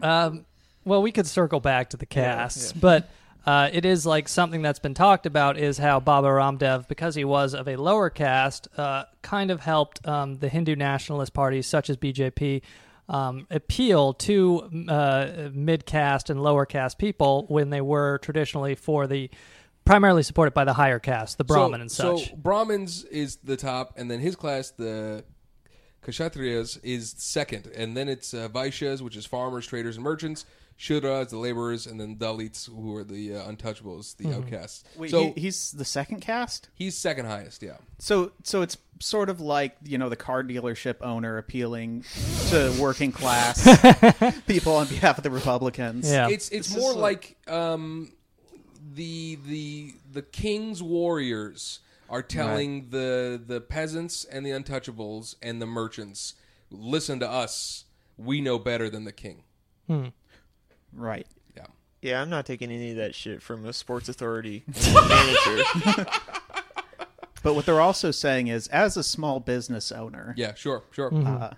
Um, 0.00 0.44
well, 0.84 1.02
we 1.02 1.12
could 1.12 1.26
circle 1.26 1.60
back 1.60 1.90
to 1.90 1.96
the 1.96 2.06
casts, 2.06 2.72
but 2.72 3.10
uh, 3.44 3.70
it 3.72 3.84
is 3.84 4.04
like 4.06 4.28
something 4.28 4.62
that's 4.62 4.78
been 4.78 4.94
talked 4.94 5.26
about 5.26 5.56
is 5.58 5.78
how 5.78 6.00
Baba 6.00 6.28
Ramdev, 6.28 6.88
because 6.88 7.14
he 7.14 7.24
was 7.24 7.54
of 7.54 7.68
a 7.68 7.76
lower 7.76 8.10
caste, 8.10 8.68
uh, 8.76 9.04
kind 9.22 9.50
of 9.50 9.60
helped 9.60 10.06
um, 10.06 10.38
the 10.38 10.48
Hindu 10.48 10.76
nationalist 10.76 11.32
parties 11.32 11.66
such 11.66 11.88
as 11.90 11.96
BJP 11.96 12.62
um, 13.08 13.46
appeal 13.50 14.14
to 14.14 14.86
uh, 14.88 15.48
mid 15.52 15.86
caste 15.86 16.28
and 16.28 16.42
lower 16.42 16.66
caste 16.66 16.98
people 16.98 17.46
when 17.48 17.70
they 17.70 17.80
were 17.80 18.18
traditionally 18.18 18.74
for 18.74 19.06
the 19.06 19.30
primarily 19.84 20.24
supported 20.24 20.52
by 20.52 20.64
the 20.64 20.72
higher 20.72 20.98
caste, 20.98 21.38
the 21.38 21.44
Brahmin 21.44 21.80
and 21.80 21.90
such. 21.90 22.30
So 22.30 22.36
Brahmins 22.36 23.04
is 23.04 23.36
the 23.44 23.56
top, 23.56 23.94
and 23.96 24.10
then 24.10 24.18
his 24.18 24.34
class, 24.34 24.72
the 24.72 25.24
Kshatriyas, 26.06 26.78
is 26.82 27.14
second, 27.18 27.66
and 27.74 27.96
then 27.96 28.08
it's 28.08 28.32
uh, 28.32 28.48
Vaishyas, 28.48 29.00
which 29.00 29.16
is 29.16 29.26
farmers, 29.26 29.66
traders, 29.66 29.96
and 29.96 30.04
merchants. 30.04 30.44
Shudras, 30.78 31.30
the 31.30 31.38
laborers, 31.38 31.86
and 31.86 31.98
then 31.98 32.16
Dalits, 32.16 32.68
who 32.68 32.94
are 32.96 33.04
the 33.04 33.36
uh, 33.36 33.50
untouchables, 33.50 34.14
the 34.18 34.34
outcasts. 34.34 34.84
Wait, 34.96 35.10
so 35.10 35.32
he, 35.32 35.40
he's 35.40 35.72
the 35.72 35.86
second 35.86 36.20
cast. 36.20 36.68
he's 36.74 36.96
second 36.96 37.24
highest, 37.24 37.62
yeah. 37.62 37.78
So 37.98 38.32
so 38.42 38.60
it's 38.60 38.76
sort 39.00 39.30
of 39.30 39.40
like 39.40 39.76
you 39.82 39.96
know 39.96 40.10
the 40.10 40.16
car 40.16 40.42
dealership 40.42 40.96
owner 41.00 41.38
appealing 41.38 42.04
to 42.50 42.74
working 42.78 43.10
class 43.10 43.62
people 44.46 44.74
on 44.74 44.86
behalf 44.86 45.16
of 45.16 45.24
the 45.24 45.30
Republicans. 45.30 46.10
Yeah. 46.10 46.28
It's 46.28 46.50
it's 46.50 46.76
more 46.76 46.92
like 46.92 47.36
um, 47.48 48.12
the 48.94 49.38
the 49.46 49.94
the 50.12 50.22
king's 50.22 50.82
warriors 50.82 51.80
are 52.08 52.22
telling 52.22 52.90
the 52.90 53.40
the 53.44 53.60
peasants 53.60 54.24
and 54.24 54.44
the 54.46 54.50
untouchables 54.50 55.34
and 55.42 55.60
the 55.60 55.66
merchants, 55.66 56.34
listen 56.70 57.18
to 57.20 57.28
us. 57.30 57.84
We 58.16 58.40
know 58.40 58.58
better 58.58 58.88
than 58.88 59.04
the 59.04 59.12
king. 59.12 59.42
Right. 60.92 61.26
Yeah. 61.56 61.66
Yeah, 62.02 62.22
I'm 62.22 62.30
not 62.30 62.46
taking 62.46 62.70
any 62.70 62.90
of 62.92 62.96
that 62.96 63.14
shit 63.14 63.42
from 63.42 63.66
a 63.66 63.72
sports 63.72 64.08
authority 64.08 64.64
manager. 64.94 66.06
But 67.42 67.54
what 67.54 67.64
they're 67.64 67.80
also 67.80 68.10
saying 68.10 68.48
is, 68.48 68.66
as 68.68 68.96
a 68.96 69.04
small 69.04 69.38
business 69.38 69.92
owner, 69.92 70.34
Yeah, 70.36 70.54
sure, 70.54 70.82
sure. 70.90 71.14
uh, 71.14 71.54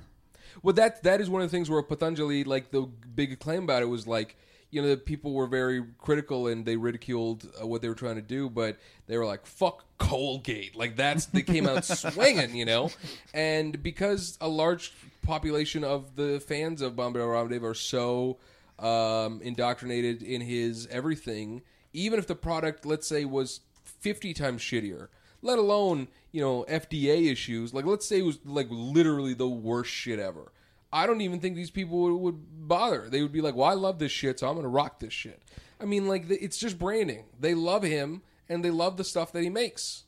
Well, 0.63 0.75
that 0.75 1.03
that 1.05 1.23
is 1.23 1.31
one 1.31 1.41
of 1.41 1.51
the 1.51 1.57
things 1.57 1.71
where 1.71 1.81
Patanjali, 1.83 2.45
like 2.45 2.73
the 2.73 2.83
big 2.83 3.39
claim 3.41 3.63
about 3.63 3.81
it, 3.81 3.87
was 3.87 4.07
like 4.07 4.37
you 4.71 4.83
know 4.83 4.89
the 4.89 4.97
people 4.97 5.33
were 5.33 5.47
very 5.47 5.85
critical 5.99 6.47
and 6.47 6.65
they 6.65 6.77
ridiculed 6.77 7.49
uh, 7.61 7.67
what 7.67 7.81
they 7.83 7.89
were 7.89 7.95
trying 7.95 8.17
to 8.17 8.23
do, 8.23 8.51
but 8.51 8.79
they 9.07 9.17
were 9.17 9.27
like 9.27 9.47
"fuck 9.47 9.85
Colgate," 9.99 10.77
like 10.77 10.97
that's 10.97 11.27
they 11.27 11.43
came 11.43 11.67
out 11.67 11.85
swinging, 11.85 12.55
you 12.55 12.65
know, 12.65 12.91
and 13.33 13.83
because 13.83 14.37
a 14.41 14.49
large 14.49 14.93
population 15.23 15.85
of 15.85 16.17
the 16.17 16.41
fans 16.41 16.83
of 16.83 16.97
Bombay 16.97 17.21
Ramdev 17.21 17.63
are 17.63 17.75
so 17.75 18.39
um, 18.79 19.41
indoctrinated 19.43 20.23
in 20.23 20.41
his 20.41 20.87
everything, 20.89 21.63
even 21.93 22.19
if 22.19 22.27
the 22.27 22.35
product, 22.35 22.85
let's 22.85 23.07
say, 23.07 23.25
was 23.25 23.61
fifty 23.85 24.35
times 24.35 24.61
shittier, 24.61 25.09
let 25.41 25.59
alone 25.59 26.09
you 26.31 26.43
know 26.43 26.65
FDA 26.69 27.31
issues. 27.33 27.73
Like 27.73 27.87
let's 27.87 28.07
say 28.07 28.19
it 28.19 28.27
was 28.27 28.39
like 28.45 28.69
literally 28.71 29.35
the 29.35 29.49
worst 29.49 29.91
shit 29.91 30.19
ever. 30.19 30.53
I 30.93 31.07
don't 31.07 31.21
even 31.21 31.41
think 31.41 31.57
these 31.57 31.71
people 31.71 31.99
would, 32.01 32.15
would 32.15 32.69
bother. 32.69 33.09
They 33.09 33.23
would 33.23 33.33
be 33.33 33.41
like, 33.41 33.55
"Well, 33.55 33.69
I 33.69 33.75
love 33.75 33.99
this 33.99 34.13
shit, 34.13 34.41
so 34.41 34.49
I'm 34.49 34.55
going 34.55 34.65
to 34.65 34.69
rock 34.69 35.01
this 35.01 35.13
shit." 35.13 35.43
I 35.81 35.85
mean, 35.85 36.09
like 36.09 36.25
it's 36.29 36.59
just 36.59 36.79
branding. 36.79 37.25
They 37.39 37.55
love 37.55 37.83
him 37.83 38.23
and 38.49 38.65
they 38.65 38.71
love 38.71 38.97
the 38.97 39.05
stuff 39.05 39.33
that 39.33 39.43
he 39.43 39.51
makes. 39.51 40.05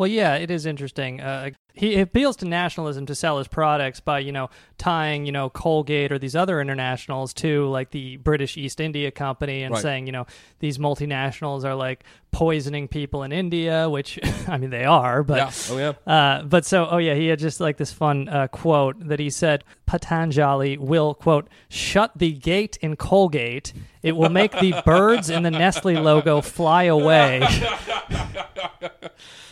Well, 0.00 0.08
yeah, 0.08 0.36
it 0.36 0.50
is 0.50 0.64
interesting. 0.64 1.20
Uh, 1.20 1.50
he 1.74 2.00
appeals 2.00 2.36
to 2.36 2.46
nationalism 2.46 3.04
to 3.04 3.14
sell 3.14 3.36
his 3.36 3.48
products 3.48 4.00
by, 4.00 4.20
you 4.20 4.32
know, 4.32 4.48
tying, 4.78 5.26
you 5.26 5.32
know, 5.32 5.50
Colgate 5.50 6.10
or 6.10 6.18
these 6.18 6.34
other 6.34 6.58
internationals 6.58 7.34
to 7.34 7.68
like 7.68 7.90
the 7.90 8.16
British 8.16 8.56
East 8.56 8.80
India 8.80 9.10
Company 9.10 9.62
and 9.62 9.74
Right. 9.74 9.82
saying, 9.82 10.06
you 10.06 10.12
know, 10.12 10.24
these 10.60 10.78
multinationals 10.78 11.64
are 11.64 11.74
like 11.74 12.04
poisoning 12.30 12.88
people 12.88 13.24
in 13.24 13.30
India, 13.30 13.90
which 13.90 14.18
I 14.48 14.56
mean 14.56 14.70
they 14.70 14.86
are, 14.86 15.22
but 15.22 15.36
Yeah. 15.36 15.52
Oh, 15.68 15.76
yeah. 16.06 16.10
Uh, 16.10 16.44
but 16.44 16.64
so, 16.64 16.88
oh 16.90 16.96
yeah, 16.96 17.12
he 17.12 17.26
had 17.26 17.38
just 17.38 17.60
like 17.60 17.76
this 17.76 17.92
fun 17.92 18.26
uh, 18.30 18.48
quote 18.48 19.06
that 19.06 19.20
he 19.20 19.28
said 19.28 19.64
Patanjali 19.84 20.78
will 20.78 21.12
quote 21.12 21.46
shut 21.68 22.12
the 22.16 22.32
gate 22.32 22.78
in 22.80 22.96
Colgate. 22.96 23.74
It 24.02 24.16
will 24.16 24.30
make 24.30 24.52
the 24.60 24.80
birds 24.86 25.28
in 25.28 25.42
the 25.42 25.50
Nestle 25.50 25.96
logo 26.00 26.40
fly 26.40 26.84
away. 26.84 27.46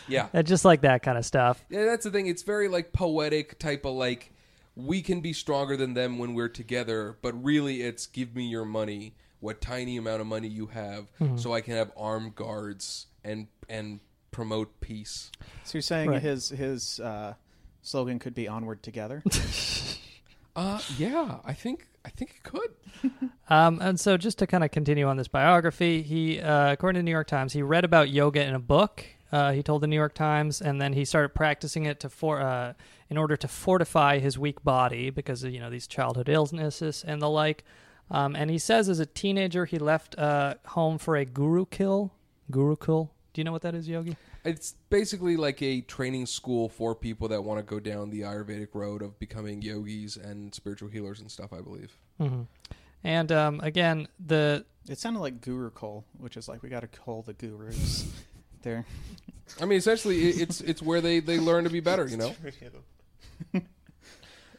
Yeah. 0.09 0.41
Just 0.41 0.65
like 0.65 0.81
that 0.81 1.03
kind 1.03 1.17
of 1.17 1.25
stuff. 1.25 1.63
Yeah, 1.69 1.85
that's 1.85 2.03
the 2.03 2.11
thing. 2.11 2.27
It's 2.27 2.43
very 2.43 2.67
like 2.67 2.91
poetic 2.93 3.59
type 3.59 3.85
of 3.85 3.93
like 3.93 4.31
we 4.75 5.01
can 5.01 5.21
be 5.21 5.33
stronger 5.33 5.75
than 5.77 5.93
them 5.93 6.17
when 6.19 6.33
we're 6.33 6.47
together, 6.49 7.17
but 7.21 7.41
really 7.43 7.81
it's 7.81 8.07
give 8.07 8.35
me 8.35 8.45
your 8.47 8.65
money, 8.65 9.13
what 9.39 9.59
tiny 9.61 9.97
amount 9.97 10.21
of 10.21 10.27
money 10.27 10.47
you 10.47 10.67
have, 10.67 11.07
so 11.35 11.53
I 11.53 11.61
can 11.61 11.75
have 11.75 11.91
armed 11.97 12.35
guards 12.35 13.07
and 13.23 13.47
and 13.67 13.99
promote 14.31 14.79
peace. 14.79 15.31
so 15.63 15.77
you're 15.77 15.81
saying 15.81 16.09
Right. 16.09 16.21
his 16.21 16.49
his 16.49 16.99
uh, 16.99 17.33
slogan 17.81 18.19
could 18.19 18.33
be 18.33 18.47
"Onward 18.47 18.81
Together." 18.83 19.23
Uh 20.55 20.79
yeah, 20.97 21.37
I 21.45 21.53
think 21.53 21.87
I 22.03 22.09
think 22.09 22.31
it 22.31 22.43
could. 22.43 22.71
Um, 23.51 23.79
and 23.81 23.99
so, 23.99 24.15
just 24.15 24.37
to 24.39 24.45
kind 24.47 24.63
of 24.63 24.69
continue 24.69 25.07
on 25.07 25.17
this 25.17 25.27
biography, 25.27 26.03
he, 26.03 26.39
uh, 26.39 26.71
according 26.71 26.99
to 26.99 27.01
the 27.01 27.05
New 27.05 27.09
York 27.11 27.25
Times, 27.25 27.51
he 27.51 27.63
read 27.63 27.83
about 27.83 28.09
yoga 28.11 28.43
in 28.45 28.53
a 28.53 28.59
book. 28.59 29.03
Uh, 29.31 29.51
he 29.51 29.61
told 29.61 29.81
the 29.81 29.87
New 29.87 29.95
York 29.95 30.13
Times, 30.13 30.61
and 30.61 30.81
then 30.81 30.93
he 30.93 31.05
started 31.05 31.29
practicing 31.29 31.85
it 31.85 31.99
to 31.99 32.09
for 32.09 32.41
uh, 32.41 32.73
in 33.09 33.17
order 33.17 33.37
to 33.37 33.47
fortify 33.47 34.19
his 34.19 34.39
weak 34.39 34.63
body 34.63 35.09
because 35.09 35.43
of 35.43 35.51
you 35.51 35.59
know 35.59 35.69
these 35.69 35.87
childhood 35.87 36.29
illnesses 36.29 37.03
and 37.07 37.21
the 37.21 37.29
like. 37.29 37.63
Um, 38.11 38.35
and 38.35 38.49
he 38.49 38.57
says, 38.57 38.89
as 38.89 38.99
a 38.99 39.05
teenager, 39.05 39.65
he 39.65 39.77
left 39.77 40.17
uh, 40.17 40.55
home 40.67 40.97
for 40.97 41.15
a 41.15 41.25
gurukul. 41.25 42.09
Gurukul. 42.51 43.09
Do 43.33 43.39
you 43.39 43.43
know 43.43 43.51
what 43.51 43.61
that 43.61 43.75
is, 43.75 43.87
Yogi? 43.87 44.17
It's 44.43 44.73
basically 44.89 45.37
like 45.37 45.61
a 45.61 45.81
training 45.81 46.25
school 46.25 46.69
for 46.69 46.95
people 46.95 47.27
that 47.27 47.43
want 47.43 47.59
to 47.59 47.63
go 47.63 47.79
down 47.79 48.09
the 48.09 48.21
Ayurvedic 48.21 48.69
road 48.73 49.03
of 49.03 49.19
becoming 49.19 49.61
yogis 49.61 50.17
and 50.17 50.55
spiritual 50.55 50.89
healers 50.89 51.19
and 51.19 51.29
stuff. 51.29 51.53
I 51.53 51.61
believe. 51.61 51.95
And 53.03 53.31
um, 53.31 53.59
again, 53.61 54.07
the 54.19 54.65
It 54.87 54.97
sounded 54.97 55.19
like 55.19 55.41
Guru 55.41 55.69
Cole, 55.69 56.05
which 56.17 56.35
is 56.35 56.47
like 56.47 56.63
we 56.63 56.69
got 56.69 56.81
to 56.81 56.87
call 56.87 57.21
the 57.21 57.33
gurus. 57.33 58.11
there. 58.63 58.85
I 59.61 59.65
mean, 59.65 59.77
essentially, 59.77 60.29
it- 60.29 60.41
it's 60.41 60.61
it's 60.61 60.81
where 60.81 61.01
they 61.01 61.19
they 61.19 61.39
learn 61.39 61.63
to 61.63 61.69
be 61.69 61.79
better. 61.79 62.05
You 62.07 62.17
know, 62.17 62.35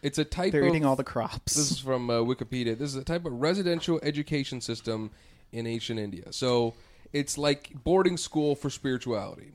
it's 0.02 0.18
a 0.18 0.24
type. 0.24 0.52
They're 0.52 0.62
of, 0.62 0.68
eating 0.68 0.84
all 0.84 0.96
the 0.96 1.04
crops. 1.04 1.54
This 1.54 1.70
is 1.70 1.78
from 1.78 2.10
uh, 2.10 2.14
Wikipedia. 2.20 2.76
This 2.78 2.90
is 2.90 2.96
a 2.96 3.04
type 3.04 3.24
of 3.26 3.32
residential 3.34 4.00
education 4.02 4.60
system 4.60 5.10
in 5.52 5.66
ancient 5.66 5.98
India. 6.00 6.32
So 6.32 6.74
it's 7.12 7.36
like 7.38 7.70
boarding 7.84 8.16
school 8.16 8.54
for 8.54 8.70
spirituality. 8.70 9.52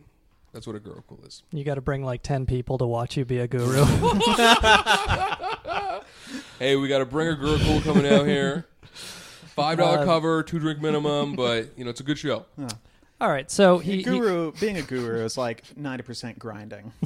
That's 0.53 0.65
what 0.67 0.75
a 0.77 0.79
Gurukul 0.79 1.27
is. 1.27 1.43
you 1.51 1.65
got 1.65 1.75
to 1.75 1.81
bring 1.81 2.03
like 2.05 2.21
ten 2.23 2.45
people 2.45 2.77
to 2.77 2.85
watch 2.85 3.17
you 3.17 3.25
be 3.25 3.39
a 3.39 3.47
guru. 3.47 3.83
Hey, 6.59 6.77
we 6.77 6.87
got 6.87 6.99
to 6.99 7.05
bring 7.05 7.27
a 7.27 7.35
bringer 7.35 7.57
Gurukul 7.57 7.83
coming 7.83 8.07
out 8.11 8.25
here. 8.25 8.65
Five 8.93 9.77
dollar 9.77 9.99
Uh, 9.99 10.05
cover, 10.05 10.41
two 10.43 10.57
drink 10.59 10.81
minimum, 10.81 11.35
but 11.35 11.77
you 11.77 11.83
know 11.83 11.89
it's 11.89 11.99
a 11.99 12.03
good 12.03 12.17
show. 12.17 12.45
All 13.21 13.29
right, 13.29 13.49
so 13.49 13.77
he, 13.77 13.97
he 13.97 14.03
guru 14.03 14.51
being 14.53 14.77
a 14.77 14.81
guru 14.81 15.23
is 15.23 15.37
like 15.37 15.63
90% 15.75 16.37
grinding. 16.37 16.91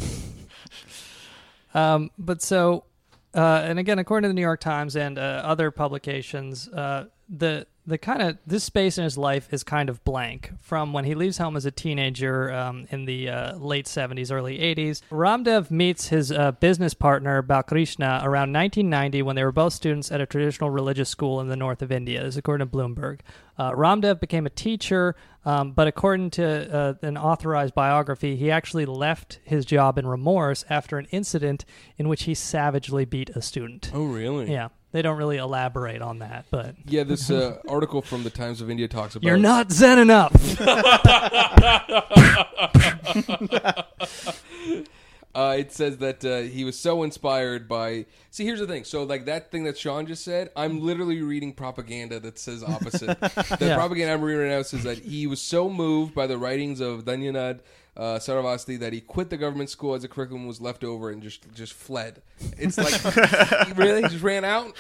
Um, 1.74 2.10
but 2.18 2.42
so, 2.42 2.86
uh, 3.34 3.62
and 3.64 3.80
again, 3.80 4.00
according 4.00 4.24
to 4.24 4.30
the 4.30 4.34
New 4.34 4.42
York 4.42 4.60
Times 4.60 4.96
and 4.96 5.20
uh, 5.20 5.42
other 5.46 5.72
publications, 5.72 6.68
uh, 6.70 7.06
the 7.30 7.68
the 7.86 7.98
kind 7.98 8.22
of 8.22 8.38
this 8.46 8.64
space 8.64 9.00
in 9.00 9.04
his 9.04 9.18
life 9.18 9.52
is 9.52 9.64
kind 9.64 9.90
of 9.90 10.04
blank 10.04 10.52
from 10.62 10.94
when 10.94 11.06
he 11.06 11.16
leaves 11.16 11.40
home 11.40 11.58
as 11.58 11.66
a 11.66 11.72
teenager 11.72 12.54
um, 12.54 12.86
in 12.92 13.06
the 13.06 13.28
uh, 13.28 13.56
late 13.56 13.88
70s, 13.88 14.32
early 14.32 14.60
80s. 14.60 15.02
Ramdev 15.10 15.72
meets 15.72 16.10
his 16.10 16.32
uh, 16.32 16.52
business 16.52 16.94
partner 16.94 17.42
Balkrishna 17.42 18.24
around 18.24 18.54
1990 18.54 19.24
when 19.24 19.36
they 19.36 19.44
were 19.44 19.52
both 19.52 19.74
students 19.74 20.12
at 20.12 20.22
a 20.22 20.28
traditional 20.28 20.70
religious 20.70 21.10
school 21.10 21.42
in 21.42 21.48
the 21.48 21.56
north 21.56 21.82
of 21.82 21.92
India. 21.92 22.22
This 22.22 22.36
is 22.36 22.38
according 22.38 22.70
to 22.70 22.78
Bloomberg. 22.78 23.22
Uh, 23.60 23.74
Ramdev 23.74 24.22
became 24.22 24.46
a 24.46 24.50
teacher, 24.50 25.18
um, 25.44 25.74
but 25.74 25.86
according 25.86 26.30
to 26.32 26.74
uh, 26.74 26.94
an 27.02 27.18
authorized 27.18 27.76
biography, 27.76 28.38
he 28.38 28.50
actually 28.50 28.86
left 28.86 29.42
his 29.44 29.66
job 29.66 29.98
in 29.98 30.08
remorse 30.08 30.64
after 30.70 30.98
an 30.98 31.08
incident 31.12 31.66
in 31.98 32.08
which 32.08 32.24
he 32.24 32.34
savagely 32.34 33.04
beat 33.04 33.30
a 33.32 33.42
student. 33.42 33.92
Oh, 33.94 34.06
really? 34.06 34.50
Yeah, 34.50 34.70
they 34.94 35.02
don't 35.02 35.18
really 35.18 35.36
elaborate 35.36 36.02
on 36.02 36.20
that, 36.20 36.46
but 36.50 36.76
Yeah, 36.86 37.04
this 37.08 37.30
uh, 37.30 37.58
article 37.68 38.02
from 38.02 38.24
the 38.24 38.30
Times 38.30 38.62
of 38.62 38.70
India 38.70 38.88
talks 38.88 39.18
about 39.18 39.28
you're 39.28 39.38
not 39.38 39.74
zen 39.74 40.00
enough. 40.00 40.32
Uh, 45.36 45.56
it 45.60 45.72
says 45.72 45.98
that 46.00 46.26
uh, 46.26 46.40
he 46.40 46.64
was 46.64 46.78
so 46.78 47.04
inspired 47.04 47.68
by. 47.68 48.06
See, 48.32 48.46
here's 48.46 48.60
the 48.60 48.66
thing. 48.68 48.84
So, 48.84 49.04
like 49.04 49.26
that 49.26 49.52
thing 49.52 49.64
that 49.66 49.78
Sean 49.78 50.08
just 50.08 50.24
said, 50.24 50.50
I'm 50.56 50.82
literally 50.82 51.22
reading 51.22 51.54
propaganda 51.54 52.20
that 52.22 52.40
says 52.40 52.64
opposite. 52.64 53.20
the 53.22 53.58
Yeah. 53.60 53.76
propaganda 53.76 54.14
I'm 54.14 54.22
reading 54.22 54.42
right 54.42 54.50
now 54.50 54.64
says 54.64 54.84
that 54.84 54.98
he 54.98 55.28
was 55.28 55.40
so 55.42 55.70
moved 55.70 56.16
by 56.16 56.26
the 56.26 56.38
writings 56.38 56.80
of 56.80 57.06
Dayanand 57.06 57.60
uh, 57.96 58.18
Saraswati 58.18 58.78
that 58.78 58.92
he 58.92 59.02
quit 59.02 59.30
the 59.30 59.38
government 59.38 59.70
school 59.70 59.94
as 59.94 60.02
the 60.02 60.08
curriculum 60.08 60.48
was 60.48 60.60
left 60.62 60.84
over 60.84 61.12
and 61.12 61.22
just 61.22 61.44
just 61.54 61.74
fled. 61.74 62.22
It's 62.58 62.78
like, 62.78 62.94
he 63.68 63.74
really, 63.74 64.02
just 64.04 64.24
ran 64.24 64.44
out. 64.46 64.76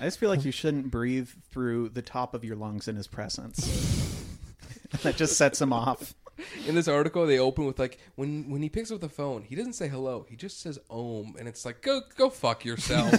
I 0.00 0.04
just 0.04 0.18
feel 0.18 0.28
like 0.30 0.44
you 0.44 0.52
shouldn't 0.52 0.90
breathe 0.90 1.28
through 1.50 1.88
the 1.90 2.02
top 2.02 2.34
of 2.34 2.44
your 2.44 2.56
lungs 2.56 2.86
in 2.86 2.96
his 2.96 3.06
presence. 3.06 4.24
that 5.02 5.16
just 5.16 5.36
sets 5.36 5.60
him 5.60 5.72
off. 5.72 6.14
In 6.66 6.74
this 6.74 6.88
article, 6.88 7.26
they 7.26 7.38
open 7.38 7.66
with 7.66 7.78
like 7.78 7.98
when 8.14 8.50
when 8.50 8.62
he 8.62 8.68
picks 8.68 8.90
up 8.90 9.00
the 9.00 9.08
phone, 9.08 9.42
he 9.42 9.54
doesn't 9.54 9.72
say 9.72 9.88
hello. 9.88 10.26
He 10.28 10.36
just 10.36 10.60
says 10.60 10.78
"om," 10.90 11.34
and 11.38 11.48
it's 11.48 11.64
like 11.64 11.82
go 11.82 12.02
go 12.16 12.30
fuck 12.30 12.64
yourself. 12.64 13.12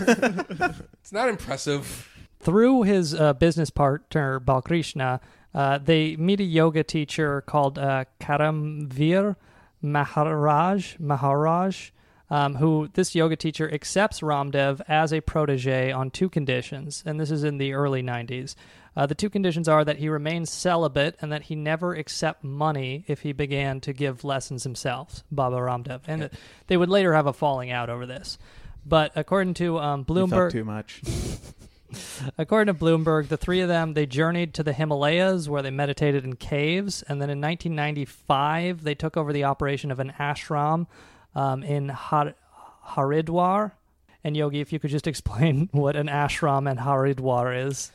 it's 1.02 1.12
not 1.12 1.30
impressive. 1.30 2.10
Through 2.40 2.84
his 2.84 3.14
uh, 3.14 3.34
business 3.34 3.70
partner 3.70 4.40
Balkrishna, 4.40 5.20
uh, 5.54 5.78
they 5.80 6.16
meet 6.16 6.40
a 6.40 6.44
yoga 6.44 6.84
teacher 6.84 7.42
called 7.42 7.78
uh, 7.78 8.06
Karamveer 8.20 9.36
Maharaj. 9.82 10.96
Maharaj. 11.00 11.92
Um, 12.32 12.58
who 12.58 12.90
this 12.94 13.16
yoga 13.16 13.36
teacher 13.36 13.74
accepts 13.74 14.20
Ramdev 14.20 14.82
as 14.88 15.12
a 15.12 15.20
protege 15.20 15.92
on 15.92 16.12
two 16.12 16.30
conditions, 16.30 17.02
and 17.04 17.20
this 17.20 17.32
is 17.32 17.44
in 17.44 17.58
the 17.58 17.74
early 17.74 18.04
90s. 18.04 18.54
Uh, 18.96 19.06
the 19.06 19.16
two 19.16 19.30
conditions 19.30 19.68
are 19.68 19.86
that 19.86 19.98
he 19.98 20.10
remains 20.10 20.50
celibate 20.50 21.16
and 21.22 21.32
that 21.32 21.44
he 21.44 21.56
never 21.56 21.94
accept 21.94 22.44
money 22.44 23.06
if 23.08 23.22
he 23.22 23.32
began 23.32 23.80
to 23.82 23.94
give 23.94 24.24
lessons 24.24 24.64
himself, 24.64 25.24
Baba 25.32 25.58
Ramdev. 25.58 26.02
And 26.08 26.24
that 26.24 26.34
they 26.68 26.78
would 26.78 26.90
later 26.90 27.14
have 27.14 27.28
a 27.28 27.34
falling 27.34 27.72
out 27.72 27.90
over 27.90 28.06
this. 28.06 28.38
But 28.86 29.12
according 29.16 29.56
to 29.56 29.80
um, 29.80 30.06
Bloomberg, 30.06 30.52
too 30.52 30.66
much. 30.66 31.02
According 32.38 32.74
to 32.74 32.80
Bloomberg, 32.80 33.30
the 33.30 33.38
three 33.38 33.62
of 33.62 33.68
them 33.68 33.94
they 33.94 34.06
journeyed 34.06 34.54
to 34.56 34.64
the 34.64 34.74
Himalayas 34.74 35.50
where 35.50 35.62
they 35.62 35.72
meditated 35.72 36.24
in 36.24 36.36
caves, 36.36 37.02
and 37.04 37.22
then 37.22 37.30
in 37.30 37.42
1995 37.42 38.84
they 38.84 38.96
took 38.96 39.18
over 39.18 39.34
the 39.34 39.46
operation 39.46 39.90
of 39.92 40.00
an 40.00 40.14
ashram 40.20 40.88
um, 41.36 41.64
in 41.64 41.90
Har- 41.90 42.36
Haridwar. 42.90 43.72
And 44.24 44.36
Yogi, 44.36 44.60
if 44.60 44.72
you 44.72 44.80
could 44.80 44.92
just 44.92 45.08
explain 45.08 45.70
what 45.72 45.96
an 45.96 46.08
ashram 46.08 46.70
and 46.70 46.80
Haridwar 46.80 47.68
is. 47.68 47.92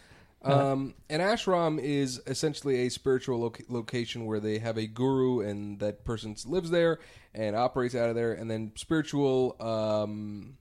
Um, 0.52 0.94
an 1.08 1.20
ashram 1.20 1.80
is 1.80 2.20
essentially 2.26 2.86
a 2.86 2.90
spiritual 2.90 3.38
loca- 3.40 3.64
location 3.68 4.26
where 4.26 4.40
they 4.40 4.58
have 4.58 4.76
a 4.76 4.86
guru 4.86 5.40
and 5.40 5.78
that 5.80 6.04
person 6.04 6.36
lives 6.46 6.70
there 6.70 6.98
and 7.34 7.56
operates 7.56 7.94
out 7.94 8.10
of 8.10 8.14
there, 8.14 8.32
and 8.32 8.50
then 8.50 8.72
spiritual 8.76 9.56
um, 9.60 10.56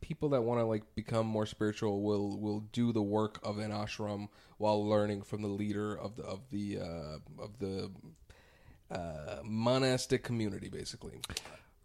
people 0.00 0.30
that 0.30 0.42
want 0.42 0.60
to 0.60 0.64
like 0.64 0.82
become 0.94 1.26
more 1.26 1.46
spiritual 1.46 2.02
will 2.02 2.38
will 2.38 2.60
do 2.72 2.92
the 2.92 3.02
work 3.02 3.38
of 3.42 3.58
an 3.58 3.70
ashram 3.70 4.28
while 4.58 4.86
learning 4.86 5.22
from 5.22 5.42
the 5.42 5.48
leader 5.48 5.94
of 5.94 6.16
the 6.16 6.22
of 6.24 6.40
the 6.50 6.78
uh, 6.78 7.42
of 7.42 7.58
the 7.58 7.90
uh, 8.90 9.36
monastic 9.44 10.22
community, 10.22 10.68
basically. 10.68 11.20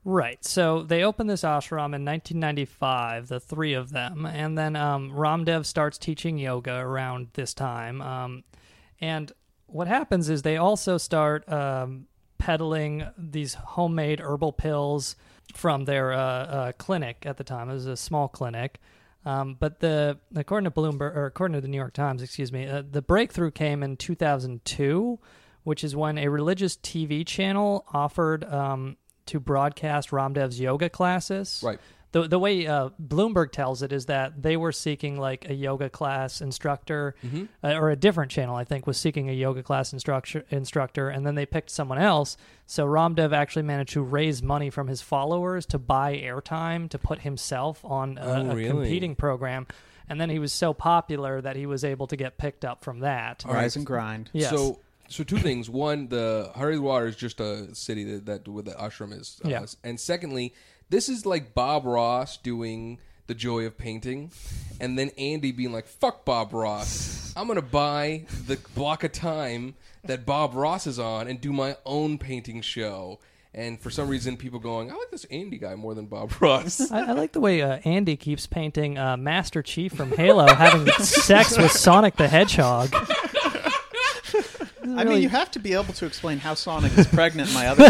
Right. 0.05 0.43
So 0.43 0.83
they 0.83 1.03
opened 1.03 1.29
this 1.29 1.43
ashram 1.43 1.95
in 1.95 2.03
1995, 2.03 3.29
the 3.29 3.39
three 3.39 3.73
of 3.73 3.91
them, 3.91 4.25
and 4.25 4.57
then 4.57 4.75
um, 4.75 5.11
Ramdev 5.11 5.65
starts 5.65 5.97
teaching 5.97 6.37
yoga 6.37 6.75
around 6.75 7.29
this 7.33 7.53
time. 7.53 8.01
Um, 8.01 8.43
and 8.99 9.31
what 9.67 9.87
happens 9.87 10.29
is 10.29 10.41
they 10.41 10.57
also 10.57 10.97
start 10.97 11.49
um, 11.49 12.07
peddling 12.37 13.05
these 13.17 13.53
homemade 13.53 14.19
herbal 14.19 14.51
pills 14.51 15.15
from 15.53 15.85
their 15.85 16.11
uh, 16.11 16.19
uh, 16.19 16.71
clinic 16.73 17.23
at 17.25 17.37
the 17.37 17.43
time. 17.43 17.69
It 17.69 17.73
was 17.73 17.85
a 17.85 17.95
small 17.95 18.27
clinic. 18.27 18.79
Um, 19.25 19.55
but 19.57 19.79
the 19.79 20.19
according 20.35 20.69
to 20.69 20.71
Bloomberg 20.71 21.15
or 21.15 21.25
according 21.25 21.55
to 21.55 21.61
the 21.61 21.69
New 21.69 21.77
York 21.77 21.93
Times, 21.93 22.21
excuse 22.21 22.51
me, 22.51 22.67
uh, 22.67 22.83
the 22.89 23.01
breakthrough 23.01 23.51
came 23.51 23.81
in 23.81 23.95
2002, 23.95 25.17
which 25.63 25.83
is 25.83 25.95
when 25.95 26.17
a 26.17 26.27
religious 26.27 26.75
TV 26.75 27.25
channel 27.25 27.85
offered 27.93 28.43
um, 28.43 28.97
to 29.27 29.39
broadcast 29.39 30.09
Ramdev's 30.11 30.59
yoga 30.59 30.89
classes. 30.89 31.61
Right. 31.63 31.79
The 32.11 32.27
the 32.27 32.37
way 32.37 32.67
uh, 32.67 32.89
Bloomberg 33.01 33.51
tells 33.51 33.81
it 33.81 33.91
is 33.91 34.05
that 34.05 34.43
they 34.43 34.55
were 34.55 34.71
seeking 34.71 35.19
like 35.19 35.49
a 35.49 35.53
yoga 35.55 35.89
class 35.89 36.41
instructor, 36.41 37.15
uh, 37.63 37.73
or 37.73 37.89
a 37.89 37.95
different 37.95 38.29
channel 38.29 38.55
I 38.55 38.65
think 38.65 38.85
was 38.85 38.97
seeking 38.97 39.29
a 39.31 39.33
yoga 39.33 39.63
class 39.63 39.93
instructor 39.93 40.45
instructor, 40.51 41.09
and 41.09 41.25
then 41.25 41.33
they 41.33 41.47
picked 41.47 41.71
someone 41.71 41.97
else. 41.97 42.37
So 42.67 42.85
Ramdev 42.85 43.33
actually 43.33 43.63
managed 43.63 43.93
to 43.93 44.03
raise 44.03 44.43
money 44.43 44.69
from 44.69 44.87
his 44.89 45.01
followers 45.01 45.65
to 45.67 45.79
buy 45.79 46.15
airtime 46.15 46.87
to 46.91 46.99
put 46.99 47.21
himself 47.21 47.83
on 47.83 48.19
a, 48.19 48.43
Oh, 48.43 48.57
a 48.59 48.67
competing 48.67 49.15
program, 49.15 49.65
and 50.07 50.21
then 50.21 50.29
he 50.29 50.37
was 50.37 50.53
so 50.53 50.71
popular 50.71 51.41
that 51.41 51.55
he 51.55 51.65
was 51.65 51.83
able 51.83 52.05
to 52.07 52.15
get 52.15 52.37
picked 52.37 52.63
up 52.63 52.83
from 52.83 52.99
that. 52.99 53.43
Rise 53.43 53.75
and 53.75 53.87
grind. 53.87 54.29
Yes. 54.33 54.51
So, 54.51 54.79
so 55.13 55.23
two 55.23 55.37
things. 55.37 55.69
One, 55.69 56.07
the 56.09 56.51
Haridwar 56.55 57.07
is 57.07 57.15
just 57.15 57.39
a 57.39 57.73
city 57.75 58.03
that, 58.03 58.25
that 58.25 58.47
where 58.47 58.63
the 58.63 58.71
ashram 58.71 59.17
is. 59.19 59.39
uh, 59.45 59.49
Yeah. 59.49 59.65
And 59.83 59.99
secondly, 59.99 60.53
this 60.89 61.09
is 61.09 61.25
like 61.25 61.53
Bob 61.53 61.85
Ross 61.85 62.37
doing 62.37 62.99
the 63.27 63.33
joy 63.33 63.65
of 63.65 63.77
painting, 63.77 64.31
and 64.81 64.99
then 64.99 65.09
Andy 65.17 65.51
being 65.53 65.71
like, 65.71 65.87
"Fuck 65.87 66.25
Bob 66.25 66.53
Ross, 66.53 67.33
I'm 67.37 67.47
gonna 67.47 67.61
buy 67.61 68.25
the 68.47 68.57
block 68.75 69.03
of 69.05 69.13
time 69.13 69.75
that 70.03 70.25
Bob 70.25 70.53
Ross 70.53 70.85
is 70.87 70.99
on 70.99 71.27
and 71.29 71.39
do 71.39 71.53
my 71.53 71.77
own 71.85 72.17
painting 72.17 72.61
show." 72.61 73.19
And 73.55 73.79
for 73.79 73.89
some 73.91 74.09
reason, 74.09 74.35
people 74.35 74.59
going, 74.59 74.91
"I 74.91 74.95
like 74.95 75.09
this 75.11 75.23
Andy 75.25 75.57
guy 75.57 75.75
more 75.75 75.93
than 75.95 76.07
Bob 76.07 76.33
Ross." 76.41 76.91
I, 76.91 77.09
I 77.09 77.11
like 77.13 77.31
the 77.31 77.39
way 77.39 77.61
uh, 77.61 77.77
Andy 77.85 78.17
keeps 78.17 78.45
painting 78.45 78.97
uh, 78.97 79.15
Master 79.15 79.61
Chief 79.63 79.93
from 79.93 80.11
Halo 80.11 80.53
having 80.53 80.91
sex 80.99 81.57
with 81.57 81.71
Sonic 81.71 82.17
the 82.17 82.27
Hedgehog. 82.27 82.93
I 84.97 85.03
mean, 85.03 85.21
you 85.21 85.29
have 85.29 85.51
to 85.51 85.59
be 85.59 85.73
able 85.73 85.93
to 85.93 86.05
explain 86.05 86.39
how 86.39 86.53
Sonic 86.53 86.97
is 86.97 87.07
pregnant 87.07 87.49
in 87.49 87.55
my 87.55 87.67
other 87.67 87.89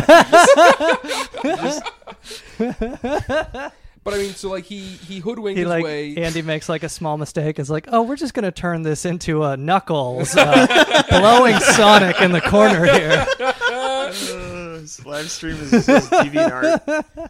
things. 2.60 3.72
But 4.04 4.16
I 4.16 4.18
mean, 4.18 4.34
so 4.34 4.50
like 4.50 4.66
he 4.66 4.80
he 4.80 5.20
hoodwinked 5.20 5.58
He 5.58 5.62
his 5.64 5.70
like 5.70 5.84
way. 5.84 6.16
Andy 6.18 6.42
makes 6.42 6.68
like 6.68 6.84
a 6.84 6.90
small 6.90 7.18
mistake. 7.18 7.58
Is 7.58 7.70
like, 7.70 7.88
oh, 7.90 8.02
we're 8.02 8.18
just 8.18 8.34
gonna 8.34 8.52
turn 8.52 8.82
this 8.82 9.06
into 9.06 9.44
a 9.44 9.56
Knuckles 9.56 10.36
uh, 10.36 11.04
blowing 11.10 11.58
Sonic 11.60 12.20
in 12.20 12.34
the 12.34 12.42
corner 12.42 12.84
here. 12.84 13.26
Uh, 13.40 14.12
his 14.12 15.06
live 15.06 15.32
stream 15.32 15.56
is 15.56 15.72
his 15.72 15.86
DeviantArt. 15.88 17.30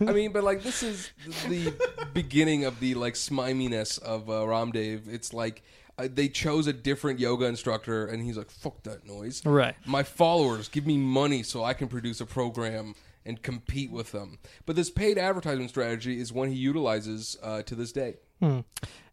I 0.00 0.12
mean, 0.12 0.32
but 0.32 0.44
like 0.44 0.62
this 0.62 0.82
is 0.82 1.10
the 1.48 1.72
beginning 2.12 2.64
of 2.64 2.80
the 2.80 2.94
like 2.94 3.14
smiminess 3.14 3.98
of 4.02 4.28
uh, 4.28 4.32
Ramdev. 4.42 5.08
It's 5.08 5.32
like 5.32 5.62
they 5.96 6.28
chose 6.28 6.66
a 6.66 6.72
different 6.72 7.20
yoga 7.20 7.46
instructor, 7.46 8.06
and 8.06 8.22
he's 8.22 8.36
like, 8.36 8.50
"Fuck 8.50 8.82
that 8.84 9.06
noise." 9.06 9.44
Right. 9.44 9.74
My 9.86 10.02
followers 10.02 10.68
give 10.68 10.86
me 10.86 10.98
money 10.98 11.42
so 11.42 11.62
I 11.62 11.74
can 11.74 11.88
produce 11.88 12.20
a 12.20 12.26
program 12.26 12.94
and 13.26 13.42
compete 13.42 13.90
with 13.90 14.12
them. 14.12 14.38
But 14.66 14.76
this 14.76 14.90
paid 14.90 15.18
advertisement 15.18 15.70
strategy 15.70 16.20
is 16.20 16.32
one 16.32 16.48
he 16.48 16.56
utilizes 16.56 17.36
uh, 17.42 17.62
to 17.62 17.74
this 17.74 17.92
day. 17.92 18.16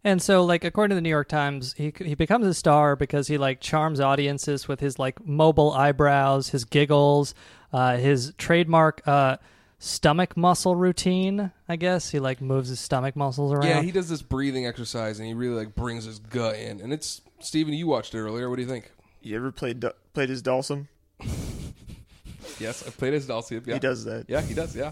And 0.04 0.22
so, 0.22 0.44
like 0.44 0.64
according 0.64 0.90
to 0.90 0.96
the 0.96 1.02
New 1.02 1.10
York 1.10 1.30
Times, 1.30 1.74
he 1.74 1.94
he 2.04 2.16
becomes 2.16 2.46
a 2.48 2.54
star 2.54 2.96
because 2.96 3.28
he 3.28 3.38
like 3.38 3.62
charms 3.62 4.00
audiences 4.00 4.68
with 4.68 4.80
his 4.80 5.00
like 5.00 5.26
mobile 5.26 5.72
eyebrows, 5.72 6.50
his 6.50 6.66
giggles, 6.66 7.34
uh, 7.72 7.98
his 7.98 8.34
trademark 8.38 9.02
uh, 9.08 9.38
stomach 9.84 10.38
muscle 10.38 10.76
routine. 10.76 11.52
I 11.68 11.76
guess 11.76 12.12
he 12.12 12.20
like 12.20 12.40
moves 12.40 12.70
his 12.70 12.80
stomach 12.80 13.16
muscles 13.16 13.52
around. 13.52 13.66
Yeah, 13.68 13.82
he 13.82 13.92
does 13.92 14.08
this 14.08 14.22
breathing 14.22 14.66
exercise, 14.66 15.18
and 15.20 15.28
he 15.28 15.34
really 15.34 15.56
like 15.56 15.76
brings 15.76 16.06
his 16.06 16.20
gut 16.20 16.56
in. 16.56 16.80
And 16.80 16.94
it's 16.94 17.22
Steven, 17.40 17.74
you 17.74 17.88
watched 17.88 18.14
it 18.14 18.20
earlier. 18.20 18.50
What 18.50 18.58
do 18.58 18.62
you 18.62 18.68
think? 18.68 18.92
You 19.22 19.36
ever 19.36 19.52
played 19.52 19.80
Du- 19.82 19.96
played 20.14 20.30
his 20.30 20.42
Dhalsim? 20.42 20.88
Yes, 22.60 22.86
I 22.86 22.92
played 22.92 23.14
his 23.14 23.28
Dhalsim. 23.28 23.66
Yeah. 23.66 23.74
He 23.76 23.80
does 23.80 24.06
that. 24.06 24.26
Yeah, 24.28 24.42
he 24.42 24.54
does. 24.54 24.76
Yeah. 24.76 24.92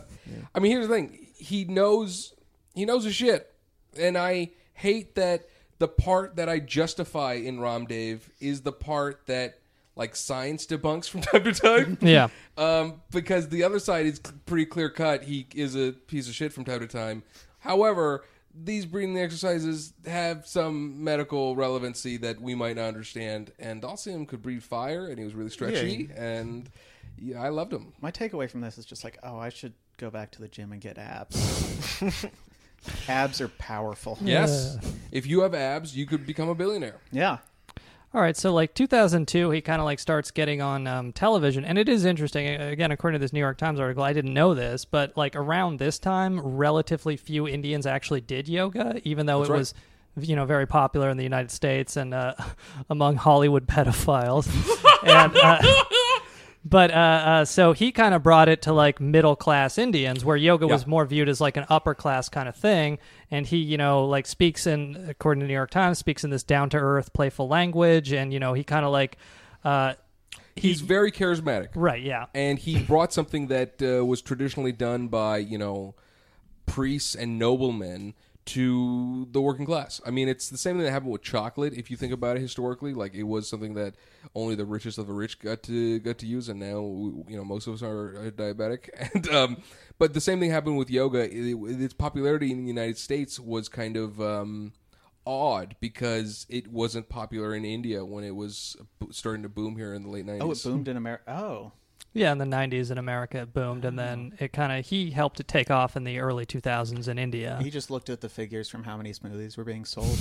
I 0.56 0.60
mean, 0.60 0.72
here's 0.72 0.88
the 0.88 0.94
thing. 0.94 1.28
He 1.36 1.66
knows. 1.66 2.34
He 2.74 2.84
knows 2.86 3.04
his 3.04 3.14
shit, 3.14 3.54
and 3.98 4.18
I 4.18 4.52
hate 4.74 5.14
that 5.16 5.48
the 5.78 5.88
part 5.88 6.38
that 6.38 6.50
I 6.50 6.60
justify 6.60 7.34
in 7.34 7.60
Ramdev 7.60 8.22
is 8.40 8.62
the 8.62 8.72
part 8.72 9.28
that 9.28 9.59
like 10.00 10.16
science 10.16 10.66
debunks 10.66 11.08
from 11.08 11.22
time 11.22 11.44
to 11.44 11.52
time. 11.52 11.98
Yeah. 12.02 12.30
Um, 12.58 13.02
because 13.12 13.50
the 13.50 13.64
other 13.64 13.78
side 13.78 14.08
is 14.08 14.20
pretty 14.20 14.66
clear 14.66 14.90
cut. 14.90 15.24
He 15.24 15.46
is 15.54 15.76
a 15.76 15.92
piece 15.92 16.28
of 16.28 16.34
shit 16.34 16.54
from 16.54 16.64
time 16.64 16.80
to 16.80 16.88
time. 16.88 17.22
However, 17.60 18.24
these 18.56 18.86
breathing 18.86 19.20
exercises 19.20 19.94
have 20.08 20.48
some 20.48 21.04
medical 21.04 21.56
relevancy 21.56 22.18
that 22.18 22.42
we 22.42 22.56
might 22.56 22.78
not 22.78 22.88
understand. 22.88 23.52
And 23.60 23.82
Dhalsim 23.84 24.28
could 24.28 24.42
breathe 24.42 24.64
fire, 24.64 25.08
and 25.08 25.20
he 25.20 25.26
was 25.26 25.36
really 25.36 25.52
stretchy. 25.52 26.10
And 26.16 26.70
yeah, 27.18 27.42
I 27.42 27.50
loved 27.50 27.74
him. 27.74 27.94
My 28.02 28.12
takeaway 28.12 28.50
from 28.50 28.62
this 28.62 28.78
is 28.78 28.86
just 28.86 29.04
like, 29.04 29.20
oh, 29.22 29.38
I 29.38 29.50
should 29.50 29.74
go 29.98 30.10
back 30.10 30.32
to 30.32 30.42
the 30.42 30.48
gym 30.48 30.72
and 30.72 30.80
get 30.82 30.98
abs. 30.98 32.02
abs 33.10 33.42
are 33.42 33.50
powerful. 33.50 34.18
Yes, 34.22 34.78
if 35.12 35.28
you 35.28 35.42
have 35.42 35.54
abs, 35.54 35.96
you 35.96 36.06
could 36.06 36.26
become 36.26 36.48
a 36.48 36.56
billionaire. 36.56 37.02
Yeah. 37.12 37.40
All 38.12 38.22
right, 38.22 38.36
so 38.36 38.52
like 38.52 38.74
2002, 38.74 39.52
he 39.52 39.62
kind 39.62 39.80
of 39.80 39.86
like 39.86 40.00
starts 40.00 40.32
getting 40.32 40.64
on 40.64 40.88
um, 40.88 41.14
television, 41.14 41.64
and 41.64 41.78
it 41.78 41.88
is 41.88 42.06
interesting. 42.06 42.48
Again, 42.48 42.92
according 42.92 43.20
to 43.20 43.24
this 43.24 43.34
New 43.34 43.40
York 43.40 43.60
Times 43.60 43.80
article, 43.80 44.04
I 44.04 44.14
didn't 44.14 44.34
know 44.34 44.56
this, 44.56 44.84
but 44.84 45.16
like 45.16 45.36
around 45.36 45.78
this 45.78 46.00
time, 46.00 46.40
relatively 46.40 47.18
few 47.18 47.48
Indians 47.48 47.86
actually 47.86 48.22
did 48.22 48.48
yoga, 48.50 49.00
even 49.04 49.28
though 49.28 49.40
That's 49.40 49.50
it 49.50 49.54
right. 49.54 49.60
was, 49.60 49.74
you 50.28 50.36
know, 50.36 50.46
very 50.46 50.66
popular 50.66 51.10
in 51.12 51.18
the 51.18 51.24
United 51.24 51.52
States 51.52 51.98
and 51.98 52.16
uh, 52.16 52.34
among 52.90 53.16
Hollywood 53.18 53.68
pedophiles. 53.68 54.48
and, 55.04 55.38
uh, 55.38 55.62
but 56.66 56.92
uh, 56.92 56.94
uh, 56.94 57.46
so 57.46 57.72
he 57.74 57.92
kind 57.92 58.14
of 58.14 58.22
brought 58.22 58.50
it 58.50 58.62
to 58.64 58.74
like 58.74 59.00
middle 59.00 59.36
class 59.36 59.78
Indians, 59.78 60.26
where 60.26 60.36
yoga 60.36 60.68
was 60.68 60.86
more 60.86 61.06
viewed 61.06 61.30
as 61.30 61.40
like 61.40 61.56
an 61.58 61.66
upper 61.70 61.96
class 61.96 62.28
kind 62.28 62.50
of 62.50 62.56
thing. 62.56 63.00
And 63.32 63.46
he, 63.46 63.58
you 63.58 63.78
know, 63.78 64.06
like 64.06 64.28
speaks 64.28 64.68
in, 64.68 65.06
according 65.10 65.42
to 65.42 65.48
New 65.48 65.54
York 65.54 65.72
Times, 65.72 66.00
speaks 66.00 66.24
in 66.24 66.30
this 66.30 66.44
down 66.44 66.70
to 66.72 66.78
earth, 66.78 67.14
playful 67.14 67.48
language, 67.48 68.12
and 68.12 68.34
you 68.34 68.40
know, 68.40 68.54
he 68.54 68.64
kind 68.64 68.86
of 68.86 68.92
like, 68.92 69.18
uh, 69.64 69.94
He's 70.56 70.82
very 70.82 71.12
charismatic. 71.12 71.70
right, 71.76 72.02
yeah, 72.04 72.26
and 72.34 72.60
he 72.60 72.84
brought 72.84 73.14
something 73.14 73.48
that 73.48 73.82
uh, 73.82 74.06
was 74.06 74.22
traditionally 74.22 74.74
done 74.74 75.08
by 75.08 75.38
you 75.38 75.58
know 75.58 75.96
priests 76.66 77.16
and 77.16 77.40
noblemen 77.40 78.14
to 78.50 79.28
the 79.32 79.42
working 79.42 79.66
class. 79.66 80.02
I 80.06 80.10
mean, 80.10 80.28
it's 80.28 80.50
the 80.50 80.58
same 80.58 80.76
thing 80.76 80.86
that 80.86 80.92
happened 80.92 81.12
with 81.12 81.22
chocolate. 81.22 81.74
If 81.74 81.92
you 81.92 81.98
think 81.98 82.12
about 82.12 82.36
it 82.36 82.42
historically, 82.42 82.94
like 82.94 83.14
it 83.14 83.24
was 83.24 83.48
something 83.48 83.76
that 83.76 83.94
only 84.34 84.56
the 84.56 84.66
richest 84.66 84.98
of 84.98 85.06
the 85.06 85.14
rich 85.14 85.40
got 85.40 85.62
to 85.64 86.00
got 86.00 86.18
to 86.20 86.26
use, 86.26 86.50
and 86.50 86.60
now 86.60 86.80
you 87.28 87.38
know 87.38 87.44
most 87.44 87.68
of 87.68 87.76
us 87.76 87.84
are, 87.84 88.32
diabetic. 88.36 88.90
And 89.14 89.30
um, 89.30 89.58
but 89.98 90.14
the 90.14 90.22
same 90.22 90.40
thing 90.40 90.50
happened 90.50 90.78
with 90.78 90.90
yoga. 90.90 91.30
It, 91.32 91.56
its 91.82 91.94
popularity 91.94 92.52
in 92.52 92.62
the 92.62 92.68
United 92.68 92.98
States 92.98 93.40
was 93.40 93.70
kind 93.70 93.98
of. 93.98 94.20
Um, 94.20 94.74
odd 95.28 95.76
because 95.80 96.48
it 96.50 96.68
wasn't 96.72 97.08
popular 97.08 97.54
in 97.54 97.64
India 97.64 98.04
when 98.04 98.24
it 98.24 98.36
was 98.36 98.76
starting 99.12 99.44
to 99.44 99.50
boom 99.50 99.76
here 99.76 99.94
in 99.94 100.02
the 100.02 100.10
late 100.10 100.26
90s. 100.26 100.40
Oh, 100.42 100.52
it 100.52 100.64
boomed 100.64 100.88
in 100.88 100.98
America. 100.98 101.24
Oh. 101.32 101.72
Yeah. 102.14 102.32
In 102.32 102.38
the 102.38 102.46
'90s 102.46 102.92
in 102.92 102.98
America, 102.98 103.40
it 103.40 103.54
boomed, 103.54 103.86
and 103.86 103.98
then 103.98 104.34
it 104.40 104.54
kind 104.54 104.78
of 104.78 104.86
he 104.86 105.12
helped 105.12 105.40
it 105.40 105.48
take 105.48 105.70
off 105.72 105.96
in 105.96 106.04
the 106.04 106.20
early 106.20 106.46
2000s 106.46 107.08
in 107.08 107.18
India. 107.20 107.60
He 107.62 107.70
just 107.70 107.92
looked 107.92 108.10
at 108.10 108.22
the 108.22 108.30
figures 108.30 108.70
from 108.70 108.84
how 108.84 108.98
many 108.98 109.12
smoothies 109.12 109.58
were 109.58 109.64
being 109.64 109.86
sold. 109.86 110.18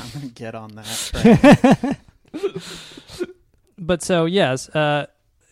I'm 0.00 0.08
going 0.10 0.28
to 0.28 0.34
get 0.34 0.54
on 0.54 0.74
that 0.76 1.98
but 3.78 4.02
so 4.02 4.24
yes, 4.24 4.68
uh, 4.70 5.06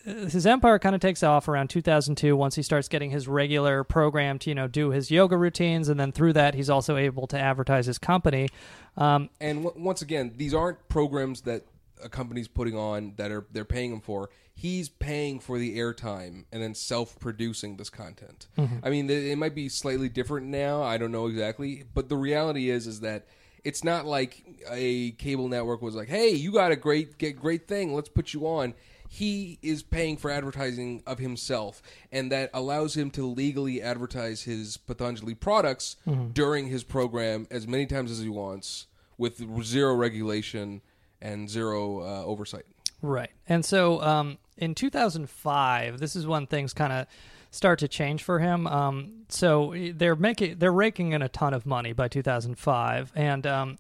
his 0.05 0.47
empire 0.47 0.79
kind 0.79 0.95
of 0.95 1.01
takes 1.01 1.23
off 1.23 1.49
around 1.49 1.69
2002 1.69 2.37
once 2.37 2.55
he 2.55 2.63
starts 2.63 2.87
getting 2.89 3.11
his 3.11 3.27
regular 3.27 3.83
program 3.83 4.39
to 4.39 4.51
you 4.51 4.55
know 4.55 4.69
do 4.69 4.91
his 4.91 5.11
yoga 5.11 5.37
routines, 5.37 5.89
and 5.89 5.99
then 5.99 6.13
through 6.13 6.33
that 6.35 6.55
he's 6.55 6.71
also 6.71 6.97
able 6.97 7.27
to 7.27 7.39
advertise 7.39 7.87
his 7.87 7.99
company. 7.99 8.49
Um, 8.97 9.31
and 9.41 9.65
w- 9.65 9.85
once 9.85 10.03
again, 10.03 10.35
these 10.37 10.55
aren't 10.55 10.89
programs 10.89 11.43
that 11.43 11.65
a 12.03 12.09
company's 12.09 12.49
putting 12.49 12.77
on 12.77 13.15
that 13.17 13.31
are 13.31 13.47
they're 13.51 13.65
paying 13.65 13.93
him 13.93 14.01
for. 14.01 14.31
He's 14.55 14.89
paying 14.89 15.39
for 15.41 15.59
the 15.59 15.79
airtime 15.79 16.45
and 16.51 16.63
then 16.63 16.75
self-producing 16.75 17.77
this 17.77 17.91
content. 17.91 18.49
Mm-hmm. 18.57 18.79
I 18.83 18.91
mean, 18.91 19.11
it 19.11 19.37
might 19.37 19.55
be 19.55 19.69
slightly 19.69 20.09
different 20.09 20.47
now. 20.47 20.83
I 20.83 20.97
don't 20.97 21.13
know 21.13 21.27
exactly, 21.27 21.85
but 21.95 22.09
the 22.09 22.17
reality 22.17 22.71
is 22.71 22.87
is 22.87 23.01
that 23.01 23.27
it's 23.65 23.83
not 23.83 24.07
like 24.07 24.45
a 24.71 25.11
cable 25.13 25.49
network 25.49 25.83
was 25.83 25.95
like, 25.95 26.09
"Hey, 26.09 26.31
you 26.31 26.53
got 26.53 26.73
a 26.73 26.77
great 26.77 27.19
get 27.19 27.37
great 27.37 27.69
thing. 27.69 27.95
Let's 27.95 28.09
put 28.09 28.33
you 28.33 28.47
on." 28.47 28.75
He 29.09 29.59
is 29.63 29.83
paying 29.83 30.17
for 30.17 30.31
advertising 30.31 31.03
of 31.07 31.19
himself, 31.19 31.83
and 32.11 32.31
that 32.33 32.51
allows 32.53 32.97
him 32.97 33.11
to 33.13 33.25
legally 33.27 33.81
advertise 33.81 34.43
his 34.43 34.77
Patanjali 34.77 35.35
products 35.35 35.97
mm-hmm. 36.07 36.29
during 36.29 36.69
his 36.69 36.83
program 36.85 37.47
as 37.51 37.67
many 37.67 37.87
times 37.87 38.11
as 38.11 38.21
he 38.21 38.29
wants 38.29 38.87
with 39.19 39.63
zero 39.63 39.95
regulation 39.95 40.83
and 41.21 41.49
zero 41.49 42.01
uh, 42.01 42.25
oversight. 42.25 42.67
Right. 43.03 43.31
And 43.49 43.65
so 43.65 44.01
um, 44.03 44.39
in 44.57 44.75
2005, 44.75 45.99
this 45.99 46.17
is 46.17 46.27
when 46.27 46.47
things 46.47 46.73
kind 46.73 46.93
of 46.93 47.07
start 47.51 47.79
to 47.81 47.89
change 47.89 48.23
for 48.23 48.39
him. 48.39 48.67
Um, 48.67 49.25
so 49.29 49.75
they're 49.95 50.17
making 50.17 50.59
they're 50.59 50.73
raking 50.73 51.13
in 51.13 51.23
a 51.23 51.29
ton 51.29 51.55
of 51.55 51.67
money 51.67 51.93
by 51.93 52.09
2005, 52.09 53.13
and 53.15 53.47
um, 53.47 53.79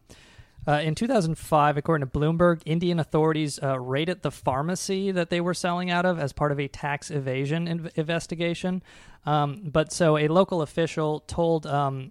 uh, 0.68 0.81
in 0.83 0.96
2005, 0.96 1.77
according 1.77 2.09
to 2.09 2.18
Bloomberg, 2.18 2.61
Indian 2.66 2.99
authorities 2.99 3.61
uh, 3.62 3.79
raided 3.79 4.22
the 4.22 4.33
pharmacy 4.33 5.12
that 5.12 5.31
they 5.31 5.40
were 5.40 5.55
selling 5.55 5.90
out 5.90 6.05
of 6.05 6.18
as 6.18 6.33
part 6.33 6.51
of 6.51 6.59
a 6.59 6.66
tax 6.66 7.11
evasion 7.11 7.68
in- 7.68 7.90
investigation. 7.94 8.83
Um, 9.25 9.62
but 9.64 9.92
so 9.92 10.16
a 10.16 10.27
local 10.29 10.62
official 10.62 11.20
told 11.20 11.66
um, 11.66 12.11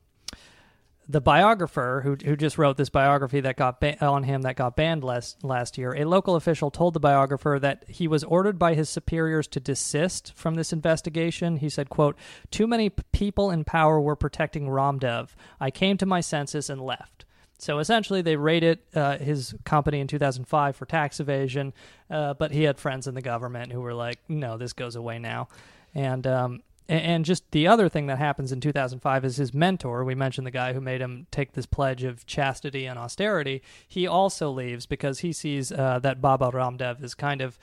the 1.08 1.22
biographer 1.22 2.02
who 2.04 2.16
who 2.26 2.36
just 2.36 2.58
wrote 2.58 2.78
this 2.78 2.90
biography 2.90 3.40
that 3.42 3.58
got 3.58 3.80
ba- 3.80 4.04
on 4.04 4.24
him 4.24 4.42
that 4.42 4.56
got 4.56 4.76
banned 4.76 5.04
last 5.04 5.44
last 5.44 5.78
year, 5.78 5.96
a 5.96 6.06
local 6.06 6.36
official 6.36 6.72
told 6.72 6.94
the 6.94 7.00
biographer 7.00 7.60
that 7.62 7.84
he 7.88 8.08
was 8.08 8.24
ordered 8.24 8.58
by 8.58 8.74
his 8.74 8.90
superiors 8.90 9.48
to 9.48 9.60
desist 9.60 10.34
from 10.36 10.56
this 10.56 10.74
investigation. 10.74 11.58
He 11.58 11.70
said, 11.70 11.90
"quote 11.90 12.16
Too 12.50 12.68
many 12.68 12.90
p- 12.90 13.04
people 13.12 13.52
in 13.52 13.64
power 13.64 14.00
were 14.02 14.16
protecting 14.16 14.68
Ramdev. 14.68 15.30
I 15.60 15.70
came 15.72 15.98
to 15.98 16.06
my 16.06 16.22
senses 16.22 16.70
and 16.70 16.82
left." 16.82 17.26
So 17.58 17.80
essentially, 17.80 18.22
they 18.22 18.36
raided 18.36 18.80
uh, 18.94 19.18
his 19.18 19.56
company 19.64 20.00
in 20.00 20.08
2005 20.08 20.76
for 20.76 20.86
tax 20.86 21.20
evasion, 21.20 21.74
uh, 22.10 22.34
but 22.34 22.52
he 22.52 22.64
had 22.64 22.78
friends 22.80 23.08
in 23.08 23.16
the 23.16 23.22
government 23.22 23.72
who 23.72 23.82
were 23.82 23.94
like, 23.94 24.20
"No, 24.28 24.58
this 24.58 24.74
goes 24.74 24.96
away 24.96 25.20
now," 25.20 25.48
and 25.94 26.26
um, 26.26 26.64
and 26.88 27.26
just 27.26 27.50
the 27.52 27.68
other 27.68 27.90
thing 27.90 28.08
that 28.08 28.18
happens 28.20 28.52
in 28.52 28.62
2005 28.62 29.26
is 29.26 29.38
his 29.38 29.54
mentor. 29.54 30.04
We 30.04 30.16
mentioned 30.16 30.46
the 30.46 30.52
guy 30.52 30.74
who 30.74 30.82
made 30.82 31.02
him 31.02 31.28
take 31.32 31.54
this 31.54 31.66
pledge 31.66 32.04
of 32.04 32.26
chastity 32.26 32.86
and 32.86 33.00
austerity. 33.00 33.62
He 33.88 34.06
also 34.08 34.52
leaves 34.52 34.86
because 34.86 35.20
he 35.20 35.34
sees 35.34 35.72
uh, 35.72 36.00
that 36.00 36.22
Baba 36.22 36.52
Ramdev 36.52 37.04
is 37.04 37.14
kind 37.16 37.42
of 37.42 37.58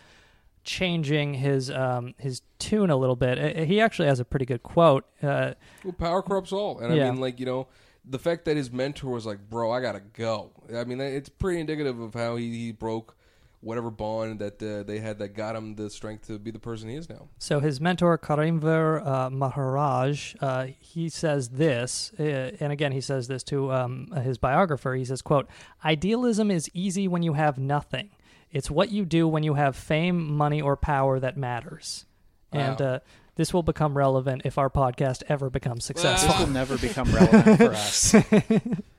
changing 0.65 1.35
his 1.35 1.71
um, 1.71 2.15
his 2.19 2.43
tune 2.59 2.91
a 2.91 2.97
little 2.97 3.17
bit. 3.17 3.67
He 3.67 3.81
actually 3.81 4.09
has 4.09 4.21
a 4.21 4.25
pretty 4.25 4.45
good 4.47 4.63
quote. 4.63 5.05
Uh, 5.23 5.55
Well, 5.85 5.93
power 5.93 6.23
corrupts 6.23 6.53
all, 6.53 6.79
and 6.79 6.93
I 6.93 6.97
Yeah. 6.97 7.11
mean, 7.11 7.21
like 7.21 7.41
you 7.41 7.47
know, 7.47 7.69
the 8.05 8.19
fact 8.19 8.45
that 8.45 8.57
his 8.57 8.71
mentor 8.71 9.11
was 9.11 9.27
like, 9.27 9.49
"Bro, 9.51 9.71
I 9.73 9.81
gotta 9.81 10.01
go." 10.13 10.51
I 10.75 10.85
mean, 10.85 11.01
it's 11.01 11.29
pretty 11.29 11.61
indicative 11.61 11.99
of 12.01 12.15
how 12.15 12.37
he, 12.37 12.51
he 12.57 12.73
broke 12.73 13.17
whatever 13.63 13.91
bond 13.91 14.41
that 14.41 14.63
uh, 14.63 14.83
they 14.83 14.99
had 14.99 15.19
that 15.21 15.31
got 15.35 15.57
him 15.57 15.75
the 15.77 15.89
strength 15.89 16.27
to 16.27 16.39
be 16.39 16.51
the 16.51 16.59
person 16.59 16.89
he 16.89 16.97
is 16.97 17.09
now. 17.09 17.29
So 17.39 17.61
his 17.61 17.81
mentor 17.81 18.19
Karamveer 18.19 19.07
uh, 19.07 19.31
Maharaj, 19.31 20.35
uh, 20.41 20.67
he 20.81 21.09
says 21.09 21.49
this, 21.51 22.13
uh, 22.21 22.23
and 22.61 22.73
again 22.73 22.93
he 22.93 23.01
says 23.01 23.29
this 23.29 23.43
to 23.45 23.73
um, 23.73 24.09
his 24.23 24.37
biographer. 24.37 24.95
He 24.95 25.05
says, 25.05 25.23
"quote 25.23 25.49
Idealism 25.85 26.51
is 26.51 26.69
easy 26.75 27.07
when 27.09 27.23
you 27.23 27.33
have 27.35 27.57
nothing. 27.59 28.11
It's 28.51 28.71
what 28.71 28.91
you 28.91 29.05
do 29.07 29.27
when 29.27 29.43
you 29.45 29.55
have 29.55 29.75
fame, 29.77 30.31
money, 30.37 30.61
or 30.61 30.77
power 30.77 31.19
that 31.21 31.37
matters. 31.39 32.05
And 32.53 32.79
Wow. 32.81 32.87
uh, 32.87 32.99
this 33.37 33.55
will 33.55 33.63
become 33.63 33.97
relevant 33.97 34.43
if 34.45 34.59
our 34.59 34.69
podcast 34.69 35.23
ever 35.29 35.49
becomes 35.49 35.87
successful. 35.87 36.35
This 36.35 36.41
will 36.47 36.53
never 36.53 36.77
become 36.77 37.11
relevant 37.15 37.57
for 37.57 37.73
us. 37.73 38.15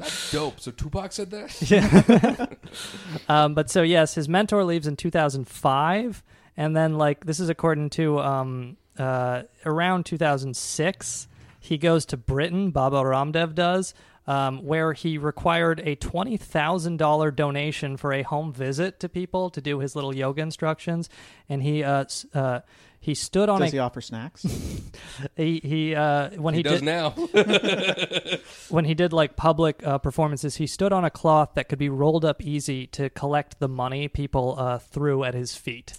That's 0.00 0.32
dope. 0.32 0.60
So 0.60 0.70
Tupac 0.70 1.12
said 1.12 1.30
that. 1.30 2.58
Um, 3.28 3.54
but 3.54 3.70
so 3.70 3.82
yes, 3.82 4.14
his 4.14 4.28
mentor 4.28 4.64
leaves 4.64 4.86
in 4.86 4.96
2005, 4.96 6.22
and 6.56 6.76
then 6.76 6.96
like 6.96 7.26
this 7.26 7.40
is 7.40 7.48
according 7.48 7.90
to 7.90 8.20
um, 8.20 8.76
uh, 8.98 9.42
around 9.66 10.04
2006, 10.06 11.28
he 11.58 11.78
goes 11.78 12.06
to 12.06 12.16
Britain. 12.16 12.70
Baba 12.70 12.96
Ramdev 12.96 13.54
does. 13.54 13.94
Um, 14.26 14.64
where 14.64 14.92
he 14.92 15.18
required 15.18 15.80
a 15.84 15.96
twenty 15.96 16.36
thousand 16.36 16.98
dollar 16.98 17.32
donation 17.32 17.96
for 17.96 18.12
a 18.12 18.22
home 18.22 18.52
visit 18.52 19.00
to 19.00 19.08
people 19.08 19.50
to 19.50 19.60
do 19.60 19.80
his 19.80 19.96
little 19.96 20.14
yoga 20.14 20.42
instructions, 20.42 21.08
and 21.48 21.62
he 21.62 21.82
uh, 21.82 22.04
uh, 22.32 22.60
he 23.00 23.14
stood 23.14 23.48
on 23.48 23.60
Does 23.60 23.70
a 23.70 23.76
he 23.76 23.78
offer 23.78 24.00
snacks? 24.02 24.42
he, 25.36 25.60
he 25.64 25.94
uh, 25.94 26.30
when 26.40 26.52
he, 26.54 26.58
He 26.58 26.62
does 26.62 26.80
did 26.80 26.84
now. 26.84 27.10
when 28.68 28.84
he 28.84 28.94
did 28.94 29.12
like 29.12 29.36
public 29.36 29.84
uh, 29.86 29.98
performances, 29.98 30.56
he 30.56 30.66
stood 30.66 30.92
on 30.92 31.04
a 31.04 31.10
cloth 31.10 31.50
that 31.54 31.68
could 31.68 31.78
be 31.78 31.88
rolled 31.88 32.24
up 32.24 32.42
easy 32.42 32.86
to 32.88 33.10
collect 33.10 33.58
the 33.58 33.68
money 33.68 34.08
people 34.08 34.54
uh, 34.58 34.78
threw 34.78 35.24
at 35.24 35.34
his 35.34 35.54
feet. 35.56 35.98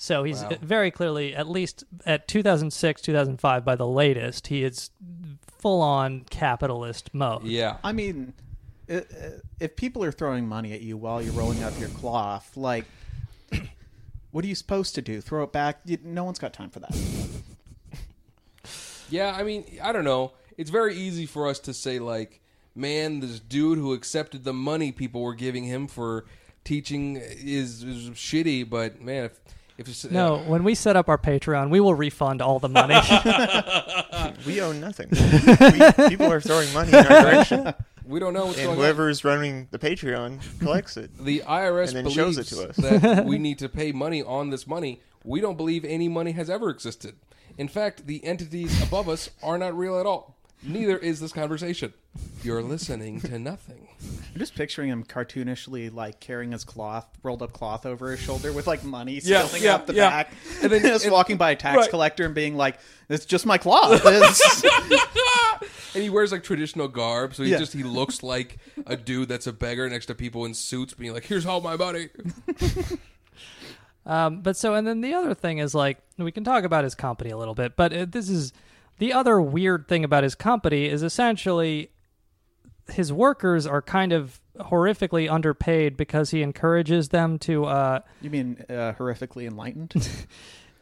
So 0.00 0.22
he's 0.24 0.42
Wow. 0.42 0.50
very 0.62 0.90
clearly, 0.90 1.34
at 1.34 1.48
least 1.48 1.84
at 2.06 2.28
2006, 2.28 3.02
2005, 3.02 3.64
by 3.64 3.74
the 3.74 3.86
latest, 3.86 4.46
he 4.46 4.62
is 4.62 4.90
full 5.58 5.82
on 5.82 6.24
capitalist 6.30 7.12
mode. 7.12 7.42
yeah. 7.44 7.78
I 7.82 7.92
mean, 7.92 8.32
i- 8.88 8.98
i- 8.98 9.04
if 9.58 9.74
people 9.74 10.04
are 10.04 10.12
throwing 10.12 10.46
money 10.46 10.72
at 10.72 10.82
you 10.82 10.96
while 10.96 11.20
you're 11.20 11.32
rolling 11.32 11.64
up 11.64 11.78
your 11.80 11.88
cloth, 11.88 12.56
like, 12.56 12.84
what 14.38 14.44
are 14.44 14.48
you 14.48 14.54
supposed 14.54 14.94
to 14.94 15.02
do? 15.02 15.20
Throw 15.20 15.42
it 15.42 15.50
back? 15.52 15.80
You- 15.84 15.98
No 16.04 16.22
one's 16.22 16.38
got 16.38 16.52
time 16.52 16.70
for 16.70 16.78
that. 16.78 16.96
Yeah, 19.10 19.34
I 19.36 19.42
mean, 19.42 19.64
I 19.82 19.90
don't 19.92 20.04
know. 20.04 20.32
It's 20.56 20.70
very 20.70 20.94
easy 20.94 21.26
for 21.26 21.48
us 21.48 21.58
to 21.60 21.74
say 21.74 21.98
like, 21.98 22.40
man, 22.74 23.18
this 23.18 23.40
dude 23.40 23.78
who 23.78 23.94
accepted 23.94 24.44
the 24.44 24.52
money 24.52 24.92
people 24.92 25.22
were 25.22 25.34
giving 25.34 25.64
him 25.64 25.88
for 25.88 26.26
teaching 26.62 27.16
is, 27.16 27.82
is 27.82 28.10
shitty. 28.10 28.68
But 28.68 29.00
man, 29.00 29.24
if 29.24 29.40
if 29.78 29.88
it's, 29.88 30.04
No, 30.10 30.38
when 30.46 30.62
we 30.62 30.74
set 30.76 30.94
up 30.94 31.08
our 31.08 31.18
Patreon, 31.18 31.70
we 31.70 31.80
will 31.80 31.94
refund 31.94 32.40
all 32.42 32.58
the 32.60 32.68
money. 32.68 32.94
We 34.46 34.60
own 34.60 34.78
nothing. 34.78 35.08
we, 35.10 36.08
people 36.10 36.30
are 36.30 36.40
throwing 36.40 36.72
money 36.74 36.90
in 36.90 36.96
our 36.96 37.22
direction, 37.22 37.74
we 38.08 38.18
don't 38.20 38.32
know 38.32 38.46
what's 38.46 38.58
and 38.58 38.66
going 38.66 38.78
on. 38.78 38.84
whoever 38.84 39.08
is 39.08 39.24
running 39.24 39.68
the 39.70 39.78
Patreon 39.78 40.40
collects 40.60 40.96
it. 40.96 41.10
The 41.20 41.40
IRS 41.40 41.88
And 41.88 41.96
then 41.96 42.04
believes 42.04 42.14
shows 42.16 42.38
it 42.38 42.44
to 42.46 42.68
us. 42.70 42.76
that 42.76 43.24
we 43.26 43.38
need 43.38 43.58
to 43.58 43.68
pay 43.68 43.92
money 43.92 44.22
on 44.22 44.50
this 44.50 44.66
money. 44.66 45.00
We 45.24 45.40
don't 45.40 45.56
believe 45.56 45.84
any 45.84 46.08
money 46.08 46.32
has 46.32 46.48
ever 46.48 46.70
existed. 46.70 47.16
In 47.58 47.68
fact, 47.68 48.06
the 48.06 48.24
entities 48.24 48.82
above 48.82 49.08
us 49.08 49.30
are 49.42 49.58
not 49.58 49.76
real 49.76 49.98
at 49.98 50.06
all. 50.06 50.36
Neither 50.62 50.96
is 50.96 51.20
this 51.20 51.32
conversation. 51.32 51.92
You're 52.42 52.62
listening 52.62 53.20
to 53.20 53.38
nothing. 53.38 53.88
I'm 54.32 54.38
just 54.38 54.56
picturing 54.56 54.88
him 54.88 55.04
cartoonishly, 55.04 55.92
like 55.92 56.18
carrying 56.18 56.50
his 56.50 56.64
cloth, 56.64 57.06
rolled 57.22 57.42
up 57.42 57.52
cloth 57.52 57.86
over 57.86 58.10
his 58.10 58.18
shoulder 58.20 58.52
with 58.52 58.66
like 58.66 58.82
money 58.82 59.20
Yeah, 59.22 59.44
spilling 59.44 59.62
yeah, 59.64 59.74
out 59.74 59.86
the 59.86 59.94
yeah. 59.94 60.08
back, 60.10 60.32
And 60.56 60.64
and 60.64 60.72
then- 60.72 60.82
then 60.82 60.92
just 60.94 61.04
and- 61.04 61.12
walking 61.12 61.36
by 61.36 61.50
a 61.52 61.56
tax 61.56 61.76
right. 61.76 61.90
collector 61.90 62.24
and 62.24 62.34
being 62.34 62.56
like, 62.56 62.78
"It's 63.08 63.24
just 63.24 63.46
my 63.46 63.58
cloth." 63.58 64.02
It's- 65.62 65.90
And 65.94 66.02
he 66.02 66.10
wears 66.10 66.32
like 66.32 66.42
traditional 66.42 66.88
garb, 66.88 67.34
so 67.34 67.42
he 67.42 67.50
Yeah. 67.50 67.58
just 67.58 67.72
he 67.72 67.82
looks 67.82 68.22
like 68.22 68.58
a 68.86 68.96
dude 68.96 69.28
that's 69.28 69.46
a 69.46 69.52
beggar 69.52 69.88
next 69.88 70.06
to 70.06 70.14
people 70.14 70.44
in 70.44 70.54
suits, 70.54 70.94
being 70.94 71.12
like, 71.14 71.24
"Here's 71.24 71.46
all 71.46 71.60
my 71.60 71.76
money." 71.76 72.08
Um, 74.06 74.40
but 74.40 74.56
so, 74.56 74.74
and 74.74 74.86
then 74.86 75.02
the 75.02 75.12
other 75.12 75.34
thing 75.34 75.58
is 75.58 75.74
like 75.74 75.98
we 76.16 76.32
can 76.32 76.42
talk 76.42 76.64
about 76.64 76.82
his 76.84 76.94
company 76.94 77.28
a 77.30 77.36
little 77.36 77.54
bit, 77.54 77.76
but 77.76 77.92
uh, 77.92 78.06
this 78.08 78.30
is 78.30 78.54
the 78.98 79.12
other 79.12 79.38
weird 79.40 79.86
thing 79.86 80.02
about 80.02 80.22
his 80.22 80.34
company 80.34 80.86
is 80.86 81.02
essentially 81.02 81.90
his 82.90 83.12
workers 83.12 83.66
are 83.66 83.82
kind 83.82 84.12
of 84.14 84.40
horrifically 84.58 85.30
underpaid 85.30 85.96
because 85.98 86.30
he 86.30 86.40
encourages 86.42 87.10
them 87.10 87.38
to. 87.40 87.66
Uh, 87.66 88.00
you 88.22 88.30
mean 88.30 88.64
uh, 88.70 88.94
horrifically 88.98 89.46
enlightened? 89.46 89.92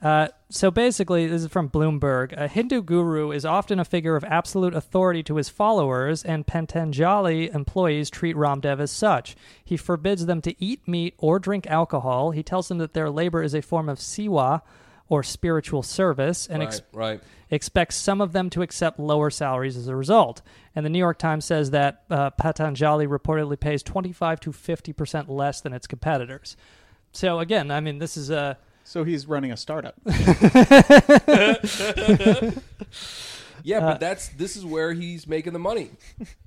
uh, 0.03 0.29
so 0.51 0.71
basically, 0.71 1.27
this 1.27 1.43
is 1.43 1.49
from 1.49 1.71
Bloomberg. 1.71 2.33
A 2.37 2.49
Hindu 2.49 2.83
guru 2.83 3.31
is 3.33 3.45
often 3.45 3.81
a 3.81 3.85
figure 3.85 4.15
of 4.15 4.25
absolute 4.25 4.75
authority 4.75 5.23
to 5.25 5.37
his 5.37 5.49
followers, 5.49 6.23
and 6.25 6.47
Patanjali 6.47 7.51
employees 7.51 8.11
treat 8.11 8.37
Ramdev 8.37 8.79
as 8.79 8.91
such. 8.91 9.37
He 9.65 9.77
forbids 9.77 10.27
them 10.27 10.43
to 10.43 10.55
eat 10.63 10.87
meat 10.87 11.15
or 11.19 11.39
drink 11.39 11.67
alcohol. 11.67 12.31
He 12.31 12.43
tells 12.43 12.69
them 12.69 12.79
that 12.79 12.93
their 12.93 13.11
labor 13.11 13.43
is 13.43 13.55
a 13.55 13.63
form 13.63 13.89
of 13.89 13.99
seva, 13.99 14.63
or 15.09 15.23
spiritual 15.23 15.83
service, 15.83 16.47
and 16.47 16.61
right, 16.61 16.69
ex- 16.69 16.83
right. 16.93 17.21
expects 17.51 17.97
some 17.97 18.21
of 18.21 18.33
them 18.33 18.51
to 18.51 18.63
accept 18.63 18.99
lower 18.99 19.31
salaries 19.31 19.77
as 19.77 19.89
a 19.89 19.95
result. 19.95 20.43
And 20.75 20.85
the 20.85 20.91
New 20.91 20.99
York 20.99 21.19
Times 21.19 21.45
says 21.45 21.71
that 21.71 22.03
uh, 22.11 22.31
Patanjali 22.31 23.07
reportedly 23.07 23.59
pays 23.59 23.83
25 23.83 24.41
to 24.41 24.53
50 24.53 24.93
percent 24.93 25.31
less 25.31 25.61
than 25.61 25.73
its 25.73 25.87
competitors. 25.87 26.57
So 27.13 27.39
again, 27.39 27.71
I 27.71 27.81
mean, 27.81 27.99
this 27.99 28.17
is 28.17 28.31
a 28.31 28.59
so 28.87 29.05
he's 29.05 29.27
running 29.27 29.53
a 29.53 29.57
startup. 29.57 29.95
Yeah, 33.65 33.79
Uh, 33.79 33.93
but 33.93 34.01
that's 34.01 34.29
this 34.29 34.55
is 34.57 34.65
where 34.65 34.93
he's 34.93 35.27
making 35.27 35.53
the 35.53 35.59
money. 35.59 35.91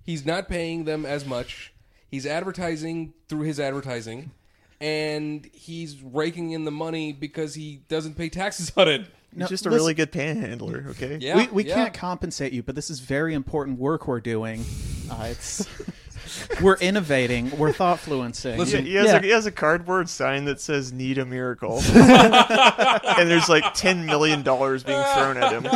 He's 0.04 0.25
not 0.25 0.47
paying 0.47 0.86
them 0.86 1.06
as 1.06 1.25
much. 1.25 1.73
He's 2.10 2.25
advertising 2.25 3.13
through 3.28 3.41
his 3.41 3.60
advertising, 3.60 4.32
and 4.80 5.45
he's 5.52 6.02
raking 6.02 6.52
in 6.52 6.63
the 6.63 6.71
money 6.71 7.12
because 7.12 7.56
he 7.56 7.82
doesn't 7.89 8.15
pay 8.15 8.30
taxes 8.30 8.71
on 8.78 8.88
it. 8.88 9.02
He's 9.32 9.39
No, 9.39 9.47
just 9.47 9.65
a 9.65 9.69
listen- 9.69 9.82
really 9.84 9.93
good 9.95 10.13
panhandler. 10.13 10.86
Okay. 10.91 11.17
Yeah, 11.19 11.36
we 11.36 11.47
we 11.47 11.65
yeah. 11.65 11.75
can't 11.75 11.93
compensate 11.93 12.54
you, 12.54 12.63
but 12.63 12.75
this 12.75 12.89
is 12.89 13.02
very 13.02 13.34
important 13.34 13.80
work 13.80 14.08
we're 14.08 14.21
doing. 14.21 14.63
Uh, 15.12 15.28
it's 15.32 15.67
we're 16.62 16.78
innovating, 16.78 17.58
we're 17.58 17.72
thought 17.74 18.00
fluencing. 18.00 18.54
He, 18.54 18.60
Listen, 18.60 18.86
he 18.86 18.96
has 18.96 19.06
Yeah. 19.08 19.18
a, 19.18 19.22
he 19.22 19.30
has 19.30 19.46
a 19.46 19.52
cardboard 19.52 20.10
sign 20.10 20.46
that 20.46 20.60
says 20.62 20.92
"Need 20.94 21.18
a 21.18 21.26
miracle," 21.26 21.82
and 21.94 23.30
there's 23.30 23.50
like 23.50 23.74
ten 23.74 24.06
million 24.06 24.44
dollars 24.44 24.84
being 24.84 25.04
thrown 25.15 25.38
at 25.38 25.52
him. 25.52 25.68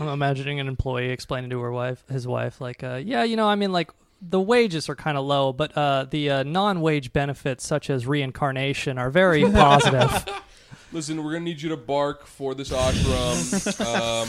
I'm 0.00 0.08
imagining 0.08 0.60
an 0.60 0.68
employee 0.68 1.10
explaining 1.10 1.50
to 1.50 1.60
her 1.60 1.72
wife, 1.72 2.04
his 2.10 2.26
wife, 2.26 2.60
like, 2.60 2.82
uh, 2.84 3.00
yeah, 3.04 3.24
you 3.24 3.36
know, 3.36 3.48
I 3.48 3.54
mean, 3.56 3.72
like 3.72 3.90
the 4.22 4.40
wages 4.40 4.88
are 4.88 4.94
kind 4.94 5.16
of 5.18 5.24
low, 5.24 5.52
but 5.52 5.76
uh, 5.76 6.06
the 6.10 6.30
uh, 6.30 6.42
non-wage 6.42 7.12
benefits 7.12 7.66
such 7.66 7.88
as 7.90 8.06
reincarnation 8.06 8.98
are 8.98 9.10
very 9.10 9.42
positive. 9.50 10.24
Listen, 10.92 11.22
we're 11.22 11.32
gonna 11.32 11.44
need 11.44 11.62
you 11.62 11.68
to 11.70 11.76
bark 11.76 12.26
for 12.26 12.54
this 12.54 12.70
ashram. 12.70 13.80
um, 13.80 14.28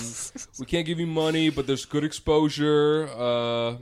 we 0.59 0.65
can't 0.65 0.85
give 0.85 0.99
you 0.99 1.07
money, 1.07 1.49
but 1.49 1.65
there's 1.67 1.85
good 1.85 2.03
exposure. 2.03 3.09
Uh, 3.17 3.77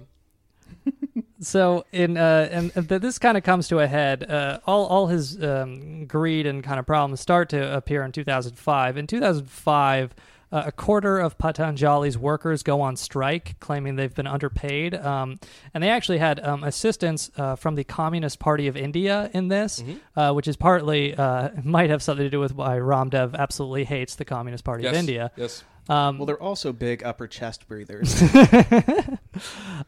so 1.40 1.86
in 1.92 2.18
uh, 2.18 2.48
and 2.52 2.72
and 2.76 2.90
th- 2.90 3.02
this 3.02 3.20
kind 3.20 3.38
of 3.38 3.44
comes 3.44 3.68
to 3.70 3.80
a 3.80 3.88
head. 3.88 4.30
Uh, 4.30 4.60
all 4.66 4.86
all 4.86 5.08
his 5.08 5.42
um, 5.44 6.06
greed 6.06 6.46
and 6.46 6.64
kind 6.64 6.80
of 6.80 6.86
problems 6.86 7.20
start 7.20 7.50
to 7.50 7.76
appear 7.76 8.04
in 8.04 8.12
2005. 8.12 8.98
In 8.98 9.08
2005. 9.08 10.16
Uh, 10.52 10.64
a 10.66 10.72
quarter 10.72 11.20
of 11.20 11.38
Patanjali's 11.38 12.18
workers 12.18 12.64
go 12.64 12.82
on 12.82 12.96
strike, 12.96 13.56
claiming 13.60 13.98
they've 13.98 14.16
been 14.16 14.26
underpaid. 14.26 14.96
Um, 14.96 15.40
and 15.76 15.84
they 15.84 15.90
actually 15.90 16.18
had 16.18 16.40
um, 16.40 16.64
assistance 16.64 17.30
uh, 17.38 17.56
from 17.56 17.76
the 17.76 17.84
Communist 17.84 18.40
Party 18.40 18.66
of 18.66 18.76
India 18.76 19.30
in 19.32 19.50
this, 19.50 19.84
uh, 20.16 20.34
which 20.34 20.48
is 20.48 20.58
partly 20.58 21.14
uh, 21.14 21.50
might 21.64 21.92
have 21.92 22.02
something 22.02 22.26
to 22.26 22.32
do 22.32 22.40
with 22.40 22.56
why 22.56 22.78
Ramdev 22.78 23.36
absolutely 23.36 23.84
hates 23.84 24.16
the 24.16 24.26
Communist 24.26 24.64
Party 24.64 24.86
yes, 24.86 24.94
of 24.94 24.98
India. 24.98 25.32
Yes. 25.36 25.64
Um, 25.90 26.18
well, 26.20 26.26
they're 26.26 26.42
also 26.42 26.72
big 26.72 27.04
upper 27.04 27.28
chest 27.28 27.68
breathers. 27.68 28.22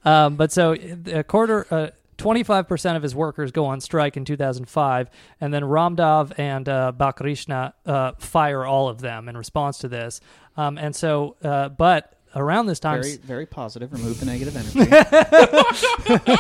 Um, 0.04 0.36
but 0.36 0.52
so 0.52 0.76
a 1.08 1.24
quarter, 1.24 1.68
uh, 1.70 1.90
25% 2.18 2.96
of 2.96 3.04
his 3.04 3.16
workers 3.16 3.52
go 3.52 3.66
on 3.66 3.82
strike 3.82 4.16
in 4.16 4.26
2005, 4.26 5.10
and 5.40 5.54
then 5.54 5.64
Ramdev 5.64 6.38
and 6.38 6.70
uh, 6.70 6.94
Balkrishna 6.96 7.74
uh, 7.86 8.12
fire 8.20 8.66
all 8.66 8.88
of 8.90 9.02
them 9.02 9.28
in 9.28 9.38
response 9.38 9.80
to 9.80 9.88
this. 9.88 10.22
Um, 10.58 10.78
and 10.78 10.96
so, 10.96 11.36
uh, 11.44 11.70
but 11.70 12.14
around 12.36 12.66
this 12.68 12.80
time, 12.80 13.02
very 13.02 13.18
very 13.18 13.46
positive. 13.46 13.92
Remove 13.92 14.20
the 14.20 14.26
negative 14.26 14.56
energy. 16.22 16.32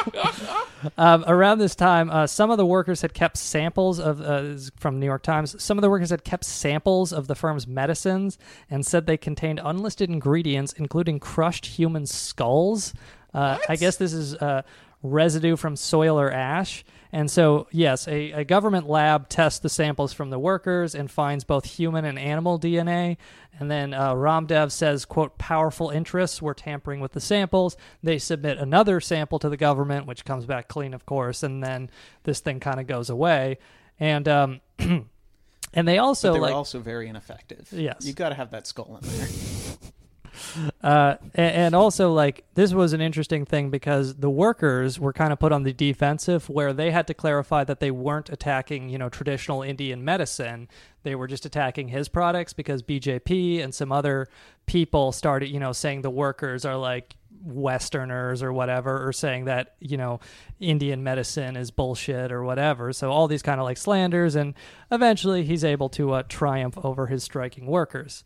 um, 0.98 1.24
around 1.28 1.60
this 1.60 1.76
time, 1.76 2.10
uh, 2.10 2.28
some 2.28 2.52
of 2.52 2.58
the 2.58 2.66
workers 2.66 3.02
had 3.02 3.14
kept 3.14 3.38
samples 3.38 4.00
of 4.00 4.22
uh, 4.22 4.56
from 4.78 5.00
New 5.00 5.06
York 5.06 5.24
Times. 5.24 5.62
Some 5.62 5.78
of 5.78 5.82
the 5.82 5.90
workers 5.90 6.10
had 6.10 6.24
kept 6.24 6.46
samples 6.46 7.14
of 7.14 7.28
the 7.28 7.36
firm's 7.36 7.68
medicines 7.68 8.38
and 8.70 8.86
said 8.86 9.06
they 9.06 9.18
contained 9.18 9.60
unlisted 9.64 10.10
ingredients, 10.10 10.74
including 10.74 11.20
crushed 11.20 11.66
human 11.66 12.06
skulls. 12.06 12.94
Uh, 13.34 13.58
I 13.70 13.76
guess 13.76 13.96
this 13.98 14.14
is 14.14 14.36
uh, 14.36 14.64
residue 15.04 15.56
from 15.56 15.76
soil 15.76 16.20
or 16.20 16.32
ash. 16.32 16.84
And 17.14 17.30
so, 17.30 17.68
yes, 17.72 18.08
a, 18.08 18.32
a 18.32 18.44
government 18.46 18.88
lab 18.88 19.28
tests 19.28 19.60
the 19.60 19.70
samples 19.70 20.14
from 20.14 20.30
the 20.30 20.40
workers 20.40 20.96
and 20.96 21.12
finds 21.12 21.44
both 21.44 21.66
human 21.66 22.06
and 22.06 22.18
animal 22.18 22.58
DNA. 22.60 23.18
And 23.60 23.70
then 23.70 23.94
uh, 23.94 24.14
Ramdev 24.14 24.72
says, 24.72 25.04
quote, 25.04 25.38
powerful 25.38 25.90
interests 25.90 26.42
were 26.42 26.54
tampering 26.54 27.02
with 27.02 27.12
the 27.12 27.20
samples. 27.20 27.76
They 28.02 28.18
submit 28.18 28.58
another 28.58 29.02
sample 29.02 29.40
to 29.40 29.50
the 29.50 29.58
government, 29.58 30.06
which 30.06 30.24
comes 30.24 30.46
back 30.46 30.70
clean, 30.70 30.94
of 30.94 31.06
course. 31.06 31.44
And 31.44 31.62
then 31.62 31.90
this 32.24 32.40
thing 32.40 32.60
kind 32.60 32.80
of 32.80 32.88
goes 32.88 33.10
away. 33.10 33.58
and 34.00 34.28
um, 34.28 34.62
and 34.80 35.88
they 35.88 35.98
also 35.98 36.30
But 36.30 36.34
they 36.36 36.40
like 36.40 36.54
also 36.54 36.80
very 36.80 37.10
ineffective. 37.10 37.68
Yes. 37.72 38.06
you've 38.06 38.16
got 38.16 38.30
to 38.30 38.36
have 38.36 38.52
that 38.52 38.68
skull 38.68 39.00
in 39.02 39.10
there. 39.10 39.28
uh, 40.84 41.16
a- 41.36 41.40
and 41.40 41.76
also 41.76 42.12
like 42.14 42.44
this 42.56 42.74
was 42.74 42.94
an 42.94 43.02
interesting 43.02 43.46
thing 43.46 43.70
because 43.70 44.16
the 44.16 44.30
workers 44.30 45.00
were 45.00 45.14
kind 45.14 45.32
of 45.34 45.40
put 45.40 45.52
on 45.52 45.64
the 45.64 45.74
defensive 45.74 46.50
where 46.50 46.74
they 46.74 46.92
had 46.92 47.08
to 47.08 47.14
clarify 47.14 47.64
that 47.64 47.80
they 47.80 47.92
weren't 47.92 48.30
attacking 48.30 48.90
you 48.90 48.98
know 48.98 49.10
traditional 49.10 49.62
indian 49.62 50.04
medicine. 50.04 50.68
They 51.04 51.16
were 51.16 51.28
just 51.28 51.46
attacking 51.46 51.88
his 51.90 52.08
products 52.10 52.54
because 52.54 52.84
bjp 52.84 53.64
and 53.64 53.74
some 53.74 53.92
other 53.92 54.28
people 54.66 55.12
started 55.12 55.48
you 55.50 55.60
know 55.60 55.72
saying 55.72 56.02
the 56.02 56.10
workers 56.10 56.66
are 56.66 56.78
like 56.78 57.16
westerners 57.44 58.44
or 58.44 58.54
whatever 58.54 59.08
or 59.08 59.12
saying 59.12 59.46
that 59.46 59.74
you 59.80 59.98
know 59.98 60.20
indian 60.60 61.02
medicine 61.04 61.56
is 61.56 61.72
bullshit 61.72 62.32
or 62.32 62.44
whatever. 62.44 62.94
So 62.94 63.12
all 63.12 63.28
these 63.28 63.42
kind 63.42 63.60
of 63.60 63.66
like 63.66 63.78
slanders 63.78 64.36
and 64.36 64.54
eventually 64.92 65.44
he's 65.44 65.64
able 65.64 65.90
to 65.90 66.12
uh, 66.14 66.24
triumph 66.30 66.78
over 66.84 67.08
his 67.08 67.24
striking 67.24 67.66
workers 67.66 68.24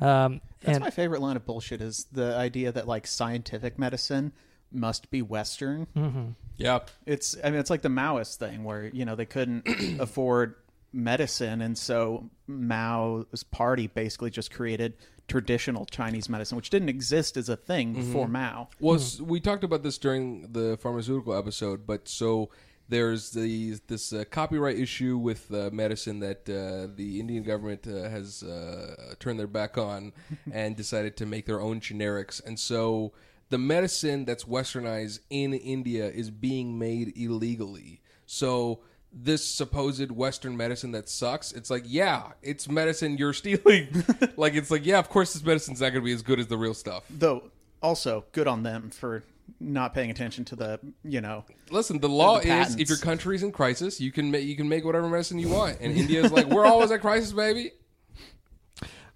um, 0.00 0.40
That's 0.60 0.76
and 0.76 0.84
my 0.84 0.90
favorite 0.90 1.20
line 1.20 1.36
of 1.36 1.44
bullshit 1.46 1.80
is 1.80 2.06
the 2.12 2.34
idea 2.36 2.72
that 2.72 2.86
like 2.86 3.06
scientific 3.06 3.78
medicine 3.78 4.32
must 4.70 5.10
be 5.10 5.22
Western. 5.22 5.86
Mm-hmm. 5.96 6.24
Yeah. 6.56 6.80
It's 7.06 7.36
I 7.42 7.50
mean 7.50 7.60
it's 7.60 7.70
like 7.70 7.82
the 7.82 7.88
Maoist 7.88 8.36
thing 8.36 8.64
where 8.64 8.86
you 8.86 9.04
know 9.04 9.14
they 9.14 9.26
couldn't 9.26 9.66
afford 10.00 10.56
medicine 10.92 11.60
and 11.60 11.76
so 11.76 12.28
Mao's 12.46 13.42
party 13.44 13.86
basically 13.86 14.30
just 14.30 14.50
created 14.50 14.94
traditional 15.28 15.84
Chinese 15.84 16.28
medicine 16.28 16.56
which 16.56 16.70
didn't 16.70 16.88
exist 16.88 17.36
as 17.36 17.48
a 17.48 17.56
thing 17.56 17.92
before 17.92 18.26
Mao. 18.28 18.68
Well, 18.80 18.96
s- 18.96 19.20
we 19.20 19.40
talked 19.40 19.64
about 19.64 19.82
this 19.82 19.98
during 19.98 20.52
the 20.52 20.78
pharmaceutical 20.78 21.34
episode, 21.36 21.86
but 21.86 22.08
so 22.08 22.48
there's 22.88 23.30
the 23.30 23.78
this 23.86 24.12
uh, 24.12 24.24
copyright 24.30 24.78
issue 24.78 25.18
with 25.18 25.52
uh, 25.52 25.70
medicine 25.72 26.20
that 26.20 26.48
uh, 26.48 26.92
the 26.94 27.20
Indian 27.20 27.42
government 27.42 27.86
uh, 27.86 28.08
has 28.08 28.42
uh, 28.42 29.14
turned 29.18 29.38
their 29.38 29.46
back 29.46 29.76
on 29.76 30.12
and 30.52 30.76
decided 30.76 31.16
to 31.18 31.26
make 31.26 31.46
their 31.46 31.60
own 31.60 31.80
generics, 31.80 32.44
and 32.44 32.58
so 32.58 33.12
the 33.50 33.58
medicine 33.58 34.24
that's 34.24 34.44
westernized 34.44 35.20
in 35.30 35.54
India 35.54 36.08
is 36.08 36.30
being 36.30 36.78
made 36.78 37.16
illegally. 37.16 38.00
So 38.26 38.80
this 39.12 39.46
supposed 39.46 40.10
Western 40.10 40.56
medicine 40.56 40.92
that 40.92 41.08
sucks, 41.08 41.52
it's 41.52 41.70
like, 41.70 41.84
yeah, 41.86 42.32
it's 42.42 42.68
medicine 42.68 43.16
you're 43.16 43.32
stealing. 43.42 44.04
like 44.36 44.54
it's 44.54 44.70
like, 44.70 44.84
yeah, 44.84 44.98
of 44.98 45.08
course 45.08 45.32
this 45.32 45.42
medicine's 45.42 45.80
not 45.80 45.90
going 45.90 46.02
to 46.02 46.06
be 46.06 46.12
as 46.12 46.22
good 46.22 46.38
as 46.38 46.46
the 46.46 46.58
real 46.58 46.74
stuff. 46.74 47.04
Though 47.10 47.50
also 47.82 48.24
good 48.32 48.46
on 48.46 48.62
them 48.62 48.90
for 48.90 49.24
not 49.60 49.94
paying 49.94 50.10
attention 50.10 50.44
to 50.46 50.56
the 50.56 50.80
you 51.04 51.20
know 51.20 51.44
Listen, 51.70 51.98
the 51.98 52.08
law 52.08 52.40
The 52.40 52.60
is 52.60 52.76
if 52.76 52.88
your 52.88 52.98
country's 52.98 53.42
in 53.42 53.52
crisis, 53.52 54.00
you 54.00 54.12
can 54.12 54.30
make 54.30 54.44
you 54.44 54.56
can 54.56 54.68
make 54.68 54.84
whatever 54.84 55.08
medicine 55.08 55.38
you 55.38 55.48
want. 55.48 55.78
And 55.80 55.96
India's 55.96 56.32
like, 56.32 56.46
we're 56.46 56.66
always 56.66 56.90
at 56.90 57.00
crisis, 57.00 57.32
baby. 57.32 57.72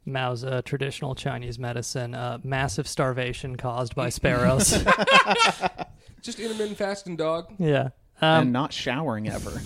Mao's 0.04 0.44
uh, 0.44 0.62
traditional 0.64 1.14
Chinese 1.14 1.58
medicine, 1.58 2.14
uh, 2.14 2.38
massive 2.42 2.88
starvation 2.88 3.56
caused 3.56 3.94
by 3.94 4.08
sparrows. 4.08 4.70
Just 6.22 6.40
intermittent 6.40 6.76
fasting, 6.76 7.16
dog. 7.16 7.52
yeah. 7.58 7.90
Um, 8.20 8.42
and 8.42 8.52
not 8.52 8.72
showering 8.72 9.28
ever. 9.28 9.60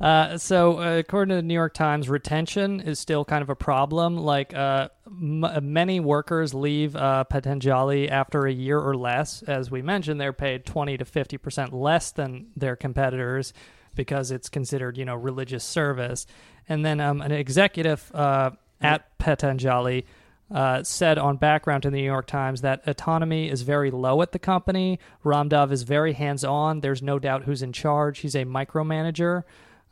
Uh, 0.00 0.38
so, 0.38 0.78
uh, 0.78 0.98
according 0.98 1.30
to 1.30 1.36
the 1.36 1.42
New 1.42 1.54
York 1.54 1.74
Times, 1.74 2.08
retention 2.08 2.80
is 2.80 3.00
still 3.00 3.24
kind 3.24 3.42
of 3.42 3.50
a 3.50 3.56
problem. 3.56 4.16
Like, 4.16 4.54
uh, 4.54 4.90
m- 5.06 5.72
many 5.72 5.98
workers 5.98 6.54
leave 6.54 6.94
uh, 6.94 7.24
Patanjali 7.24 8.08
after 8.08 8.46
a 8.46 8.52
year 8.52 8.78
or 8.78 8.96
less. 8.96 9.42
As 9.42 9.70
we 9.70 9.82
mentioned, 9.82 10.20
they're 10.20 10.32
paid 10.32 10.64
20 10.64 10.98
to 10.98 11.04
50% 11.04 11.72
less 11.72 12.12
than 12.12 12.46
their 12.56 12.76
competitors 12.76 13.52
because 13.96 14.30
it's 14.30 14.48
considered, 14.48 14.96
you 14.96 15.04
know, 15.04 15.16
religious 15.16 15.64
service. 15.64 16.26
And 16.68 16.86
then 16.86 17.00
um, 17.00 17.20
an 17.20 17.32
executive 17.32 18.14
uh, 18.14 18.52
at 18.80 19.18
Patanjali 19.18 20.06
uh, 20.50 20.82
said 20.84 21.18
on 21.18 21.36
background 21.36 21.82
to 21.82 21.90
the 21.90 21.96
New 21.96 22.04
York 22.04 22.26
Times 22.26 22.60
that 22.60 22.86
autonomy 22.86 23.50
is 23.50 23.62
very 23.62 23.90
low 23.90 24.22
at 24.22 24.30
the 24.30 24.38
company. 24.38 25.00
Ramdev 25.24 25.72
is 25.72 25.82
very 25.82 26.12
hands 26.12 26.44
on. 26.44 26.80
There's 26.80 27.02
no 27.02 27.18
doubt 27.18 27.44
who's 27.44 27.62
in 27.62 27.72
charge. 27.72 28.20
He's 28.20 28.36
a 28.36 28.44
micromanager. 28.44 29.42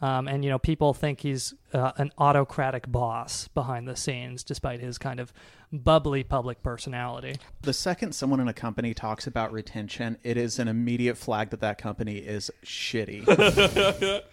Um, 0.01 0.29
and, 0.29 0.45
you 0.45 0.51
know, 0.51 0.59
people 0.59 0.93
think 0.93 1.21
he's 1.21 1.55
uh, 1.73 1.93
an 1.97 2.13
autocratic 2.19 2.91
boss 2.91 3.49
behind 3.49 3.89
the 3.89 3.97
scenes, 3.97 4.45
despite 4.45 4.81
his 4.81 4.99
kind 4.99 5.21
of 5.21 5.33
bubbly 5.73 6.23
public 6.23 6.63
personality. 6.63 7.37
The 7.63 7.73
second 7.73 8.15
someone 8.15 8.41
in 8.41 8.49
a 8.49 8.53
company 8.53 8.93
talks 8.93 9.27
about 9.27 9.53
retention, 9.53 10.19
it 10.23 10.37
is 10.37 10.59
an 10.59 10.69
immediate 10.69 11.17
flag 11.17 11.51
that 11.51 11.61
that 11.61 11.79
company 11.79 12.19
is 12.19 12.51
shitty. 12.65 13.27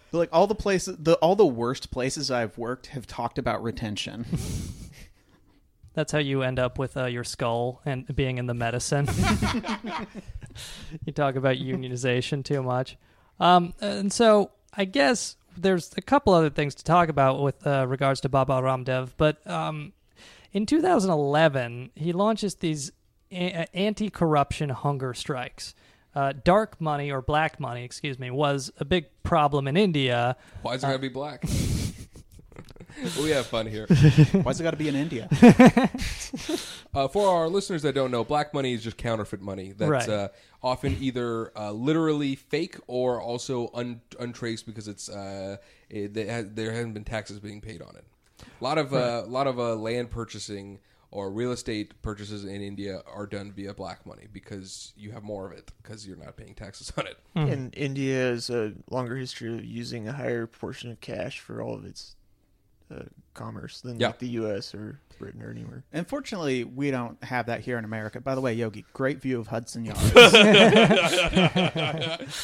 like 0.11 0.30
all 0.32 0.47
the 0.47 0.55
places, 0.55 0.97
the 0.99 1.16
all 1.16 1.36
the 1.36 1.45
worst 1.45 1.91
places 1.91 2.30
I've 2.30 2.57
worked 2.57 2.88
have 2.88 3.07
talked 3.07 3.38
about 3.38 3.64
retention. 3.64 4.26
That's 5.93 6.11
how 6.11 6.20
you 6.20 6.41
end 6.41 6.57
up 6.57 6.80
with 6.80 6.97
uh, 6.97 7.05
your 7.05 7.24
skull 7.24 7.82
and 7.86 8.14
being 8.16 8.39
in 8.39 8.47
the 8.47 8.55
medicine. 8.55 9.07
you 11.05 11.14
talk 11.14 11.36
about 11.36 11.57
unionization 11.57 12.43
too 12.43 12.64
much. 12.64 12.97
Um, 13.39 13.76
and 13.80 14.11
so 14.11 14.51
I 14.76 14.86
guess 14.86 15.36
there's 15.58 15.91
a 15.97 16.01
couple 16.01 16.34
other 16.34 16.49
things 16.49 16.76
to 16.76 16.84
talk 16.84 17.10
about 17.10 17.41
with 17.41 17.66
uh, 17.66 17.86
regards 17.88 18.22
to 18.22 18.30
Baba 18.30 18.54
Ramdev. 18.54 19.12
But 19.18 19.45
um, 19.49 19.93
in 20.51 20.66
2011, 20.66 21.91
he 21.95 22.14
launches 22.14 22.56
these 22.56 22.91
a- 23.32 23.76
anti-corruption 23.76 24.70
hunger 24.70 25.14
strikes. 25.14 25.76
Uh, 26.16 26.32
dark 26.43 26.80
money 26.80 27.12
or 27.12 27.22
black 27.22 27.60
money, 27.60 27.84
excuse 27.84 28.20
me, 28.20 28.30
was 28.30 28.72
a 28.78 28.86
big 28.86 29.06
problem 29.24 29.68
in 29.68 29.76
India. 29.76 30.36
Why 30.62 30.76
is 30.76 30.84
it 30.84 30.88
gonna 30.88 30.99
be 30.99 31.10
black? 31.10 31.43
we 33.22 33.30
have 33.32 33.45
fun 33.47 33.68
here. 33.68 33.86
Why's 34.43 34.59
it 34.59 34.64
got 34.64 34.72
to 34.72 34.78
be 34.78 34.88
in 34.89 34.95
India? 34.95 35.30
Uh, 36.95 37.07
for 37.07 37.28
our 37.28 37.47
listeners 37.49 37.82
that 37.82 37.93
don't 37.95 38.11
know, 38.11 38.24
black 38.24 38.53
money 38.53 38.72
is 38.74 38.84
just 38.84 38.97
counterfeit 38.97 39.41
money 39.41 39.72
that's 39.76 39.89
Right. 39.89 40.09
uh, 40.09 40.28
often 40.61 40.95
either 41.01 41.51
uh, 41.57 41.72
literally 41.72 42.36
fake 42.36 42.78
or 42.86 43.20
also 43.20 43.72
un- 43.74 43.99
untraced 44.20 44.68
because 44.68 44.88
it's 44.88 45.09
uh, 45.09 45.57
it, 45.89 46.14
they 46.14 46.28
ha- 46.28 46.47
there 46.47 46.72
hasn't 46.72 46.93
been 46.93 47.03
taxes 47.03 47.39
being 47.39 47.61
paid 47.61 47.82
on 47.82 47.95
it. 47.95 48.05
A 48.61 48.64
lot 48.64 48.78
of 48.78 48.93
uh, 48.93 49.24
a 49.26 49.28
lot 49.28 49.47
of 49.47 49.59
uh, 49.59 49.74
land 49.76 50.11
purchasing 50.11 50.80
or 51.09 51.32
real 51.32 51.51
estate 51.51 51.99
purchases 52.03 52.45
in 52.45 52.61
India 52.61 53.01
are 53.11 53.26
done 53.26 53.51
via 53.51 53.74
black 53.74 54.05
money 54.05 54.28
because 54.32 54.93
you 54.95 55.11
have 55.14 55.24
more 55.24 55.47
of 55.47 55.51
it 55.57 55.72
because 55.82 56.05
you're 56.07 56.18
not 56.18 56.38
paying 56.38 56.53
taxes 56.53 56.93
on 56.95 57.07
it. 57.07 57.18
And 57.34 57.74
India 57.76 58.18
has 58.26 58.51
a 58.51 58.74
longer 58.91 59.16
history 59.16 59.51
of 59.51 59.66
using 59.66 60.07
a 60.07 60.14
higher 60.14 60.45
portion 60.45 60.91
of 60.91 61.01
cash 61.01 61.39
for 61.39 61.59
all 61.59 61.74
of 61.74 61.86
its 61.86 62.16
uh, 62.91 63.03
commerce 63.34 63.81
than 63.81 63.99
Yeah. 63.99 64.07
like 64.07 64.19
the 64.19 64.27
U.S. 64.29 64.73
or 64.73 64.99
Britain 65.19 65.41
or 65.43 65.49
anywhere. 65.51 65.84
Unfortunately, 65.93 66.63
we 66.63 66.89
don't 66.91 67.21
have 67.23 67.45
that 67.47 67.61
here 67.61 67.77
in 67.77 67.86
America. 67.86 68.19
By 68.21 68.36
the 68.36 68.41
way, 68.41 68.53
Yogi, 68.53 68.86
great 68.93 69.21
view 69.21 69.39
of 69.39 69.47
Hudson 69.47 69.86
Yards. 69.86 70.13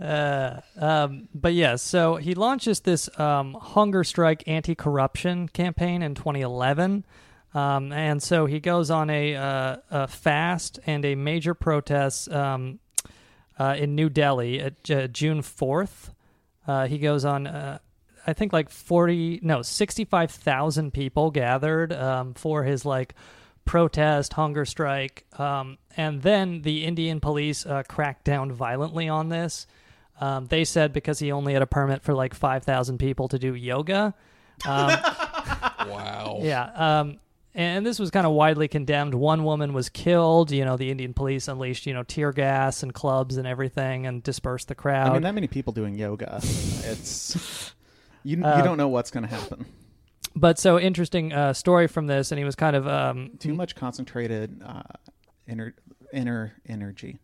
Uh, 0.00 0.60
um, 0.76 1.28
but 1.34 1.54
yeah, 1.54 1.74
so 1.74 2.16
he 2.16 2.34
launches 2.34 2.80
this 2.80 3.08
um, 3.18 3.54
hunger 3.54 4.04
strike 4.04 4.44
anti-corruption 4.46 5.48
campaign 5.48 6.02
in 6.02 6.14
2011, 6.14 7.04
um, 7.54 7.90
and 7.92 8.22
so 8.22 8.46
he 8.46 8.60
goes 8.60 8.92
on 8.92 9.10
a, 9.10 9.34
uh, 9.34 9.76
a 9.90 10.06
fast 10.06 10.78
and 10.86 11.04
a 11.04 11.16
major 11.16 11.52
protest 11.52 12.30
um, 12.32 12.78
uh, 13.58 13.74
in 13.76 13.96
New 13.96 14.08
Delhi 14.08 14.60
at 14.60 14.88
uh, 14.88 15.08
June 15.08 15.42
4th. 15.42 16.10
Uh, 16.66 16.86
he 16.86 16.98
goes 16.98 17.24
on. 17.24 17.80
I 18.28 18.34
think 18.34 18.52
like 18.52 18.68
40, 18.68 19.40
no, 19.42 19.62
65,000 19.62 20.92
people 20.92 21.30
gathered 21.30 21.94
um, 21.94 22.34
for 22.34 22.62
his 22.62 22.84
like 22.84 23.14
protest, 23.64 24.34
hunger 24.34 24.66
strike. 24.66 25.24
Um, 25.38 25.78
and 25.96 26.20
then 26.20 26.60
the 26.62 26.84
Indian 26.84 27.20
police 27.20 27.64
uh, 27.64 27.84
cracked 27.88 28.24
down 28.24 28.52
violently 28.52 29.08
on 29.08 29.30
this. 29.30 29.66
Um, 30.20 30.44
they 30.46 30.64
said 30.64 30.92
because 30.92 31.18
he 31.18 31.32
only 31.32 31.54
had 31.54 31.62
a 31.62 31.66
permit 31.66 32.02
for 32.02 32.12
like 32.12 32.34
5,000 32.34 32.98
people 32.98 33.28
to 33.28 33.38
do 33.38 33.54
yoga. 33.54 34.14
Um, 34.66 34.90
Wow. 35.88 36.40
yeah. 36.42 36.70
Um, 37.00 37.18
and 37.54 37.84
this 37.86 37.98
was 37.98 38.10
kind 38.10 38.26
of 38.26 38.32
widely 38.32 38.68
condemned. 38.68 39.14
One 39.14 39.42
woman 39.42 39.72
was 39.72 39.88
killed. 39.88 40.50
You 40.50 40.64
know, 40.64 40.76
the 40.76 40.90
Indian 40.90 41.14
police 41.14 41.48
unleashed, 41.48 41.86
you 41.86 41.94
know, 41.94 42.02
tear 42.02 42.30
gas 42.30 42.82
and 42.82 42.92
clubs 42.92 43.36
and 43.36 43.46
everything 43.46 44.06
and 44.06 44.22
dispersed 44.22 44.68
the 44.68 44.74
crowd. 44.74 45.08
I 45.08 45.12
mean, 45.14 45.22
that 45.22 45.34
many 45.34 45.46
people 45.46 45.72
doing 45.72 45.94
yoga. 45.94 46.40
It's 46.42 47.72
you. 48.22 48.42
Uh, 48.42 48.58
you 48.58 48.64
don't 48.64 48.76
know 48.76 48.88
what's 48.88 49.10
going 49.10 49.26
to 49.26 49.34
happen. 49.34 49.66
but 50.36 50.58
so 50.58 50.78
interesting 50.78 51.32
uh, 51.32 51.52
story 51.52 51.86
from 51.86 52.06
this, 52.06 52.32
and 52.32 52.38
he 52.38 52.44
was 52.44 52.54
kind 52.54 52.76
of 52.76 52.86
um, 52.86 53.30
Too 53.38 53.54
much 53.54 53.74
concentrated 53.74 54.62
uh, 54.64 54.82
inner 55.46 55.74
inner 56.12 56.54
energy. 56.66 57.18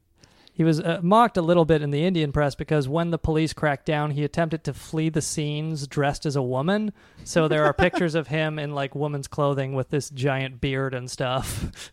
He 0.53 0.63
was 0.63 0.79
uh, 0.79 1.01
mocked 1.03 1.37
a 1.37 1.43
little 1.43 1.65
bit 1.65 1.83
in 1.83 1.91
the 1.91 2.05
Indian 2.05 2.31
press 2.31 2.55
because 2.55 2.89
when 2.89 3.11
the 3.11 3.19
police 3.19 3.53
cracked 3.53 3.87
down, 3.87 4.13
he 4.13 4.23
attempted 4.23 4.63
to 4.65 4.73
flee 4.73 5.09
the 5.09 5.21
scenes 5.21 5.89
dressed 5.89 6.27
as 6.27 6.37
a 6.37 6.43
woman. 6.43 6.93
So 7.25 7.49
there 7.49 7.65
are 7.65 7.73
pictures 7.75 8.15
of 8.15 8.29
him 8.29 8.61
in 8.61 8.73
like 8.73 8.95
woman's 8.95 9.27
clothing 9.27 9.75
with 9.75 9.91
this 9.91 10.11
giant 10.11 10.61
beard 10.61 10.95
and 10.95 11.11
stuff. 11.11 11.91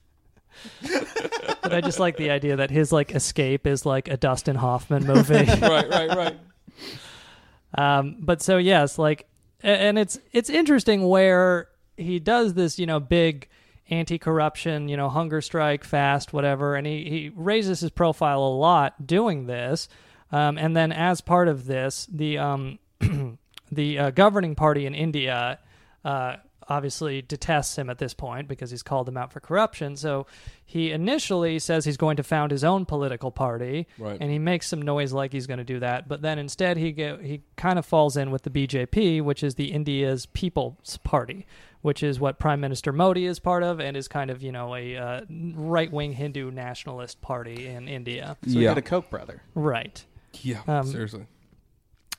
but 0.84 1.74
I 1.74 1.82
just 1.82 1.98
like 2.00 2.18
the 2.18 2.30
idea 2.30 2.58
that 2.58 2.70
his 2.70 2.92
like 2.92 3.16
escape 3.16 3.66
is 3.66 3.84
like 3.84 4.08
a 4.10 4.18
Dustin 4.18 4.58
Hoffman 4.58 5.08
movie. 5.08 5.34
right, 5.62 5.90
right, 5.90 6.16
right. 6.16 6.38
Um, 7.76 8.18
but 8.20 8.42
so 8.42 8.58
yes, 8.58 8.98
like, 8.98 9.28
and 9.64 10.00
it's 10.00 10.20
it's 10.32 10.50
interesting 10.50 11.08
where 11.08 11.70
he 11.98 12.20
does 12.20 12.56
this, 12.56 12.80
you 12.80 12.86
know, 12.86 13.00
big 13.00 13.48
anti-corruption, 13.90 14.90
you 14.90 14.98
know, 14.98 15.10
hunger 15.10 15.42
strike, 15.42 15.84
fast, 15.84 16.34
whatever, 16.34 16.76
and 16.76 16.88
he 16.88 17.10
he 17.10 17.32
raises 17.36 17.80
his 17.82 17.92
profile 17.92 18.40
a 18.40 18.56
lot 18.56 19.06
doing 19.06 19.46
this. 19.46 19.88
Um, 20.32 20.58
and 20.58 20.76
then 20.76 20.92
as 20.92 21.22
part 21.22 21.48
of 21.48 21.66
this, 21.66 22.08
the 22.12 22.38
um, 22.38 22.80
the 23.72 24.00
uh, 24.00 24.12
governing 24.12 24.56
party 24.56 24.86
in 24.86 24.96
India 24.96 25.60
uh, 26.04 26.38
obviously 26.72 27.22
detests 27.22 27.78
him 27.78 27.90
at 27.90 27.98
this 27.98 28.14
point 28.14 28.48
because 28.48 28.72
he's 28.72 28.82
called 28.84 29.06
them 29.08 29.18
out 29.18 29.32
for 29.34 29.40
corruption. 29.42 29.96
So 29.98 30.26
he 30.66 30.92
initially 30.92 31.60
says 31.60 31.84
he's 31.84 31.98
going 31.98 32.16
to 32.18 32.24
found 32.24 32.52
his 32.52 32.64
own 32.64 32.86
political 32.86 33.30
party, 33.30 33.88
Right. 33.98 34.18
and 34.22 34.32
he 34.32 34.40
makes 34.40 34.68
some 34.68 34.82
noise 34.82 35.12
like 35.12 35.34
he's 35.34 35.48
going 35.48 35.58
to 35.58 35.64
do 35.66 35.80
that. 35.80 36.08
But 36.08 36.22
then 36.22 36.40
instead, 36.40 36.78
he 36.78 36.92
get, 36.94 37.22
he 37.22 37.42
kind 37.58 37.78
of 37.78 37.86
falls 37.86 38.16
in 38.16 38.32
with 38.32 38.44
the 38.44 38.50
BJP, 38.50 39.22
which 39.22 39.44
is 39.44 39.56
the 39.56 39.72
India's 39.74 40.26
People's 40.28 40.98
Party, 41.04 41.46
which 41.82 42.02
is 42.04 42.20
what 42.20 42.40
Prime 42.40 42.62
Minister 42.62 42.94
Modi 42.94 43.26
is 43.26 43.40
part 43.40 43.64
of, 43.64 43.80
and 43.82 43.98
is 43.98 44.08
kind 44.08 44.32
of 44.32 44.42
you 44.42 44.52
know 44.54 44.74
a 44.76 44.96
uh, 44.96 45.22
right 45.30 45.92
wing 45.92 46.14
Hindu 46.14 46.52
nationalist 46.52 47.22
party 47.22 47.68
in 47.68 47.88
India. 47.90 48.38
So 48.48 48.56
we 48.58 48.64
Yeah. 48.64 48.70
got 48.72 48.78
a 48.78 48.82
Koch 48.82 49.10
brother. 49.10 49.42
Right. 49.56 50.06
Yeah, 50.42 50.62
Um, 50.68 50.88
seriously. 50.88 51.26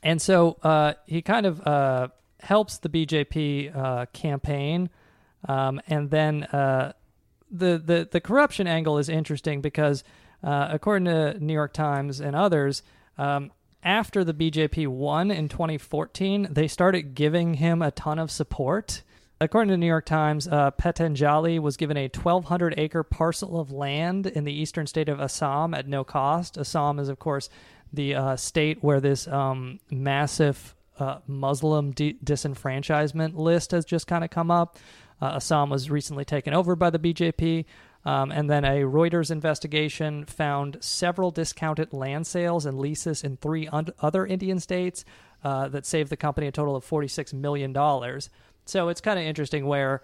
And 0.03 0.21
so 0.21 0.59
uh, 0.63 0.95
he 1.07 1.23
kind 1.23 1.47
of 1.47 1.67
uh, 1.67 2.09
helps 2.43 2.79
the 2.79 2.89
BJP 2.89 3.75
uh, 3.77 4.07
campaign, 4.13 4.91
um, 5.49 5.81
and 5.87 6.11
then 6.11 6.45
uh, 6.45 6.93
the, 7.51 7.81
the 7.85 8.09
the 8.11 8.21
corruption 8.21 8.67
angle 8.67 8.99
is 8.99 9.09
interesting 9.09 9.61
because, 9.61 10.05
uh, 10.43 10.69
according 10.71 11.07
to 11.07 11.39
New 11.39 11.53
York 11.53 11.73
Times 11.73 12.21
and 12.21 12.35
others, 12.35 12.83
um, 13.19 13.53
after 13.83 14.25
the 14.25 14.35
BJP 14.35 14.89
won 14.89 15.31
in 15.31 15.49
2014, 15.49 16.49
they 16.51 16.69
started 16.69 17.15
giving 17.15 17.55
him 17.55 17.83
a 17.83 17.91
ton 17.91 18.19
of 18.19 18.31
support. 18.31 19.03
According 19.41 19.71
to 19.71 19.77
New 19.77 19.87
York 19.87 20.07
Times, 20.07 20.47
uh, 20.47 20.71
Patanjali 20.71 21.59
was 21.59 21.77
given 21.77 21.97
a 21.97 22.09
1,200 22.09 22.75
acre 22.77 23.03
parcel 23.03 23.59
of 23.59 23.73
land 23.73 24.29
in 24.29 24.45
the 24.45 24.53
eastern 24.53 24.87
state 24.87 25.09
of 25.09 25.21
Assam 25.21 25.75
at 25.75 25.89
no 25.89 26.05
cost. 26.05 26.57
Assam 26.57 27.01
is, 27.01 27.09
of 27.09 27.19
course, 27.19 27.51
the 27.93 28.15
uh, 28.15 28.37
state 28.37 28.85
where 28.85 29.01
this 29.01 29.27
um, 29.27 29.81
massive 29.91 30.77
uh, 30.99 31.19
Muslim 31.27 31.93
disenfranchisement 31.93 33.35
list 33.37 33.71
has 33.71 33.85
just 33.85 34.07
kind 34.07 34.25
of 34.25 34.31
come 34.31 34.51
up. 34.51 34.79
Uh, 35.21 35.35
Assam 35.37 35.71
was 35.71 35.91
recently 35.91 36.25
taken 36.25 36.53
over 36.53 36.75
by 36.77 36.91
the 36.91 36.99
BJP. 36.99 37.65
Um, 38.05 38.33
and 38.33 38.51
then 38.51 38.65
a 38.65 38.81
Reuters 38.81 39.31
investigation 39.31 40.25
found 40.25 40.79
several 40.81 41.31
discounted 41.31 41.93
land 41.93 42.27
sales 42.27 42.67
and 42.67 42.79
leases 42.79 43.23
in 43.23 43.37
three 43.37 43.69
un- 43.69 43.89
other 44.01 44.27
Indian 44.27 44.59
states 44.59 45.05
uh, 45.45 45.69
that 45.69 45.87
saved 45.87 46.11
the 46.11 46.17
company 46.17 46.49
a 46.49 46.53
total 46.53 46.75
of 46.75 46.85
$46 46.85 47.33
million. 47.33 47.73
So 48.65 48.89
it's 48.89 49.01
kind 49.01 49.19
of 49.19 49.25
interesting 49.25 49.67
where 49.67 50.03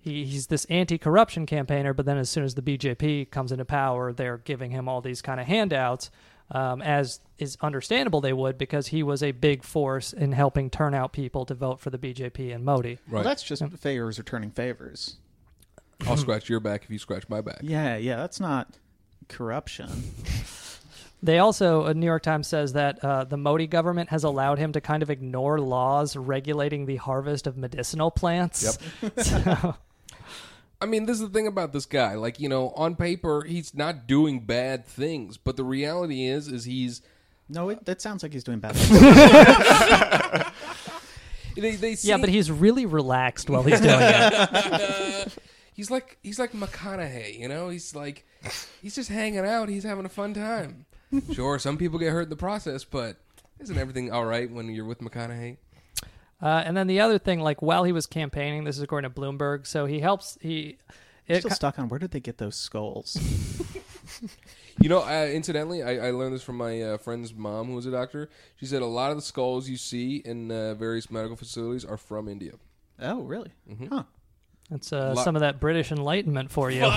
he, 0.00 0.24
he's 0.24 0.48
this 0.48 0.64
anti-corruption 0.66 1.46
campaigner, 1.46 1.92
but 1.92 2.06
then 2.06 2.18
as 2.18 2.28
soon 2.28 2.44
as 2.44 2.54
the 2.54 2.62
BJP 2.62 3.30
comes 3.30 3.52
into 3.52 3.64
power, 3.64 4.12
they're 4.12 4.38
giving 4.38 4.70
him 4.70 4.88
all 4.88 5.00
these 5.00 5.22
kind 5.22 5.40
of 5.40 5.46
handouts, 5.46 6.10
um, 6.50 6.82
as 6.82 7.20
is 7.38 7.56
understandable 7.60 8.20
they 8.20 8.32
would 8.32 8.58
because 8.58 8.88
he 8.88 9.02
was 9.02 9.22
a 9.22 9.32
big 9.32 9.62
force 9.62 10.12
in 10.12 10.32
helping 10.32 10.70
turn 10.70 10.94
out 10.94 11.12
people 11.12 11.44
to 11.46 11.54
vote 11.54 11.80
for 11.80 11.90
the 11.90 11.98
BJP 11.98 12.54
and 12.54 12.64
Modi. 12.64 12.98
Well, 13.10 13.22
that's 13.22 13.42
just 13.42 13.62
favors 13.78 14.18
returning 14.18 14.50
favors. 14.50 15.16
I'll 16.06 16.16
scratch 16.16 16.48
your 16.48 16.60
back 16.60 16.84
if 16.84 16.90
you 16.90 16.98
scratch 16.98 17.28
my 17.28 17.40
back. 17.40 17.58
Yeah, 17.62 17.96
yeah, 17.96 18.16
that's 18.16 18.40
not 18.40 18.78
corruption. 19.28 19.88
They 21.22 21.38
also, 21.40 21.86
uh, 21.86 21.92
New 21.94 22.06
York 22.06 22.22
Times 22.22 22.46
says 22.46 22.74
that 22.74 23.02
uh, 23.04 23.24
the 23.24 23.36
Modi 23.36 23.66
government 23.66 24.10
has 24.10 24.22
allowed 24.22 24.58
him 24.58 24.72
to 24.72 24.80
kind 24.80 25.02
of 25.02 25.10
ignore 25.10 25.58
laws 25.58 26.16
regulating 26.16 26.86
the 26.86 26.96
harvest 26.96 27.46
of 27.48 27.56
medicinal 27.56 28.10
plants. 28.10 28.78
Yep. 29.02 29.20
so, 29.24 29.74
I 30.80 30.86
mean, 30.86 31.06
this 31.06 31.16
is 31.16 31.22
the 31.22 31.28
thing 31.32 31.48
about 31.48 31.72
this 31.72 31.86
guy. 31.86 32.14
Like, 32.14 32.38
you 32.38 32.48
know, 32.48 32.70
on 32.70 32.94
paper, 32.94 33.42
he's 33.42 33.74
not 33.74 34.06
doing 34.06 34.40
bad 34.40 34.86
things, 34.86 35.36
but 35.36 35.56
the 35.56 35.64
reality 35.64 36.24
is, 36.24 36.46
is 36.48 36.64
he's 36.64 37.02
No, 37.48 37.70
it, 37.70 37.84
that 37.84 38.00
sounds 38.00 38.22
like 38.22 38.32
he's 38.32 38.44
doing 38.44 38.60
bad. 38.60 38.76
things. 38.76 39.00
they, 41.56 41.76
they 41.76 41.96
yeah, 42.02 42.16
but 42.16 42.28
he's 42.28 42.50
really 42.50 42.86
relaxed 42.86 43.50
while 43.50 43.62
he's 43.62 43.80
doing 43.80 43.98
it. 43.98 44.32
Uh, 44.78 45.28
he's 45.74 45.90
like 45.90 46.18
he's 46.22 46.38
like 46.38 46.52
McConaughey, 46.52 47.38
you 47.38 47.48
know. 47.48 47.68
He's 47.68 47.94
like 47.94 48.24
he's 48.82 48.94
just 48.94 49.08
hanging 49.08 49.40
out. 49.40 49.68
He's 49.68 49.84
having 49.84 50.04
a 50.04 50.08
fun 50.08 50.34
time. 50.34 50.86
Sure, 51.32 51.58
some 51.58 51.78
people 51.78 51.98
get 51.98 52.12
hurt 52.12 52.24
in 52.24 52.28
the 52.28 52.36
process, 52.36 52.84
but 52.84 53.16
isn't 53.60 53.76
everything 53.76 54.12
all 54.12 54.26
right 54.26 54.50
when 54.50 54.68
you're 54.68 54.84
with 54.84 55.00
McConaughey? 55.00 55.56
Uh, 56.40 56.62
and 56.64 56.76
then 56.76 56.86
the 56.86 57.00
other 57.00 57.18
thing, 57.18 57.40
like 57.40 57.60
while 57.62 57.84
he 57.84 57.92
was 57.92 58.06
campaigning, 58.06 58.64
this 58.64 58.76
is 58.76 58.82
according 58.82 59.10
to 59.12 59.20
Bloomberg. 59.20 59.66
So 59.66 59.86
he 59.86 60.00
helps. 60.00 60.38
He 60.40 60.78
it, 61.26 61.40
Still 61.40 61.50
stuck 61.50 61.78
on 61.78 61.88
where 61.88 61.98
did 61.98 62.12
they 62.12 62.20
get 62.20 62.38
those 62.38 62.56
skulls? 62.56 63.18
You 64.80 64.88
know, 64.88 65.00
uh, 65.02 65.26
incidentally, 65.26 65.82
I, 65.82 66.08
I 66.08 66.10
learned 66.12 66.34
this 66.36 66.42
from 66.42 66.56
my 66.56 66.80
uh, 66.80 66.98
friend's 66.98 67.34
mom, 67.34 67.66
who 67.66 67.74
was 67.74 67.86
a 67.86 67.90
doctor. 67.90 68.30
She 68.56 68.66
said 68.66 68.80
a 68.80 68.86
lot 68.86 69.10
of 69.10 69.16
the 69.16 69.22
skulls 69.22 69.68
you 69.68 69.76
see 69.76 70.16
in 70.24 70.52
uh, 70.52 70.74
various 70.74 71.10
medical 71.10 71.36
facilities 71.36 71.84
are 71.84 71.96
from 71.96 72.28
India. 72.28 72.52
Oh, 73.00 73.22
really? 73.22 73.50
Mm-hmm. 73.68 73.88
Huh. 73.88 74.04
That's 74.70 74.92
uh, 74.92 75.14
Lo- 75.16 75.24
some 75.24 75.34
of 75.34 75.40
that 75.40 75.58
British 75.58 75.90
Enlightenment 75.90 76.50
for 76.50 76.70
you. 76.70 76.82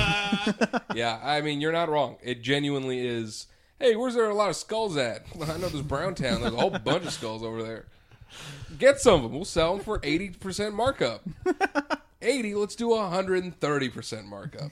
Yeah, 0.93 1.19
I 1.23 1.39
mean, 1.41 1.61
you're 1.61 1.71
not 1.71 1.87
wrong. 1.89 2.17
It 2.21 2.41
genuinely 2.41 3.07
is. 3.07 3.47
Hey, 3.79 3.95
where's 3.95 4.13
there 4.13 4.29
a 4.29 4.35
lot 4.35 4.49
of 4.49 4.57
skulls 4.57 4.97
at? 4.97 5.25
Well, 5.35 5.49
I 5.51 5.57
know 5.57 5.69
there's 5.69 5.81
Browntown. 5.81 6.41
There's 6.41 6.53
a 6.53 6.57
whole 6.57 6.69
bunch 6.69 7.05
of 7.05 7.13
skulls 7.13 7.43
over 7.43 7.63
there. 7.63 7.85
Get 8.77 8.99
some 8.99 9.15
of 9.15 9.23
them. 9.23 9.33
We'll 9.33 9.45
sell 9.45 9.75
them 9.75 9.83
for 9.83 9.99
80% 9.99 10.73
markup. 10.73 11.23
80, 12.21 12.55
let's 12.55 12.75
do 12.75 12.89
130% 12.89 14.25
markup. 14.25 14.71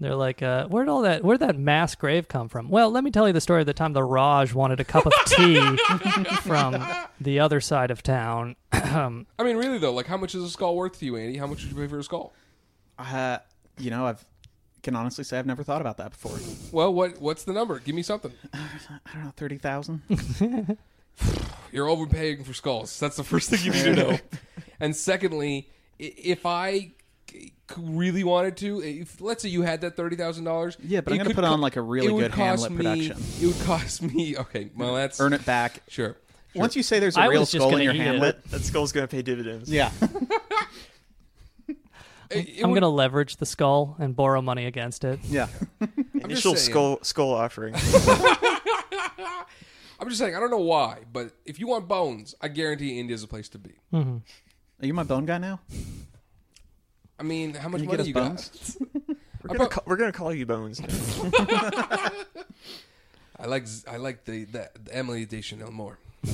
They're 0.00 0.14
like, 0.14 0.42
uh, 0.42 0.68
where'd 0.68 0.88
all 0.88 1.02
that, 1.02 1.24
where'd 1.24 1.40
that 1.40 1.58
mass 1.58 1.94
grave 1.94 2.28
come 2.28 2.48
from? 2.48 2.68
Well, 2.68 2.90
let 2.90 3.02
me 3.02 3.10
tell 3.10 3.26
you 3.26 3.32
the 3.32 3.40
story 3.40 3.60
of 3.60 3.66
the 3.66 3.74
time 3.74 3.92
the 3.92 4.04
Raj 4.04 4.54
wanted 4.54 4.80
a 4.80 4.84
cup 4.84 5.06
of 5.06 5.12
tea 5.26 5.76
from 6.42 6.84
the 7.20 7.40
other 7.40 7.60
side 7.60 7.90
of 7.90 8.02
town. 8.02 8.54
I 8.72 9.08
mean, 9.40 9.56
really, 9.56 9.78
though, 9.78 9.92
like, 9.92 10.06
how 10.06 10.16
much 10.16 10.34
is 10.34 10.42
a 10.44 10.50
skull 10.50 10.76
worth 10.76 10.98
to 11.00 11.04
you, 11.04 11.16
Andy? 11.16 11.36
How 11.36 11.46
much 11.46 11.62
would 11.64 11.72
you 11.72 11.76
pay 11.76 11.88
for 11.88 11.98
a 11.98 12.04
skull? 12.04 12.32
Uh, 12.98 13.38
you 13.76 13.90
know, 13.90 14.06
I've 14.06 14.24
can 14.82 14.94
honestly 14.94 15.24
say 15.24 15.38
I've 15.38 15.46
never 15.46 15.62
thought 15.62 15.80
about 15.80 15.96
that 15.98 16.12
before. 16.12 16.38
Well, 16.72 16.92
what 16.94 17.20
what's 17.20 17.44
the 17.44 17.52
number? 17.52 17.78
Give 17.78 17.94
me 17.94 18.02
something. 18.02 18.32
I 18.52 18.68
don't 19.12 19.24
know, 19.24 19.32
thirty 19.36 19.58
thousand. 19.58 20.02
You're 21.72 21.88
overpaying 21.88 22.44
for 22.44 22.54
skulls. 22.54 22.98
That's 22.98 23.16
the 23.16 23.24
first 23.24 23.50
thing 23.50 23.60
you 23.62 23.72
need 23.72 23.84
to 23.84 23.94
know. 23.94 24.18
and 24.80 24.96
secondly, 24.96 25.68
if 25.98 26.46
I 26.46 26.92
really 27.76 28.24
wanted 28.24 28.56
to, 28.58 28.82
if 28.82 29.20
let's 29.20 29.42
say 29.42 29.48
you 29.50 29.62
had 29.62 29.82
that 29.82 29.94
thirty 29.96 30.16
thousand 30.16 30.44
dollars, 30.44 30.76
Yeah, 30.82 31.02
but 31.02 31.12
I'm 31.12 31.18
gonna 31.18 31.34
put 31.34 31.44
on, 31.44 31.60
like, 31.60 31.76
a 31.76 31.82
really 31.82 32.08
good 32.22 32.32
Hamlet 32.32 32.70
me, 32.70 32.76
production. 32.78 33.16
It 33.42 33.46
would 33.46 33.60
cost 33.66 34.00
me. 34.02 34.36
Okay, 34.38 34.70
well 34.76 34.94
that's 34.94 35.20
Earn 35.20 35.32
it 35.34 35.44
back. 35.44 35.82
Sure. 35.88 36.16
Once 36.54 36.74
you 36.74 36.82
say 36.82 36.98
there's 36.98 37.16
a 37.16 37.20
I 37.20 37.26
real 37.26 37.44
skull 37.44 37.76
in 37.76 37.82
your 37.82 37.92
eat 37.92 38.00
it. 38.00 38.04
Hamlet, 38.04 38.44
That 38.50 38.62
skull's 38.62 38.90
gonna 38.92 39.06
pay 39.06 39.20
dividends. 39.22 39.70
yeah, 39.70 39.92
It- 41.68 41.76
it 42.30 42.62
I'm 42.64 42.70
would- 42.70 42.74
going 42.80 42.82
to 42.82 42.88
leverage 42.88 43.36
the 43.36 43.46
skull 43.46 43.96
and 43.98 44.14
borrow 44.14 44.42
money 44.42 44.66
against 44.66 45.02
it. 45.04 45.18
yeah. 45.24 45.48
Initial 46.14 46.56
saying. 46.56 46.70
skull 46.70 46.98
skull 47.02 47.32
offering. 47.32 47.74
I'm 50.08 50.12
just 50.12 50.20
saying. 50.20 50.34
I 50.34 50.40
don't 50.40 50.48
know 50.50 50.56
why, 50.56 51.00
but 51.12 51.32
if 51.44 51.60
you 51.60 51.66
want 51.68 51.86
bones, 51.86 52.34
I 52.40 52.48
guarantee 52.48 52.98
India's 52.98 53.22
a 53.22 53.26
place 53.26 53.50
to 53.50 53.58
be. 53.58 53.74
Are 53.92 54.22
you 54.80 54.94
my 54.94 55.02
bone 55.02 55.26
guy 55.26 55.36
now? 55.36 55.60
I 57.20 57.24
mean, 57.24 57.52
how 57.52 57.68
much 57.68 57.82
Can 57.82 57.90
you 57.90 57.96
get 57.96 57.98
money 57.98 58.00
us 58.00 58.06
you 58.08 58.14
bones? 58.14 58.76
got? 58.78 59.16
We're 59.50 59.56
gonna, 59.58 59.68
ca- 59.68 59.82
we're 59.84 59.96
gonna 59.96 60.12
call 60.12 60.32
you 60.32 60.46
Bones. 60.46 60.80
I 63.38 63.46
like 63.46 63.66
Z- 63.66 63.84
I 63.86 63.98
like 63.98 64.24
the, 64.24 64.44
the, 64.44 64.70
the 64.82 64.94
Emily 64.96 65.26
Deschanel 65.26 65.70
more. 65.70 65.98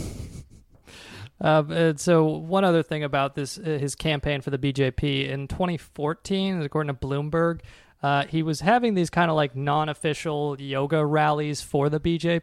Uh, 1.41 1.65
and 1.69 2.01
so 2.01 2.25
one 2.25 2.65
other 2.65 2.83
thing 2.85 3.03
about 3.03 3.35
this, 3.35 3.59
uh, 3.59 3.63
his 3.63 3.95
campaign 3.97 4.41
for 4.41 4.51
the 4.51 4.57
BJP 4.57 5.29
in 5.29 5.49
2014, 5.49 6.63
according 6.63 6.95
to 6.95 7.07
Bloomberg, 7.07 7.61
uh, 8.05 8.27
he 8.27 8.43
was 8.43 8.61
having 8.61 8.93
these 8.93 9.09
kind 9.09 9.31
of 9.31 9.35
like 9.35 9.57
non-official 9.57 10.61
yoga 10.61 11.07
rallies 11.07 11.63
for 11.63 11.89
the 11.89 11.99
BJP. 11.99 12.43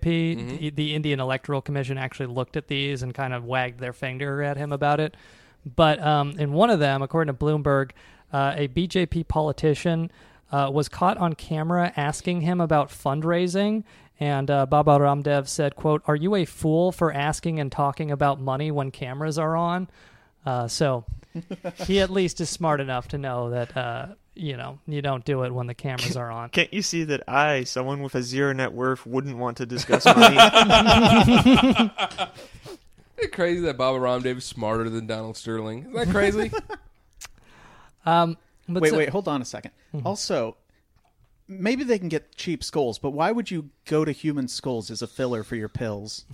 The, 0.58 0.70
the 0.72 0.96
Indian 0.96 1.20
Electoral 1.20 1.62
Commission 1.62 2.00
actually 2.00 2.34
looked 2.34 2.58
at 2.58 2.68
these 2.68 3.04
and 3.04 3.14
kind 3.14 3.32
of 3.32 3.46
wagged 3.46 3.80
their 3.80 3.94
finger 3.94 4.42
at 4.42 4.58
him 4.58 4.72
about 4.72 5.00
it. 5.00 5.16
But 5.64 6.02
um, 6.02 6.32
in 6.40 6.52
one 6.52 6.72
of 6.72 6.80
them, 6.80 7.04
according 7.04 7.32
to 7.32 7.40
Bloomberg, 7.40 7.92
uh, 8.34 8.56
a 8.58 8.70
BJP 8.70 9.28
politician 9.28 10.10
uh, 10.52 10.72
was 10.74 10.90
caught 10.90 11.20
on 11.20 11.34
camera 11.34 11.94
asking 11.96 12.42
him 12.42 12.60
about 12.60 12.90
fundraising. 12.90 13.84
And 14.20 14.50
uh, 14.50 14.66
Baba 14.66 14.98
Ramdev 14.98 15.48
said, 15.48 15.76
"quote 15.76 16.02
Are 16.08 16.16
you 16.16 16.34
a 16.34 16.46
fool 16.46 16.92
for 16.92 17.14
asking 17.14 17.60
and 17.60 17.72
talking 17.72 18.10
about 18.10 18.42
money 18.42 18.72
when 18.72 18.90
cameras 18.90 19.38
are 19.38 19.56
on?" 19.56 19.90
Uh, 20.44 20.68
so 20.68 21.06
he 21.86 22.02
at 22.02 22.10
least 22.10 22.42
is 22.42 22.50
smart 22.50 22.82
enough 22.82 23.10
to 23.10 23.20
know 23.20 23.52
that 23.52 23.78
uh, 23.78 24.08
you 24.36 24.56
know 24.58 24.80
you 24.88 25.02
don't 25.02 25.26
do 25.26 25.44
it 25.44 25.54
when 25.54 25.68
the 25.68 25.74
cameras 25.74 26.16
are 26.18 26.32
on. 26.32 26.50
Can't 26.50 26.74
you 26.74 26.82
see 26.82 27.04
that 27.06 27.24
I, 27.28 27.64
someone 27.66 28.02
with 28.02 28.16
a 28.16 28.24
zero 28.24 28.54
net 28.54 28.72
worth, 28.74 29.06
wouldn't 29.06 29.38
want 29.38 29.58
to 29.58 29.66
discuss 29.66 30.06
money? 30.18 30.38
Isn't 30.38 31.92
it 33.18 33.32
crazy 33.32 33.62
that 33.62 33.78
Baba 33.78 34.00
Ramdev 34.00 34.38
is 34.38 34.46
smarter 34.46 34.90
than 34.90 35.06
Donald 35.08 35.38
Sterling? 35.38 35.80
Isn't 35.82 35.94
that 35.94 36.10
crazy? 36.10 36.52
Um, 38.04 38.36
but 38.68 38.82
wait, 38.82 38.90
so- 38.90 38.98
wait, 38.98 39.10
hold 39.10 39.28
on 39.28 39.42
a 39.42 39.46
2nd 39.46 39.70
Also, 40.04 40.58
maybe 41.48 41.84
they 41.84 42.00
can 42.00 42.10
get 42.10 42.36
cheap 42.36 42.64
skulls, 42.64 42.98
but 42.98 43.12
why 43.12 43.32
would 43.32 43.52
you 43.52 43.70
go 43.86 44.04
to 44.04 44.12
human 44.12 44.48
skulls 44.48 44.90
as 44.90 45.04
a 45.04 45.08
filler 45.08 45.44
for 45.44 45.56
your 45.56 45.70
pills? 45.70 46.26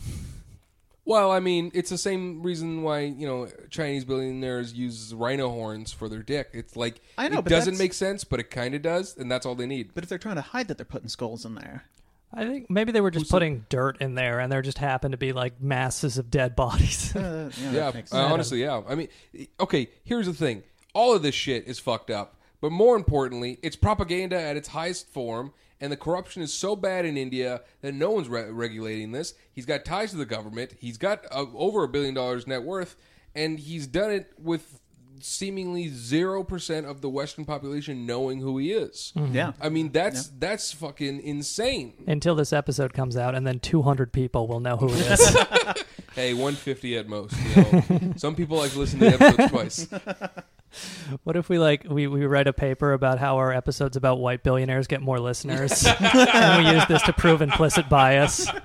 Well, 1.07 1.31
I 1.31 1.39
mean, 1.39 1.71
it's 1.73 1.89
the 1.89 1.97
same 1.97 2.43
reason 2.43 2.83
why 2.83 2.99
you 2.99 3.25
know 3.25 3.47
Chinese 3.69 4.03
billionaires 4.03 4.73
use 4.73 5.13
rhino 5.13 5.49
horns 5.49 5.93
for 5.93 6.09
their 6.09 6.21
dick. 6.21 6.49
It's 6.53 6.75
like 6.75 6.99
I 7.17 7.29
know, 7.29 7.39
it 7.39 7.43
but 7.43 7.49
doesn't 7.49 7.75
that's- 7.75 7.79
make 7.79 7.93
sense, 7.93 8.23
but 8.25 8.39
it 8.41 8.51
kind 8.51 8.75
of 8.75 8.81
does, 8.81 9.15
and 9.17 9.31
that's 9.31 9.45
all 9.45 9.55
they 9.55 9.65
need. 9.65 9.91
But 9.95 10.03
if 10.03 10.09
they're 10.09 10.17
trying 10.17 10.35
to 10.35 10.41
hide 10.41 10.67
that 10.67 10.77
they're 10.77 10.85
putting 10.85 11.07
skulls 11.07 11.45
in 11.45 11.55
there, 11.55 11.85
I 12.33 12.43
think 12.45 12.69
maybe 12.69 12.91
they 12.91 12.99
were 12.99 13.09
just 13.09 13.31
putting 13.31 13.65
dirt 13.69 14.01
in 14.01 14.15
there, 14.15 14.39
and 14.41 14.51
there 14.51 14.61
just 14.61 14.79
happened 14.79 15.13
to 15.13 15.17
be 15.17 15.31
like 15.31 15.61
masses 15.61 16.17
of 16.17 16.29
dead 16.29 16.55
bodies. 16.57 17.15
uh, 17.15 17.49
yeah, 17.61 17.71
yeah, 17.71 17.91
makes 17.93 18.11
uh, 18.11 18.17
sense. 18.17 18.33
honestly, 18.33 18.61
yeah. 18.61 18.81
I 18.87 18.95
mean, 18.95 19.07
okay. 19.61 19.89
Here's 20.03 20.25
the 20.25 20.33
thing: 20.33 20.63
all 20.93 21.15
of 21.15 21.21
this 21.23 21.35
shit 21.35 21.65
is 21.67 21.79
fucked 21.79 22.11
up, 22.11 22.35
but 22.59 22.71
more 22.73 22.97
importantly, 22.97 23.59
it's 23.63 23.77
propaganda 23.77 24.39
at 24.39 24.57
its 24.57 24.67
highest 24.67 25.07
form, 25.07 25.53
and 25.79 25.91
the 25.91 25.97
corruption 25.97 26.41
is 26.41 26.53
so 26.53 26.75
bad 26.75 27.05
in 27.05 27.17
India 27.17 27.61
that 27.81 27.93
no 27.93 28.11
one's 28.11 28.29
re- 28.29 28.49
regulating 28.49 29.11
this. 29.11 29.33
He's 29.51 29.65
got 29.65 29.85
ties 29.85 30.11
to 30.11 30.17
the 30.17 30.25
government. 30.25 30.73
He's 30.79 30.97
got 30.97 31.25
uh, 31.31 31.45
over 31.53 31.83
a 31.83 31.87
billion 31.87 32.13
dollars 32.13 32.47
net 32.47 32.63
worth, 32.63 32.95
and 33.35 33.59
he's 33.59 33.87
done 33.87 34.11
it 34.11 34.31
with 34.39 34.79
seemingly 35.19 35.87
zero 35.89 36.43
percent 36.43 36.85
of 36.85 37.01
the 37.01 37.09
Western 37.09 37.43
population 37.43 38.05
knowing 38.05 38.39
who 38.39 38.57
he 38.57 38.71
is. 38.71 39.13
Yeah. 39.15 39.53
I 39.59 39.69
mean 39.69 39.91
that's 39.91 40.27
that's 40.27 40.71
fucking 40.71 41.21
insane. 41.21 42.03
Until 42.07 42.35
this 42.35 42.53
episode 42.53 42.93
comes 42.93 43.17
out, 43.17 43.35
and 43.35 43.45
then 43.45 43.59
200 43.59 44.13
people 44.13 44.47
will 44.47 44.59
know 44.59 44.77
who 44.77 44.89
it 44.89 45.11
is. 45.11 45.37
Hey, 46.17 46.33
150 46.33 46.97
at 46.97 47.07
most. 47.07 47.35
You 47.55 47.61
know? 47.61 48.13
Some 48.17 48.33
people 48.33 48.57
like 48.57 48.71
to 48.71 48.79
listen 48.79 48.97
to 49.01 49.05
the 49.05 49.23
episodes 49.23 49.51
twice. 49.51 49.87
what 51.23 51.35
if 51.35 51.49
we 51.49 51.59
like 51.59 51.85
we, 51.89 52.07
we 52.07 52.25
write 52.25 52.47
a 52.47 52.53
paper 52.53 52.93
about 52.93 53.19
how 53.19 53.37
our 53.37 53.51
episodes 53.53 53.97
about 53.97 54.19
white 54.19 54.43
billionaires 54.43 54.87
get 54.87 55.01
more 55.01 55.19
listeners, 55.19 55.85
and 55.99 56.65
we 56.65 56.71
use 56.71 56.85
this 56.87 57.01
to 57.03 57.13
prove 57.13 57.41
implicit 57.41 57.89
bias? 57.89 58.47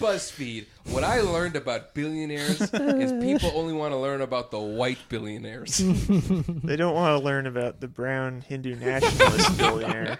BuzzFeed. 0.00 0.64
What 0.86 1.04
I 1.04 1.20
learned 1.20 1.56
about 1.56 1.94
billionaires 1.94 2.58
is 2.72 3.12
people 3.22 3.52
only 3.54 3.74
want 3.74 3.92
to 3.92 3.98
learn 3.98 4.22
about 4.22 4.50
the 4.50 4.58
white 4.58 4.98
billionaires. 5.10 5.76
They 5.78 6.76
don't 6.76 6.94
want 6.94 7.18
to 7.20 7.24
learn 7.24 7.46
about 7.46 7.80
the 7.80 7.88
brown 7.88 8.40
Hindu 8.40 8.76
nationalist 8.76 9.58
billionaire. 9.58 10.18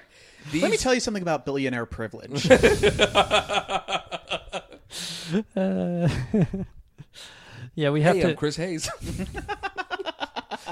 These, 0.53 0.63
Let 0.63 0.71
me 0.71 0.77
tell 0.77 0.93
you 0.93 1.01
something 1.01 1.23
about 1.23 1.47
billionaire 1.47 1.87
privilege. 1.87 2.47
Uh, 5.57 6.09
yeah, 7.75 7.91
we 7.91 8.03
have 8.03 8.17
Hey, 8.17 8.23
to 8.23 8.29
I'm 8.31 8.37
Chris 8.37 8.57
Hayes. 8.57 8.91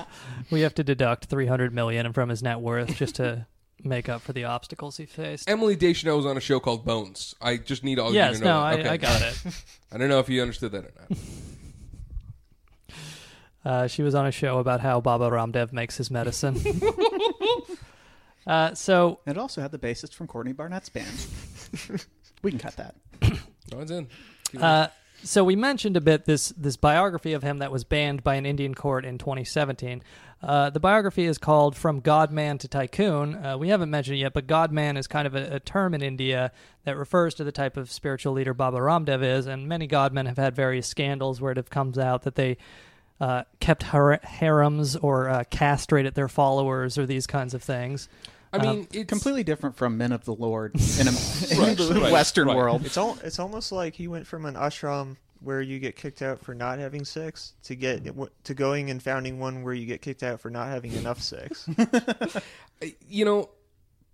we 0.51 0.61
have 0.63 0.75
to 0.75 0.85
deduct 0.85 1.27
300 1.27 1.73
million 1.73 2.13
from 2.13 2.29
his 2.29 2.43
net 2.43 2.61
worth 2.61 2.95
just 2.97 3.17
to 3.17 3.47
make 3.85 4.09
up 4.09 4.23
for 4.23 4.33
the 4.33 4.45
obstacles 4.45 4.97
he 4.97 5.07
faced. 5.07 5.49
Emily 5.49 5.77
Deschanel 5.77 6.17
was 6.17 6.27
on 6.27 6.37
a 6.37 6.41
show 6.41 6.61
called 6.61 6.85
Bones. 6.85 7.35
I 7.41 7.57
just 7.57 7.85
need 7.85 7.99
all 7.99 8.13
yes, 8.13 8.35
you 8.35 8.39
to 8.41 8.45
know. 8.45 8.61
no, 8.61 8.65
I, 8.65 8.93
I 8.93 8.97
got 8.97 9.23
it. 9.23 9.41
I 9.93 9.99
don't 9.99 10.09
know 10.09 10.19
if 10.19 10.29
you 10.29 10.43
understood 10.43 10.73
that 10.73 10.85
or 10.85 10.93
not. 11.09 11.19
Uh, 13.65 13.87
she 13.87 14.03
was 14.03 14.15
on 14.15 14.25
a 14.25 14.33
show 14.33 14.59
about 14.59 14.81
how 14.81 15.01
Baba 15.01 15.29
Ramdev 15.29 15.73
makes 15.73 15.97
his 15.97 16.11
medicine. 16.11 16.57
uh, 18.47 18.75
so 18.75 19.21
it 19.27 19.37
also 19.37 19.61
had 19.61 19.73
the 19.73 19.79
bassist 19.79 20.15
from 20.15 20.27
Courtney 20.27 20.53
Barnett's 20.55 20.89
band. 20.89 21.27
we 22.43 22.51
can 22.51 22.59
cut 22.59 22.77
that. 22.77 22.95
No 23.71 23.79
one's 23.79 23.91
in. 23.91 24.09
Uh, 24.59 24.89
so 25.23 25.45
we 25.45 25.57
mentioned 25.57 25.97
a 25.97 26.01
bit 26.01 26.25
this 26.25 26.51
this 26.51 26.77
biography 26.77 27.33
of 27.33 27.43
him 27.43 27.59
that 27.59 27.73
was 27.73 27.85
banned 27.85 28.23
by 28.23 28.37
an 28.37 28.47
Indian 28.47 28.75
court 28.75 29.05
in 29.05 29.19
2017. 29.19 30.03
Uh, 30.41 30.71
the 30.71 30.81
biography 30.81 31.25
is 31.25 31.39
called 31.39 31.77
"From 31.77 32.01
Godman 32.01 32.59
to 32.59 32.69
Tycoon." 32.69 33.35
Uh, 33.35 33.59
we 33.59 33.69
haven't 33.69 33.91
mentioned 33.91 34.17
it 34.17 34.21
yet, 34.21 34.33
but 34.33 34.47
Godman 34.47 34.97
is 34.97 35.07
kind 35.07 35.27
of 35.27 35.35
a, 35.35 35.57
a 35.57 35.61
term 35.61 35.95
in 35.95 36.03
India 36.03 36.53
that 36.85 36.97
refers 36.97 37.35
to 37.35 37.45
the 37.45 37.53
type 37.53 37.77
of 37.77 37.91
spiritual 37.91 38.33
leader 38.33 38.55
Baba 38.55 38.79
Ramdev 38.79 39.23
is, 39.23 39.47
and 39.47 39.69
many 39.69 39.87
godmen 39.87 40.27
have 40.27 40.39
had 40.39 40.55
various 40.55 40.87
scandals 40.87 41.41
where 41.41 41.53
it 41.53 41.71
comes 41.71 41.99
out 41.99 42.23
that 42.23 42.37
they 42.37 42.57
uh, 43.21 43.43
kept 43.61 43.83
har- 43.83 44.21
harems 44.23 44.95
or 44.97 45.29
uh, 45.29 45.45
castrated 45.51 46.15
their 46.15 46.29
followers 46.29 46.97
or 46.97 47.07
these 47.07 47.27
kinds 47.27 47.55
of 47.55 47.63
things. 47.63 48.09
I 48.53 48.59
mean, 48.59 48.89
it's 48.93 49.09
Completely 49.09 49.45
different 49.45 49.77
from 49.77 49.99
Men 49.99 50.13
of 50.13 50.25
the 50.25 50.35
Lord 50.35 50.75
in, 51.01 51.09
a, 51.09 51.11
in 51.11 51.59
Right, 51.59 51.77
the 51.77 51.99
right, 52.03 52.13
Western 52.13 52.49
right. 52.49 52.57
world. 52.57 52.85
It's 52.87 52.97
all. 52.97 53.19
It's 53.23 53.39
almost 53.39 53.73
like 53.73 53.95
he 53.95 54.09
went 54.09 54.27
from 54.27 54.47
an 54.47 54.55
ashram 54.55 55.17
where 55.41 55.61
you 55.61 55.79
get 55.79 55.97
kicked 55.97 56.23
out 56.23 56.41
for 56.41 56.55
not 56.55 56.79
having 56.79 57.05
sex 57.05 57.53
to 57.63 57.77
get 57.77 58.03
to 58.45 58.55
going 58.55 58.91
and 58.91 59.03
founding 59.03 59.39
one 59.39 59.63
where 59.63 59.75
you 59.75 59.87
get 59.87 60.03
kicked 60.03 60.23
out 60.23 60.41
for 60.41 60.51
not 60.51 60.69
having 60.69 60.93
enough 60.95 61.21
sex. 61.23 61.69
you 63.09 63.25
know, 63.25 63.51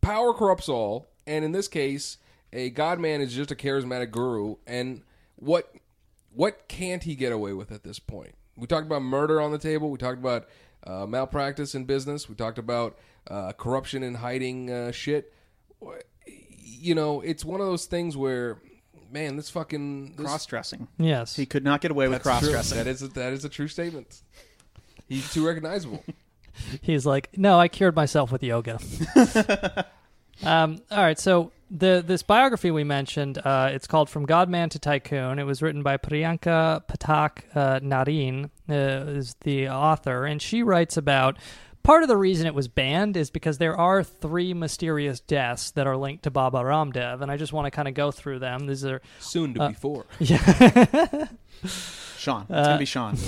power 0.01 0.35
corrupts 0.35 0.69
all, 0.69 1.07
and 1.27 1.45
in 1.45 1.53
this 1.53 1.69
case, 1.69 2.19
a 2.53 2.71
god 2.71 2.99
man 2.99 3.21
is 3.21 3.35
just 3.35 3.51
a 3.51 3.55
charismatic 3.55 4.11
guru. 4.11 4.57
And 4.67 5.03
what 5.37 5.73
what 6.35 6.69
can't 6.69 7.03
he 7.03 7.15
get 7.15 7.33
away 7.33 7.53
with 7.53 7.73
at 7.73 7.85
this 7.85 7.99
point? 7.99 8.35
We 8.57 8.67
talked 8.67 8.87
about 8.87 9.03
murder 9.03 9.41
on 9.41 9.53
the 9.53 9.59
table. 9.59 9.91
We 9.91 9.99
talked 9.99 10.19
about 10.19 10.49
uh, 10.87 11.07
malpractice 11.07 11.75
in 11.75 11.85
business. 11.85 12.29
We 12.29 12.35
talked 12.35 12.59
about 12.59 12.99
uh, 13.29 13.53
corruption 13.53 14.03
and 14.03 14.17
hiding 14.17 14.71
uh, 14.71 14.93
shit. 14.93 15.33
You 16.27 16.95
know, 16.95 17.21
it's 17.21 17.45
one 17.45 17.61
of 17.61 17.67
those 17.67 17.87
things 17.87 18.17
where, 18.17 18.59
man, 19.11 19.37
this 19.37 19.51
fucking 19.51 20.17
this, 20.17 20.27
Cross 20.27 20.47
dressing. 20.47 20.89
Yes, 20.99 21.37
He 21.37 21.47
could 21.47 21.65
not 21.65 21.81
get 21.81 21.91
away 21.91 22.07
with 22.09 22.17
that's 22.17 22.23
cross 22.25 22.43
true. 22.43 22.51
dressing. 22.53 22.79
That 22.79 22.87
is 22.87 23.03
a, 23.03 23.09
that 23.09 23.33
is 23.33 23.45
a 23.45 23.49
true 23.49 23.69
statement. 23.69 24.23
He's 25.09 25.33
too 25.33 25.47
recognizable. 25.47 26.03
He's 26.81 27.05
like, 27.05 27.37
no, 27.37 27.59
I 27.59 27.69
cured 27.69 27.97
myself 27.97 28.31
with 28.31 28.43
yoga. 28.43 28.79
um, 30.45 30.81
all 30.91 30.99
right, 30.99 31.19
so 31.19 31.51
the 31.71 32.03
this 32.07 32.23
biography 32.23 32.71
we 32.71 32.85
mentioned, 32.85 33.39
uh, 33.39 33.71
it's 33.73 33.87
called 33.87 34.09
From 34.09 34.25
Godman 34.25 34.69
to 34.71 34.79
Tycoon. 34.79 35.39
It 35.39 35.45
was 35.45 35.63
written 35.63 35.83
by 35.83 35.97
Priyanka 35.97 36.85
Pathak 36.87 37.43
uh, 37.55 37.81
Narain, 37.81 38.51
uh, 38.69 39.11
is 39.11 39.35
the 39.41 39.69
author, 39.69 40.25
and 40.25 40.41
she 40.41 40.63
writes 40.63 40.97
about. 40.97 41.39
Part 41.85 42.03
of 42.03 42.09
the 42.09 42.17
reason 42.17 42.47
it 42.47 42.55
was 42.55 42.67
banned 42.67 43.15
is 43.15 43.31
because 43.31 43.59
there 43.59 43.77
are 43.79 44.03
three 44.03 44.55
mysterious 44.55 45.21
deaths 45.21 45.71
that 45.73 45.87
are 45.87 45.99
linked 45.99 46.25
to 46.25 46.31
Baba 46.31 46.59
Ramdev, 46.59 47.21
and 47.21 47.31
I 47.31 47.37
just 47.37 47.53
want 47.53 47.67
to 47.67 47.71
kind 47.71 47.87
of 47.87 47.93
go 47.93 48.11
through 48.11 48.39
them. 48.39 48.67
These 48.67 48.87
are 48.87 49.03
Soon 49.21 49.53
to 49.55 49.69
be 49.69 49.75
four. 49.75 50.07
Yeah, 50.19 50.39
Sean. 52.17 52.43
It's 52.43 52.51
Uh, 52.51 52.63
going 52.65 52.75
to 52.75 52.79
be 52.79 52.85
Sean. 52.87 53.17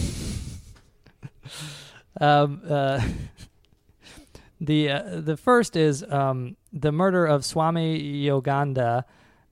Um, 2.19 2.63
uh, 2.67 3.03
the 4.61 4.91
uh, 4.91 5.21
the 5.21 5.37
first 5.37 5.77
is 5.77 6.03
um, 6.03 6.57
the 6.73 6.91
murder 6.91 7.27
of 7.27 7.45
Swami 7.45 8.01
Yoganda, 8.25 9.05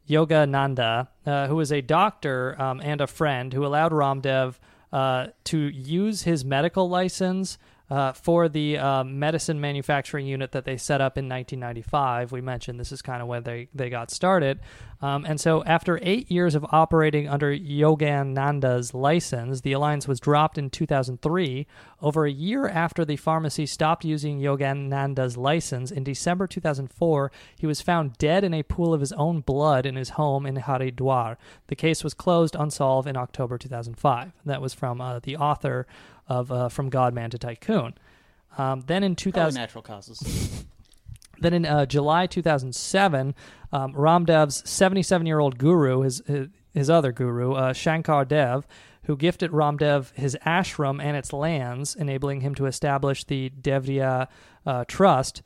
Yogananda, 0.09 1.09
uh, 1.26 1.46
who 1.46 1.57
was 1.57 1.70
a 1.70 1.82
doctor 1.82 2.59
um, 2.61 2.80
and 2.82 3.02
a 3.02 3.07
friend 3.07 3.52
who 3.52 3.66
allowed 3.66 3.92
Ramdev 3.92 4.55
uh, 4.94 5.26
to 5.44 5.59
use 5.59 6.22
his 6.22 6.42
medical 6.42 6.88
license 6.88 7.59
uh, 7.91 8.12
for 8.12 8.49
the 8.49 8.78
uh, 8.78 9.05
medicine 9.05 9.61
manufacturing 9.61 10.26
unit 10.26 10.53
that 10.53 10.64
they 10.64 10.76
set 10.76 11.01
up 11.01 11.18
in 11.18 11.28
1995. 11.28 12.32
We 12.32 12.41
mentioned 12.41 12.80
this 12.80 12.93
is 12.93 13.03
kind 13.03 13.20
of 13.20 13.28
where 13.28 13.41
they, 13.41 13.68
they 13.74 13.91
got 13.91 14.11
started. 14.11 14.61
Um, 15.03 15.26
and 15.26 15.39
so, 15.39 15.62
after 15.64 15.99
eight 16.01 16.30
years 16.30 16.55
of 16.55 16.64
operating 16.70 17.28
under 17.28 17.55
Yogananda's 17.55 18.95
license, 18.95 19.61
the 19.61 19.72
alliance 19.72 20.09
was 20.09 20.18
dropped 20.18 20.57
in 20.57 20.70
2003. 20.70 21.66
Over 22.01 22.24
a 22.24 22.30
year 22.30 22.68
after 22.68 23.05
the 23.05 23.16
pharmacy 23.16 23.66
stopped 23.66 24.05
using 24.05 24.41
Yogananda's 24.41 25.37
license, 25.37 25.91
in 25.91 26.05
December 26.05 26.47
2004, 26.47 27.30
he 27.59 27.66
was 27.66 27.82
found 27.82 28.16
dead 28.16 28.45
in 28.45 28.55
a 28.55 28.62
pool 28.62 28.95
of 28.95 29.01
his 29.01 29.12
own 29.12 29.41
blood 29.41 29.85
in 29.85 29.97
his 29.97 30.11
home 30.11 30.47
in 30.47 30.57
Haridwar. 30.57 31.37
The 31.66 31.76
case 31.76 32.03
was 32.03 32.14
closed 32.14 32.57
unsolved 32.59 33.07
in 33.07 33.16
October 33.16 33.59
2005. 33.59 34.32
That 34.47 34.62
was 34.62 34.72
from 34.72 35.03
uh, 35.03 35.18
the 35.18 35.37
author 35.37 35.87
of 36.28 36.50
uh, 36.50 36.68
From 36.68 36.88
Godman 36.88 37.30
to 37.30 37.38
Tycoon. 37.38 37.94
Um, 38.56 38.82
then 38.86 39.02
in 39.02 39.14
Probably 39.14 39.32
2000, 39.32 39.60
natural 39.60 39.82
causes. 39.82 40.64
then 41.40 41.54
in 41.54 41.66
uh, 41.66 41.86
July 41.86 42.26
2007, 42.26 43.34
um, 43.72 43.92
Ramdev's 43.94 44.68
77 44.68 45.26
year 45.26 45.40
old 45.40 45.58
guru, 45.58 46.02
his, 46.02 46.22
his, 46.26 46.48
his 46.72 46.90
other 46.90 47.12
guru, 47.12 47.54
uh, 47.54 47.72
Shankar 47.72 48.24
Dev, 48.24 48.66
who 49.04 49.16
gifted 49.16 49.50
Ramdev 49.50 50.14
his 50.14 50.36
ashram 50.46 51.02
and 51.02 51.16
its 51.16 51.32
lands, 51.32 51.94
enabling 51.94 52.40
him 52.40 52.54
to 52.54 52.66
establish 52.66 53.24
the 53.24 53.50
Devriya 53.60 54.28
uh, 54.66 54.84
Trust, 54.86 55.42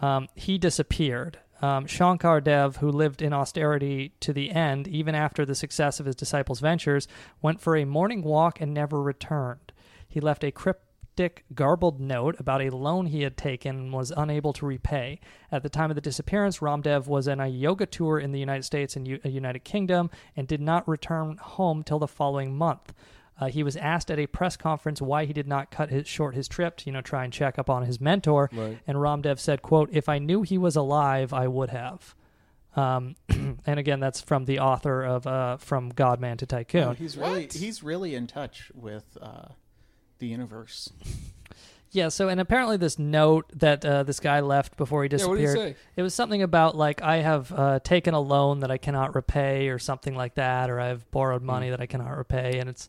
um, 0.00 0.28
he 0.34 0.58
disappeared. 0.58 1.38
Um, 1.62 1.86
Shankar 1.86 2.40
Dev, 2.40 2.76
who 2.76 2.90
lived 2.90 3.20
in 3.20 3.34
austerity 3.34 4.12
to 4.20 4.32
the 4.32 4.50
end, 4.50 4.88
even 4.88 5.14
after 5.14 5.44
the 5.44 5.54
success 5.54 6.00
of 6.00 6.06
his 6.06 6.16
disciples' 6.16 6.60
ventures, 6.60 7.06
went 7.42 7.60
for 7.60 7.76
a 7.76 7.84
morning 7.84 8.22
walk 8.22 8.60
and 8.60 8.72
never 8.72 9.02
returned. 9.02 9.72
He 10.10 10.20
left 10.20 10.42
a 10.42 10.50
cryptic, 10.50 11.44
garbled 11.54 12.00
note 12.00 12.38
about 12.38 12.60
a 12.60 12.70
loan 12.70 13.06
he 13.06 13.22
had 13.22 13.36
taken 13.36 13.76
and 13.76 13.92
was 13.92 14.12
unable 14.16 14.52
to 14.54 14.66
repay. 14.66 15.20
At 15.52 15.62
the 15.62 15.68
time 15.68 15.90
of 15.90 15.94
the 15.94 16.00
disappearance, 16.00 16.58
Ramdev 16.58 17.06
was 17.06 17.28
on 17.28 17.40
a 17.40 17.46
yoga 17.46 17.86
tour 17.86 18.18
in 18.18 18.32
the 18.32 18.40
United 18.40 18.64
States 18.64 18.96
and 18.96 19.06
U- 19.06 19.20
uh, 19.24 19.28
United 19.28 19.60
Kingdom 19.60 20.10
and 20.36 20.48
did 20.48 20.60
not 20.60 20.86
return 20.88 21.36
home 21.38 21.84
till 21.84 22.00
the 22.00 22.08
following 22.08 22.58
month. 22.58 22.92
Uh, 23.40 23.46
he 23.46 23.62
was 23.62 23.76
asked 23.76 24.10
at 24.10 24.18
a 24.18 24.26
press 24.26 24.56
conference 24.56 25.00
why 25.00 25.24
he 25.24 25.32
did 25.32 25.46
not 25.46 25.70
cut 25.70 25.90
his, 25.90 26.06
short 26.06 26.34
his 26.34 26.48
trip 26.48 26.76
to, 26.76 26.86
you 26.86 26.92
know, 26.92 27.00
try 27.00 27.24
and 27.24 27.32
check 27.32 27.58
up 27.58 27.70
on 27.70 27.84
his 27.84 28.00
mentor. 28.00 28.50
Right. 28.52 28.78
And 28.86 28.98
Ramdev 28.98 29.38
said, 29.38 29.62
"quote 29.62 29.88
If 29.92 30.08
I 30.08 30.18
knew 30.18 30.42
he 30.42 30.58
was 30.58 30.76
alive, 30.76 31.32
I 31.32 31.48
would 31.48 31.70
have." 31.70 32.14
Um, 32.76 33.16
and 33.28 33.78
again, 33.78 34.00
that's 34.00 34.20
from 34.20 34.44
the 34.44 34.58
author 34.58 35.02
of 35.04 35.26
uh, 35.26 35.56
"From 35.56 35.88
Godman 35.88 36.36
to 36.38 36.46
Tycoon." 36.46 36.82
Oh, 36.82 36.92
he's 36.92 37.16
really 37.16 37.48
he's 37.50 37.82
really 37.82 38.14
in 38.14 38.26
touch 38.26 38.70
with 38.74 39.16
uh, 39.20 39.48
the 40.20 40.28
universe. 40.28 40.90
Yeah, 41.92 42.08
so 42.08 42.28
and 42.28 42.40
apparently 42.40 42.76
this 42.76 43.00
note 43.00 43.50
that 43.52 43.84
uh, 43.84 44.04
this 44.04 44.20
guy 44.20 44.38
left 44.40 44.76
before 44.76 45.02
he 45.02 45.08
Yeah, 45.10 45.26
what 45.26 45.34
did 45.34 45.40
he 45.40 45.46
disappeared, 45.46 45.74
say? 45.74 45.80
it 45.96 46.02
was 46.02 46.14
something 46.14 46.40
about 46.40 46.76
like 46.76 47.02
I 47.02 47.16
have 47.16 47.50
uh, 47.52 47.80
taken 47.80 48.14
a 48.14 48.20
loan 48.20 48.60
that 48.60 48.70
I 48.70 48.78
cannot 48.78 49.16
repay 49.16 49.68
or 49.70 49.80
something 49.80 50.14
like 50.14 50.36
that, 50.36 50.70
or 50.70 50.78
I've 50.78 51.10
borrowed 51.10 51.42
money 51.42 51.66
Hmm. 51.66 51.70
that 51.72 51.80
I 51.80 51.86
cannot 51.86 52.16
repay, 52.16 52.60
and 52.60 52.70
it's 52.70 52.88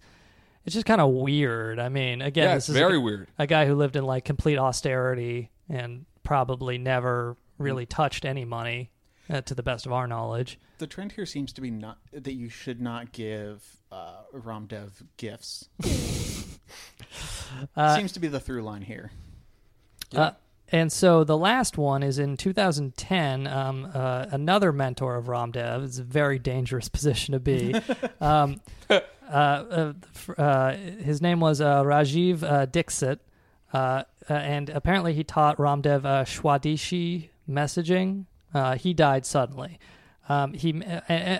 it's 0.65 0.75
just 0.75 0.86
kind 0.86 1.01
of 1.01 1.09
weird. 1.09 1.79
I 1.79 1.89
mean, 1.89 2.21
again, 2.21 2.43
Yeah, 2.49 2.53
this 2.55 2.65
it's 2.65 2.69
is 2.69 2.75
very 2.77 2.97
a, 2.97 3.01
weird. 3.01 3.27
A 3.39 3.47
guy 3.47 3.65
who 3.65 3.73
lived 3.73 3.95
in 3.95 4.03
like 4.05 4.23
complete 4.23 4.59
austerity 4.59 5.49
and 5.67 6.05
probably 6.21 6.77
never 6.77 7.36
really 7.57 7.88
touched 7.88 8.23
any 8.23 8.45
money, 8.45 8.91
uh, 9.32 9.41
to 9.41 9.55
the 9.55 9.63
best 9.63 9.88
of 9.88 9.91
our 9.93 10.05
knowledge. 10.05 10.59
The 10.77 10.86
trend 10.86 11.13
here 11.13 11.25
seems 11.25 11.51
to 11.53 11.61
be 11.61 11.71
not 11.71 11.97
that 12.13 12.34
you 12.34 12.49
should 12.49 12.79
not 12.79 13.11
give 13.11 13.63
uh, 13.91 14.21
Ramdev 14.32 14.91
gifts. 15.17 15.67
Uh, 17.76 17.95
seems 17.95 18.11
to 18.13 18.19
be 18.19 18.28
the 18.28 18.39
through 18.39 18.63
line 18.63 18.82
here. 18.82 19.11
Uh, 20.15 20.32
and 20.72 20.91
so 20.91 21.24
the 21.24 21.38
last 21.38 21.78
one 21.78 22.01
is 22.01 22.17
in 22.17 22.38
2010. 22.38 23.47
Um, 23.47 23.91
uh, 23.93 24.28
another 24.32 24.72
mentor 24.72 25.15
of 25.15 25.26
Ramdev. 25.26 25.84
It's 25.84 25.99
a 25.99 26.03
very 26.03 26.39
dangerous 26.39 26.88
position 26.89 27.34
to 27.34 27.39
be. 27.39 27.76
um, 28.22 28.61
uh, 28.89 28.99
uh, 29.30 29.93
f- 30.15 30.39
uh, 30.39 30.72
his 30.76 31.22
name 31.22 31.39
was 31.39 31.61
uh, 31.61 31.84
Rajiv 31.84 32.43
uh, 32.43 32.65
Dixit, 32.65 33.19
uh, 33.74 34.03
uh, 34.30 34.34
and 34.34 34.69
apparently 34.69 35.13
he 35.13 35.24
taught 35.24 35.57
Ramdev 35.57 36.05
uh, 36.05 36.26
Swadeshi 36.26 37.30
messaging. 37.49 38.26
Uh, 38.53 38.76
he 38.76 38.93
died 38.93 39.26
suddenly. 39.26 39.80
Um, 40.30 40.53
he 40.53 40.82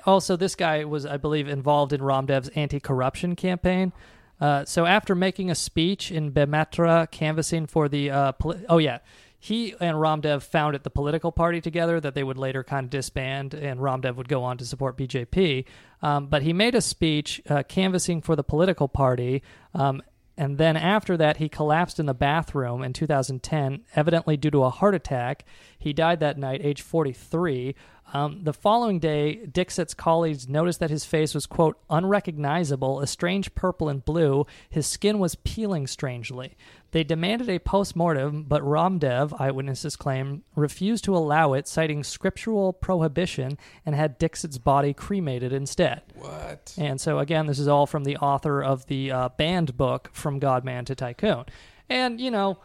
also 0.05 0.36
this 0.36 0.55
guy 0.55 0.84
was, 0.84 1.05
I 1.05 1.17
believe, 1.17 1.47
involved 1.47 1.93
in 1.93 2.01
Ramdev's 2.01 2.49
anti-corruption 2.49 3.36
campaign. 3.36 3.93
Uh, 4.41 4.65
so 4.65 4.85
after 4.85 5.13
making 5.13 5.51
a 5.51 5.55
speech 5.55 6.11
in 6.11 6.31
Bemetara, 6.31 7.09
canvassing 7.11 7.67
for 7.67 7.87
the 7.87 8.09
uh, 8.09 8.31
poli- 8.33 8.65
oh 8.67 8.79
yeah, 8.79 8.97
he 9.39 9.73
and 9.79 9.97
Ramdev 9.97 10.43
founded 10.43 10.83
the 10.83 10.89
political 10.89 11.31
party 11.31 11.61
together 11.61 11.99
that 11.99 12.15
they 12.15 12.23
would 12.23 12.37
later 12.37 12.63
kind 12.63 12.85
of 12.85 12.89
disband, 12.89 13.53
and 13.53 13.79
Ramdev 13.79 14.15
would 14.15 14.27
go 14.27 14.43
on 14.43 14.57
to 14.57 14.65
support 14.65 14.97
BJP. 14.97 15.65
Um, 16.01 16.27
but 16.27 16.41
he 16.41 16.53
made 16.53 16.75
a 16.75 16.81
speech 16.81 17.41
uh, 17.49 17.63
canvassing 17.63 18.21
for 18.21 18.35
the 18.35 18.43
political 18.43 18.87
party. 18.87 19.43
Um, 19.73 20.01
and 20.37 20.57
then 20.57 20.77
after 20.77 21.17
that, 21.17 21.37
he 21.37 21.49
collapsed 21.49 21.99
in 21.99 22.05
the 22.05 22.13
bathroom 22.13 22.83
in 22.83 22.93
2010, 22.93 23.81
evidently 23.95 24.37
due 24.37 24.51
to 24.51 24.63
a 24.63 24.69
heart 24.69 24.95
attack. 24.95 25.45
He 25.77 25.91
died 25.93 26.19
that 26.19 26.37
night, 26.37 26.61
age 26.63 26.81
43. 26.81 27.75
Um, 28.14 28.43
the 28.43 28.53
following 28.53 28.99
day, 28.99 29.45
Dixit's 29.45 29.93
colleagues 29.93 30.49
noticed 30.49 30.80
that 30.82 30.89
his 30.89 31.05
face 31.05 31.34
was, 31.34 31.45
quote, 31.45 31.78
unrecognizable, 31.89 32.99
a 32.99 33.07
strange 33.07 33.55
purple 33.55 33.88
and 33.88 34.03
blue. 34.03 34.45
His 34.70 34.86
skin 34.86 35.18
was 35.18 35.36
peeling 35.36 35.88
strangely. 35.88 36.57
They 36.91 37.05
demanded 37.05 37.49
a 37.49 37.59
post 37.59 37.95
mortem, 37.95 38.43
but 38.43 38.64
Ramdev, 38.64 39.39
eyewitnesses 39.39 39.95
claim, 39.95 40.43
refused 40.55 41.05
to 41.05 41.16
allow 41.16 41.53
it, 41.53 41.70
citing 41.70 42.03
scriptural 42.03 42.74
prohibition, 42.74 43.57
and 43.86 43.95
had 43.95 44.20
Dixit's 44.20 44.57
body 44.57 44.93
cremated 44.93 45.53
instead. 45.53 46.01
What? 46.16 46.76
And 46.78 46.99
so, 46.99 47.20
again, 47.20 47.47
this 47.47 47.59
is 47.59 47.70
all 47.70 47.86
from 47.86 48.03
the 48.03 48.18
author 48.18 48.62
of 48.62 48.88
the 48.88 49.09
uh, 49.09 49.30
banned 49.38 49.78
book, 49.78 50.09
From 50.12 50.38
Godman 50.39 50.84
to 50.86 50.95
Tycoon. 50.95 51.45
And, 51.88 52.20
you 52.20 52.30
know, 52.30 52.57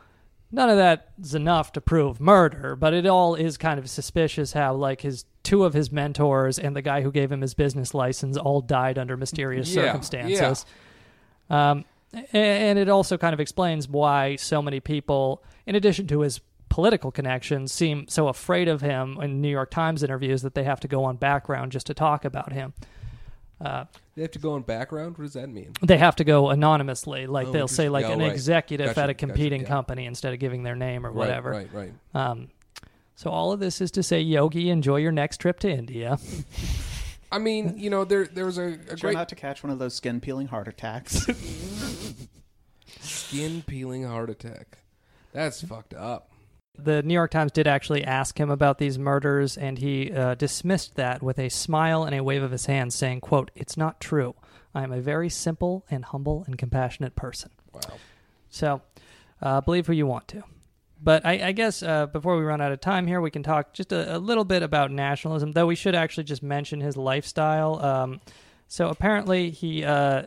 none 0.51 0.71
of 0.71 0.77
that 0.77 1.13
is 1.23 1.37
enough 1.37 1.71
to 1.73 1.81
prove 1.81 2.21
murder, 2.21 2.75
but 2.75 2.95
it 2.95 3.07
all 3.07 3.37
is 3.37 3.57
kind 3.57 3.79
of 3.79 3.89
suspicious 3.89 4.55
how, 4.55 4.75
like, 4.75 5.03
his 5.03 5.25
two 5.47 5.65
of 5.65 5.75
his 5.75 5.93
mentors 5.93 6.59
and 6.59 6.75
the 6.75 6.83
guy 6.83 7.03
who 7.03 7.13
gave 7.13 7.31
him 7.31 7.41
his 7.41 7.55
business 7.55 7.95
license 7.95 8.37
all 8.37 8.61
died 8.61 8.99
under 8.99 9.17
mysterious 9.17 9.73
Yeah, 9.73 9.83
circumstances. 9.85 10.67
Um, 11.49 11.85
a- 12.13 12.37
and 12.37 12.79
it 12.79 12.89
also 12.89 13.17
kind 13.17 13.33
of 13.33 13.39
explains 13.41 13.89
why 13.89 14.37
so 14.37 14.61
many 14.61 14.81
people, 14.81 15.43
in 15.65 15.75
addition 15.77 16.07
to 16.09 16.21
his 16.23 16.41
political 16.69 17.13
connections, 17.13 17.73
seem 17.73 18.09
so 18.09 18.27
afraid 18.27 18.67
of 18.67 18.81
him 18.81 19.19
in 19.23 19.41
New 19.41 19.49
York 19.49 19.71
Times 19.71 20.03
interviews 20.03 20.43
that 20.43 20.55
they 20.55 20.65
have 20.65 20.81
to 20.81 20.89
go 20.89 21.05
on 21.05 21.17
background 21.17 21.71
just 21.73 21.87
to 21.87 21.95
talk 21.95 22.25
about 22.25 22.53
him. 22.53 22.75
Uh, 23.61 23.85
They 24.17 24.23
have 24.23 24.33
to 24.33 24.39
go 24.39 24.53
on 24.55 24.63
background. 24.63 25.17
What 25.17 25.25
does 25.25 25.33
that 25.35 25.49
mean? 25.49 25.73
they 25.81 25.97
have 25.97 26.17
to 26.17 26.25
go 26.25 26.51
anonymously, 26.51 27.27
like 27.27 27.47
Oh, 27.47 27.53
they'll 27.53 27.69
say 27.69 27.89
like 27.89 28.05
Yeah, 28.05 28.13
an 28.15 28.19
right. 28.19 28.33
executive 28.33 28.89
Gotcha, 28.89 29.01
at 29.03 29.11
a 29.11 29.15
gotcha, 29.15 29.27
competing 29.27 29.63
yeah. 29.63 29.69
company 29.69 30.05
instead 30.07 30.35
of 30.35 30.41
giving 30.41 30.63
their 30.65 30.75
name 30.77 31.07
or 31.07 31.13
whatever. 31.13 31.51
Right, 31.53 31.69
right, 31.73 31.93
Um, 32.15 32.49
so 33.17 33.31
all 33.31 33.51
of 33.51 33.61
this 33.61 33.81
is 33.81 33.91
to 33.93 34.03
say, 34.03 34.21
Yogi, 34.21 34.69
enjoy 34.69 34.97
your 34.97 35.11
next 35.11 35.39
trip 35.39 35.59
to 35.61 35.71
India. 35.71 36.19
I 37.33 37.39
mean, 37.39 37.75
you 37.79 37.89
know, 37.91 38.05
there 38.05 38.27
there 38.27 38.45
was 38.45 38.59
a, 38.59 38.75
a 38.75 38.77
Try 38.77 38.97
great 38.97 39.15
not 39.15 39.31
to 39.31 39.35
catch 39.35 39.63
one 39.65 39.73
of 39.73 39.79
those 39.79 39.95
skin 39.95 40.21
peeling 40.21 40.47
heart 40.49 40.69
attacks. 40.69 41.27
skin 43.01 43.65
peeling 43.67 44.05
heart 44.05 44.31
attack. 44.31 44.79
That's 45.33 45.63
fucked 45.63 45.95
up. 45.95 46.31
The 46.79 47.03
New 47.03 47.15
York 47.15 47.31
Times 47.31 47.53
did 47.53 47.67
actually 47.67 48.05
ask 48.05 48.39
him 48.39 48.51
about 48.51 48.77
these 48.77 48.99
murders, 48.99 49.57
and 49.57 49.79
he 49.79 50.13
uh, 50.13 50.35
dismissed 50.35 50.97
that 50.97 51.23
with 51.23 51.39
a 51.39 51.49
smile 51.49 52.05
and 52.05 52.15
a 52.15 52.23
wave 52.23 52.43
of 52.43 52.51
his 52.51 52.67
hand, 52.67 52.93
saying, 52.93 53.23
"quote 53.23 53.51
It's 53.55 53.79
not 53.79 53.99
true. 53.99 54.35
I 54.75 54.83
am 54.83 54.93
a 54.93 55.01
very 55.01 55.31
simple 55.31 55.87
and 55.91 56.05
humble 56.05 56.45
and 56.47 56.59
compassionate 56.59 57.17
person." 57.17 57.51
Wow. 57.73 57.81
So, 58.51 58.83
uh, 59.41 59.63
believe 59.63 59.87
who 59.87 59.95
you 59.95 60.07
want 60.07 60.29
to. 60.29 60.45
But 61.03 61.27
I, 61.27 61.49
I 61.49 61.53
guess 61.53 61.83
uh, 61.83 62.07
before 62.07 62.37
we 62.37 62.45
run 62.45 62.61
out 62.61 62.73
of 62.73 62.81
time 62.81 63.07
here, 63.07 63.21
we 63.21 63.31
can 63.31 63.43
talk 63.43 63.73
just 63.73 63.93
a, 63.93 64.17
a 64.17 64.19
little 64.19 64.45
bit 64.45 64.63
about 64.63 64.91
nationalism. 64.91 65.53
Though 65.53 65.67
we 65.67 65.75
should 65.75 65.95
actually 65.95 66.25
just 66.25 66.43
mention 66.43 66.81
his 66.81 66.97
lifestyle. 66.97 67.85
Um, 67.85 68.21
so 68.69 68.89
apparently 68.89 69.51
he 69.51 69.85
uh, 69.85 70.25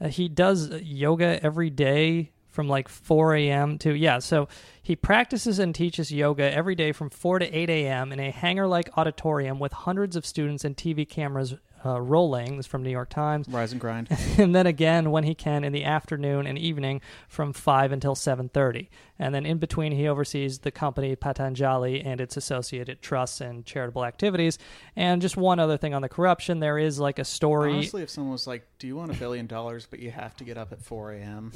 uh, 0.00 0.08
he 0.08 0.28
does 0.28 0.70
yoga 0.82 1.42
every 1.42 1.70
day 1.70 2.32
from 2.48 2.68
like 2.68 2.88
4 2.88 3.34
a.m. 3.36 3.78
to 3.78 3.94
yeah. 3.94 4.18
So 4.18 4.48
he 4.82 4.94
practices 4.94 5.58
and 5.58 5.74
teaches 5.74 6.12
yoga 6.12 6.52
every 6.52 6.74
day 6.74 6.92
from 6.92 7.08
4 7.08 7.38
to 7.40 7.46
8 7.56 7.70
a.m. 7.70 8.12
in 8.12 8.20
a 8.20 8.30
hangar-like 8.30 8.90
auditorium 8.96 9.58
with 9.58 9.72
hundreds 9.72 10.16
of 10.16 10.26
students 10.26 10.64
and 10.64 10.76
TV 10.76 11.08
cameras 11.08 11.54
uh, 11.84 12.00
rolling. 12.00 12.56
This 12.56 12.66
is 12.66 12.70
from 12.70 12.82
New 12.82 12.90
York 12.90 13.10
Times. 13.10 13.48
Rise 13.48 13.72
and 13.72 13.80
grind. 13.80 14.08
and 14.38 14.54
then 14.54 14.66
again 14.66 15.10
when 15.10 15.24
he 15.24 15.34
can 15.34 15.64
in 15.64 15.72
the 15.72 15.84
afternoon 15.84 16.46
and 16.46 16.58
evening 16.58 17.00
from 17.28 17.52
5 17.52 17.92
until 17.92 18.14
7.30 18.14 18.88
and 19.18 19.34
then 19.34 19.44
in 19.46 19.58
between 19.58 19.92
he 19.92 20.08
oversees 20.08 20.60
the 20.60 20.70
company 20.70 21.14
patanjali 21.16 22.00
and 22.00 22.20
its 22.20 22.36
associated 22.36 23.02
trusts 23.02 23.40
and 23.40 23.64
charitable 23.66 24.04
activities 24.04 24.58
and 24.96 25.22
just 25.22 25.36
one 25.36 25.58
other 25.58 25.76
thing 25.76 25.94
on 25.94 26.02
the 26.02 26.08
corruption 26.08 26.60
there 26.60 26.78
is 26.78 26.98
like 27.00 27.18
a 27.18 27.24
story 27.24 27.72
Honestly, 27.72 28.02
if 28.02 28.10
someone 28.10 28.32
was 28.32 28.46
like, 28.46 28.66
"Do 28.78 28.86
you 28.86 28.96
want 28.96 29.10
a 29.10 29.14
billion 29.14 29.46
dollars, 29.46 29.86
but 29.88 29.98
you 29.98 30.10
have 30.10 30.36
to 30.36 30.44
get 30.44 30.56
up 30.58 30.72
at 30.72 30.82
4 30.82 31.12
a.m.?" 31.12 31.52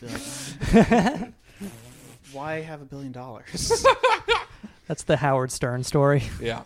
Why 2.32 2.60
have 2.60 2.80
a 2.80 2.84
billion 2.84 3.12
dollars? 3.12 3.84
that's 4.90 5.04
the 5.04 5.16
howard 5.16 5.52
stern 5.52 5.84
story 5.84 6.24
Yeah. 6.40 6.64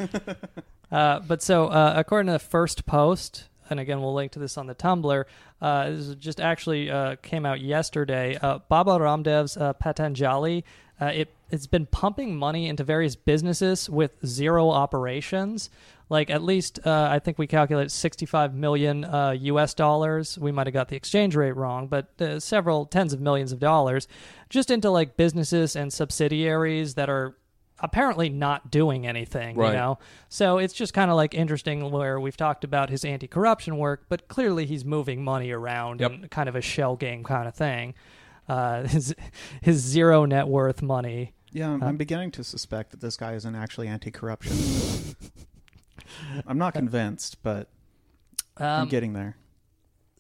Uh, 0.91 1.21
but 1.21 1.43
so, 1.43 1.67
uh, 1.67 1.93
according 1.95 2.29
to 2.29 2.33
the 2.33 2.39
first 2.39 2.87
post, 2.87 3.49
and 3.69 3.79
again, 3.79 4.01
we'll 4.01 4.15
link 4.15 4.33
to 4.33 4.39
this 4.39 4.57
on 4.57 4.67
the 4.67 4.75
Tumblr. 4.75 5.25
Uh, 5.61 5.91
this 5.91 6.15
just 6.15 6.41
actually 6.41 6.91
uh, 6.91 7.17
came 7.17 7.45
out 7.45 7.61
yesterday. 7.61 8.39
Uh, 8.41 8.61
Baba 8.69 8.93
Ramdev's 8.93 9.59
uh, 9.59 9.75
Patanjali. 9.75 10.65
Uh, 10.99 11.07
it 11.07 11.35
it's 11.51 11.67
been 11.67 11.85
pumping 11.85 12.35
money 12.37 12.67
into 12.69 12.83
various 12.83 13.15
businesses 13.15 13.91
with 13.91 14.13
zero 14.25 14.71
operations. 14.71 15.69
Like 16.09 16.31
at 16.31 16.43
least 16.43 16.81
uh, 16.87 17.09
I 17.11 17.19
think 17.19 17.39
we 17.39 17.47
calculate 17.47 17.91
65 17.91 18.55
million 18.55 19.05
uh, 19.05 19.31
U.S. 19.31 19.75
dollars. 19.75 20.39
We 20.39 20.51
might 20.51 20.67
have 20.67 20.75
got 20.75 20.89
the 20.89 20.97
exchange 20.97 21.37
rate 21.37 21.57
wrong, 21.57 21.89
but 21.89 22.21
uh, 22.23 22.41
several 22.41 22.87
tens 22.87 23.13
of 23.13 23.21
millions 23.21 23.53
of 23.53 23.59
dollars 23.59 24.09
just 24.49 24.71
into 24.71 24.91
like 24.91 25.19
businesses 25.19 25.77
and 25.77 25.93
subsidiaries 25.93 26.95
that 26.95 27.11
are 27.11 27.35
apparently 27.81 28.29
not 28.29 28.71
doing 28.71 29.07
anything, 29.07 29.57
Right. 29.57 29.71
you 29.73 29.77
know. 29.77 29.99
So 30.29 30.59
it's 30.59 30.73
just 30.75 30.95
kind 30.95 31.11
of 31.11 31.17
like 31.17 31.35
interesting 31.35 31.91
where 31.91 32.19
we've 32.21 32.37
talked 32.37 32.65
about 32.65 32.89
his 32.91 33.05
anti-corruption 33.05 33.77
work, 33.77 34.07
but 34.09 34.29
clearly 34.29 34.65
he's 34.67 34.85
moving 34.85 35.23
money 35.25 35.51
around 35.51 36.01
Yep. 36.01 36.11
in 36.13 36.29
kind 36.29 36.49
of 36.49 36.55
a 36.57 36.61
shell 36.61 36.97
game 36.97 37.25
kind 37.25 37.49
of 37.49 37.55
thing. 37.55 37.95
Uh, 38.49 38.83
his 38.89 39.15
his 39.63 39.79
zero 39.81 40.25
net 40.25 40.47
worth 40.49 40.83
money. 40.83 41.33
yeah, 41.53 41.71
I'm, 41.71 41.83
I'm 41.83 41.97
beginning 41.97 42.31
to 42.33 42.45
suspect 42.45 42.91
that 42.93 43.01
this 43.01 43.17
guy 43.17 43.33
isn't 43.35 43.55
actually 43.55 43.89
anti-corruption. 43.89 44.57
I'm 46.47 46.59
not 46.59 46.75
convinced, 46.75 47.43
but 47.43 47.69
I'm 48.57 48.83
Um, 48.83 48.89
getting 48.89 49.13
there. 49.15 49.37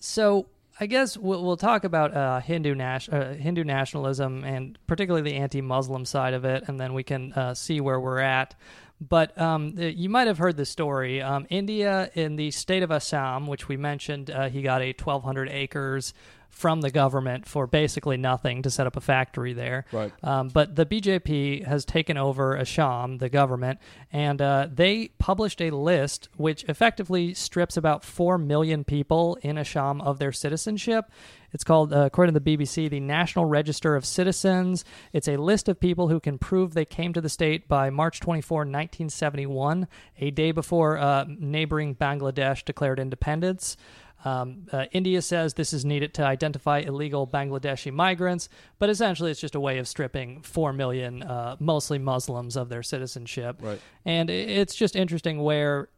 So 0.00 0.46
I 0.80 0.86
guess 0.86 1.16
we'll, 1.16 1.44
we'll 1.44 1.56
talk 1.56 1.84
about 1.84 2.14
uh, 2.14 2.40
Hindu 2.40 2.74
nas- 2.74 3.08
uh, 3.08 3.36
Hindu 3.38 3.62
nationalism 3.64 4.42
and 4.44 4.78
particularly 4.86 5.30
the 5.30 5.36
anti-Muslim 5.36 6.04
side 6.04 6.34
of 6.34 6.44
it, 6.44 6.64
and 6.66 6.80
then 6.80 6.94
we 6.94 7.04
can 7.04 7.32
uh, 7.34 7.54
see 7.54 7.80
where 7.80 8.00
we're 8.00 8.18
at. 8.18 8.54
But 9.00 9.38
um, 9.40 9.74
you 9.76 10.08
might 10.08 10.26
have 10.26 10.38
heard 10.38 10.56
the 10.56 10.64
story. 10.64 11.20
Um, 11.20 11.46
India, 11.50 12.10
in 12.14 12.36
the 12.36 12.50
state 12.50 12.82
of 12.82 12.90
Assam, 12.90 13.46
which 13.46 13.68
we 13.68 13.76
mentioned, 13.76 14.30
uh, 14.30 14.48
he 14.48 14.62
got 14.62 14.82
a 14.82 14.86
1,200 14.86 15.48
acres 15.48 16.14
from 16.54 16.82
the 16.82 16.90
government 16.90 17.46
for 17.46 17.66
basically 17.66 18.16
nothing 18.16 18.62
to 18.62 18.70
set 18.70 18.86
up 18.86 18.96
a 18.96 19.00
factory 19.00 19.52
there. 19.52 19.84
Right. 19.90 20.12
Um, 20.22 20.48
but 20.48 20.76
the 20.76 20.86
BJP 20.86 21.66
has 21.66 21.84
taken 21.84 22.16
over 22.16 22.56
Assam, 22.56 23.18
the 23.18 23.28
government, 23.28 23.80
and 24.12 24.40
uh, 24.40 24.68
they 24.72 25.08
published 25.18 25.60
a 25.60 25.70
list 25.70 26.28
which 26.36 26.62
effectively 26.64 27.34
strips 27.34 27.76
about 27.76 28.04
4 28.04 28.38
million 28.38 28.84
people 28.84 29.36
in 29.42 29.58
Assam 29.58 30.00
of 30.00 30.20
their 30.20 30.30
citizenship. 30.30 31.10
It's 31.52 31.64
called, 31.64 31.92
uh, 31.92 32.00
according 32.00 32.34
to 32.34 32.40
the 32.40 32.56
BBC, 32.56 32.88
the 32.88 33.00
National 33.00 33.44
Register 33.44 33.96
of 33.96 34.04
Citizens. 34.04 34.84
It's 35.12 35.28
a 35.28 35.36
list 35.36 35.68
of 35.68 35.78
people 35.78 36.08
who 36.08 36.18
can 36.18 36.38
prove 36.38 36.74
they 36.74 36.84
came 36.84 37.12
to 37.12 37.20
the 37.20 37.28
state 37.28 37.68
by 37.68 37.90
March 37.90 38.20
24, 38.20 38.58
1971, 38.58 39.86
a 40.18 40.30
day 40.30 40.50
before 40.50 40.98
uh, 40.98 41.24
neighboring 41.28 41.94
Bangladesh 41.94 42.64
declared 42.64 42.98
independence. 42.98 43.76
Um, 44.24 44.66
uh, 44.72 44.86
India 44.92 45.20
says 45.22 45.54
this 45.54 45.72
is 45.72 45.84
needed 45.84 46.14
to 46.14 46.24
identify 46.24 46.78
illegal 46.78 47.26
Bangladeshi 47.26 47.92
migrants, 47.92 48.48
but 48.78 48.88
essentially 48.88 49.30
it's 49.30 49.40
just 49.40 49.54
a 49.54 49.60
way 49.60 49.78
of 49.78 49.86
stripping 49.86 50.40
4 50.42 50.72
million, 50.72 51.22
uh, 51.22 51.56
mostly 51.60 51.98
Muslims, 51.98 52.56
of 52.56 52.70
their 52.70 52.82
citizenship. 52.82 53.58
Right. 53.60 53.80
And 54.04 54.30
it's 54.30 54.74
just 54.74 54.96
interesting 54.96 55.42
where 55.42 55.88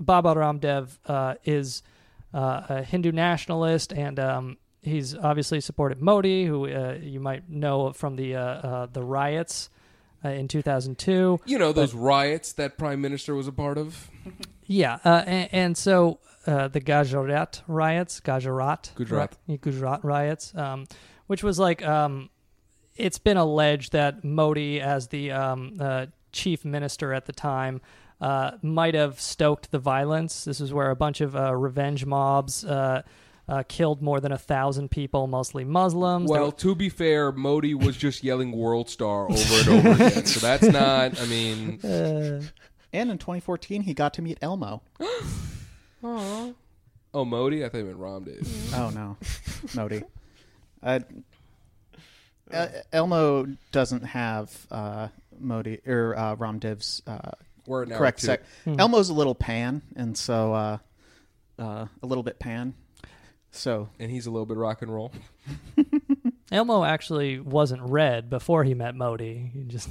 Baba 0.00 0.34
Ramdev 0.34 0.98
uh, 1.06 1.34
is 1.44 1.82
uh, 2.34 2.62
a 2.68 2.82
Hindu 2.82 3.12
nationalist, 3.12 3.92
and 3.92 4.18
um, 4.18 4.56
he's 4.82 5.14
obviously 5.16 5.60
supported 5.60 6.00
Modi, 6.00 6.44
who 6.44 6.66
uh, 6.68 6.96
you 7.00 7.20
might 7.20 7.48
know 7.48 7.92
from 7.92 8.16
the 8.16 8.36
uh, 8.36 8.40
uh, 8.40 8.86
the 8.86 9.02
riots 9.02 9.70
uh, 10.24 10.30
in 10.30 10.48
2002. 10.48 11.40
You 11.44 11.58
know 11.58 11.72
those 11.72 11.94
riots 11.94 12.52
that 12.54 12.78
prime 12.78 13.00
minister 13.00 13.34
was 13.34 13.46
a 13.46 13.52
part 13.52 13.78
of. 13.78 14.10
Yeah, 14.72 15.00
uh, 15.04 15.24
and, 15.26 15.48
and 15.52 15.76
so 15.76 16.20
uh, 16.46 16.68
the 16.68 16.80
Gujarat 16.80 17.62
riots, 17.66 18.20
Gujarat, 18.20 18.92
Gujarat. 18.94 19.36
Gujarat 19.60 20.04
riots, 20.04 20.54
um, 20.56 20.86
which 21.26 21.42
was 21.42 21.58
like, 21.58 21.86
um, 21.86 22.30
it's 22.96 23.18
been 23.18 23.36
alleged 23.36 23.92
that 23.92 24.24
Modi, 24.24 24.80
as 24.80 25.08
the 25.08 25.30
um, 25.32 25.76
uh, 25.80 26.06
chief 26.32 26.64
minister 26.64 27.12
at 27.12 27.26
the 27.26 27.32
time, 27.32 27.80
uh, 28.20 28.52
might 28.62 28.94
have 28.94 29.20
stoked 29.20 29.70
the 29.70 29.78
violence. 29.78 30.44
This 30.44 30.60
is 30.60 30.72
where 30.72 30.90
a 30.90 30.96
bunch 30.96 31.20
of 31.20 31.34
uh, 31.36 31.54
revenge 31.54 32.04
mobs. 32.06 32.64
Uh, 32.64 33.02
uh, 33.48 33.64
killed 33.66 34.00
more 34.00 34.20
than 34.20 34.30
a 34.30 34.38
thousand 34.38 34.92
people, 34.92 35.26
mostly 35.26 35.64
Muslims. 35.64 36.30
There 36.30 36.40
Well, 36.40 36.52
to 36.52 36.76
be 36.76 36.88
fair, 36.88 37.32
Modi 37.32 37.74
was 37.74 37.96
just 37.96 38.22
yelling 38.22 38.52
"World 38.52 38.88
Star" 38.88 39.24
over 39.28 39.54
and 39.54 39.68
over 39.68 40.04
again, 40.04 40.24
so 40.24 40.38
that's 40.38 40.68
not. 40.68 41.20
I 41.20 41.26
mean, 41.26 41.80
Uh, 41.84 42.42
And 42.92 43.10
in 43.10 43.18
2014, 43.18 43.82
he 43.82 43.92
got 43.92 44.14
to 44.14 44.22
meet 44.22 44.38
Elmo. 44.40 44.82
oh 46.02 46.54
Modi, 47.24 47.64
I 47.64 47.68
thought 47.68 47.78
you 47.78 47.84
meant 47.84 47.98
Ramdev. 47.98 48.74
Oh 48.76 48.90
no, 48.90 49.16
Modi. 49.74 50.02
Uh, 50.82 51.00
uh, 52.52 52.68
Elmo 52.92 53.46
doesn't 53.72 54.02
have 54.02 54.66
uh, 54.70 55.08
Modi 55.38 55.80
or 55.86 56.14
uh, 56.16 56.36
Ramdev's 56.36 57.02
uh, 57.06 57.32
We're 57.66 57.84
an 57.84 57.92
hour 57.92 57.98
correct 57.98 58.20
two. 58.20 58.26
sec. 58.26 58.42
Elmo's 58.66 59.10
a 59.10 59.14
little 59.14 59.34
pan, 59.34 59.82
and 59.96 60.16
so 60.16 60.52
uh, 60.54 60.78
uh, 61.58 61.86
a 62.02 62.06
little 62.06 62.24
bit 62.24 62.38
pan. 62.38 62.74
So 63.52 63.88
and 63.98 64.10
he's 64.10 64.26
a 64.26 64.30
little 64.30 64.46
bit 64.46 64.56
rock 64.56 64.82
and 64.82 64.92
roll. 64.92 65.12
Elmo 66.52 66.82
actually 66.84 67.38
wasn't 67.38 67.82
red 67.82 68.28
before 68.30 68.64
he 68.64 68.74
met 68.74 68.94
Modi. 68.94 69.50
He 69.52 69.62
just. 69.64 69.88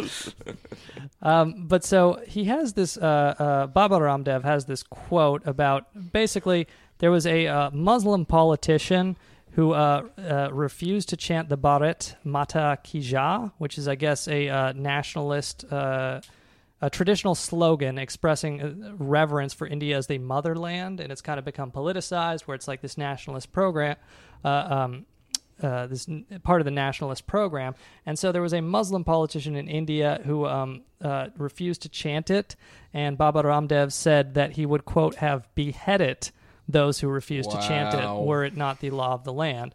um, 1.22 1.66
but 1.66 1.84
so 1.84 2.20
he 2.26 2.44
has 2.44 2.72
this. 2.74 2.96
Uh, 2.96 3.34
uh, 3.38 3.66
Baba 3.66 3.98
Ramdev 3.98 4.42
has 4.44 4.66
this 4.66 4.82
quote 4.82 5.42
about 5.46 6.12
basically 6.12 6.66
there 6.98 7.10
was 7.10 7.26
a 7.26 7.46
uh, 7.46 7.70
Muslim 7.72 8.24
politician 8.24 9.16
who 9.52 9.72
uh, 9.72 10.04
uh, 10.18 10.48
refused 10.52 11.08
to 11.10 11.16
chant 11.16 11.48
the 11.48 11.58
Bharat 11.58 12.14
Mata 12.24 12.78
Ki 12.82 13.02
which 13.58 13.76
is, 13.76 13.86
I 13.86 13.94
guess, 13.96 14.28
a 14.28 14.48
uh, 14.48 14.72
nationalist. 14.72 15.64
A 16.84 16.90
traditional 16.90 17.36
slogan 17.36 17.96
expressing 17.96 18.96
reverence 18.98 19.54
for 19.54 19.68
India 19.68 19.96
as 19.96 20.08
the 20.08 20.18
motherland, 20.18 20.98
and 20.98 21.12
it's 21.12 21.20
kind 21.20 21.38
of 21.38 21.44
become 21.44 21.70
politicized, 21.70 22.40
where 22.40 22.56
it's 22.56 22.66
like 22.66 22.80
this 22.80 22.98
nationalist 22.98 23.52
program, 23.52 23.94
um, 24.42 25.06
uh, 25.62 25.86
this 25.86 26.08
n- 26.08 26.24
part 26.42 26.60
of 26.60 26.64
the 26.64 26.70
nationalist 26.70 27.26
program. 27.26 27.74
And 28.04 28.18
so 28.18 28.32
there 28.32 28.42
was 28.42 28.52
a 28.52 28.60
Muslim 28.60 29.04
politician 29.04 29.56
in 29.56 29.68
India 29.68 30.20
who 30.24 30.46
um, 30.46 30.82
uh, 31.00 31.28
refused 31.36 31.82
to 31.82 31.88
chant 31.88 32.30
it, 32.30 32.56
and 32.92 33.16
Baba 33.16 33.42
Ramdev 33.42 33.92
said 33.92 34.34
that 34.34 34.52
he 34.52 34.66
would 34.66 34.84
quote 34.84 35.16
have 35.16 35.52
beheaded 35.54 36.30
those 36.68 37.00
who 37.00 37.08
refused 37.08 37.50
to 37.50 37.58
chant 37.58 37.94
it 37.94 38.24
were 38.24 38.44
it 38.44 38.56
not 38.56 38.80
the 38.80 38.90
law 38.90 39.12
of 39.12 39.24
the 39.24 39.32
land. 39.32 39.74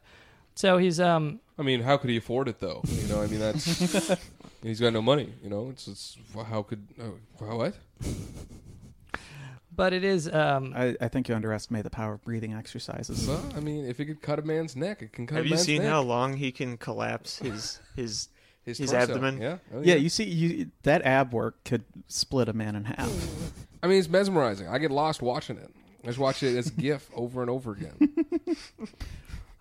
So 0.55 0.77
he's 0.77 0.99
um 0.99 1.39
I 1.59 1.63
mean, 1.63 1.81
how 1.81 1.97
could 1.97 2.09
he 2.09 2.17
afford 2.17 2.47
it 2.47 2.59
though? 2.59 2.81
You 2.85 3.07
know, 3.07 3.21
I 3.21 3.27
mean, 3.27 3.39
that's 3.39 4.15
he's 4.63 4.79
got 4.79 4.93
no 4.93 5.01
money. 5.01 5.33
You 5.43 5.49
know, 5.49 5.69
it's 5.69 5.87
it's 5.87 6.17
how 6.49 6.63
could 6.63 6.87
oh, 7.01 7.55
what? 7.55 7.75
But 9.77 9.93
it 9.93 10.03
is 10.03 10.27
um 10.33 10.73
I, 10.75 10.97
I 10.99 11.07
think 11.07 11.29
you 11.29 11.35
underestimate 11.35 11.85
the 11.85 11.89
power 11.89 12.13
of 12.15 12.23
breathing 12.25 12.53
exercises. 12.53 13.25
Well, 13.27 13.41
I 13.55 13.61
mean, 13.61 13.85
if 13.85 14.01
it 14.01 14.05
could 14.05 14.21
cut 14.21 14.39
a 14.39 14.41
man's 14.41 14.75
neck, 14.75 15.01
it 15.01 15.13
can 15.13 15.25
cut. 15.25 15.35
Have 15.35 15.45
a 15.45 15.47
you 15.47 15.53
man's 15.55 15.65
seen 15.65 15.81
neck. 15.83 15.91
how 15.91 16.01
long 16.01 16.33
he 16.33 16.51
can 16.51 16.75
collapse 16.77 17.39
his 17.39 17.79
his 17.95 18.27
his, 18.65 18.79
his 18.79 18.91
torso. 18.91 19.11
abdomen? 19.13 19.39
Yeah, 19.41 19.57
Oh, 19.73 19.81
Yeah, 19.81 19.95
you 19.95 20.09
see, 20.09 20.25
you 20.25 20.71
that 20.83 21.01
ab 21.03 21.31
work 21.31 21.63
could 21.63 21.85
split 22.09 22.49
a 22.49 22.53
man 22.53 22.75
in 22.75 22.83
half. 22.83 23.09
I 23.83 23.87
mean, 23.87 23.99
it's 23.99 24.09
mesmerizing. 24.09 24.67
I 24.67 24.77
get 24.79 24.91
lost 24.91 25.21
watching 25.21 25.55
it. 25.57 25.71
I 26.03 26.07
just 26.07 26.19
watch 26.19 26.43
it 26.43 26.57
as 26.57 26.69
GIF 26.71 27.09
over 27.15 27.41
and 27.41 27.49
over 27.49 27.71
again. 27.71 28.11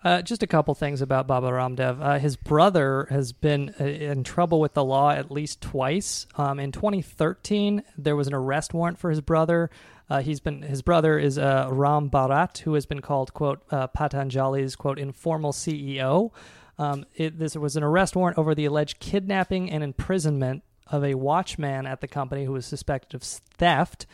Uh, 0.03 0.21
just 0.21 0.43
a 0.43 0.47
couple 0.47 0.73
things 0.75 1.01
about 1.01 1.27
Baba 1.27 1.47
Ramdev. 1.49 1.99
Uh, 1.99 2.19
his 2.19 2.35
brother 2.37 3.07
has 3.09 3.33
been 3.33 3.73
uh, 3.79 3.83
in 3.83 4.23
trouble 4.23 4.59
with 4.61 4.73
the 4.73 4.83
law 4.83 5.09
at 5.11 5.31
least 5.31 5.59
twice. 5.59 6.27
Um, 6.35 6.59
in 6.59 6.71
2013, 6.71 7.83
there 7.97 8.15
was 8.15 8.27
an 8.27 8.33
arrest 8.33 8.73
warrant 8.73 8.99
for 8.99 9.09
his 9.09 9.21
brother. 9.21 9.69
Uh, 10.09 10.21
he's 10.21 10.39
been 10.39 10.61
his 10.61 10.81
brother 10.81 11.19
is 11.19 11.37
uh, 11.37 11.67
Ram 11.69 12.09
Bharat, 12.09 12.59
who 12.59 12.73
has 12.75 12.85
been 12.85 13.01
called 13.01 13.33
quote 13.33 13.61
uh, 13.71 13.87
Patanjali's 13.87 14.75
quote 14.75 14.99
informal 14.99 15.51
CEO. 15.51 16.31
Um, 16.79 17.05
it, 17.15 17.39
this 17.39 17.55
was 17.55 17.75
an 17.75 17.83
arrest 17.83 18.15
warrant 18.15 18.37
over 18.37 18.53
the 18.53 18.65
alleged 18.65 18.99
kidnapping 18.99 19.69
and 19.69 19.83
imprisonment 19.83 20.63
of 20.87 21.03
a 21.03 21.15
watchman 21.15 21.85
at 21.85 22.01
the 22.01 22.07
company 22.07 22.45
who 22.45 22.53
was 22.53 22.65
suspected 22.65 23.15
of 23.15 23.23
theft. 23.23 24.05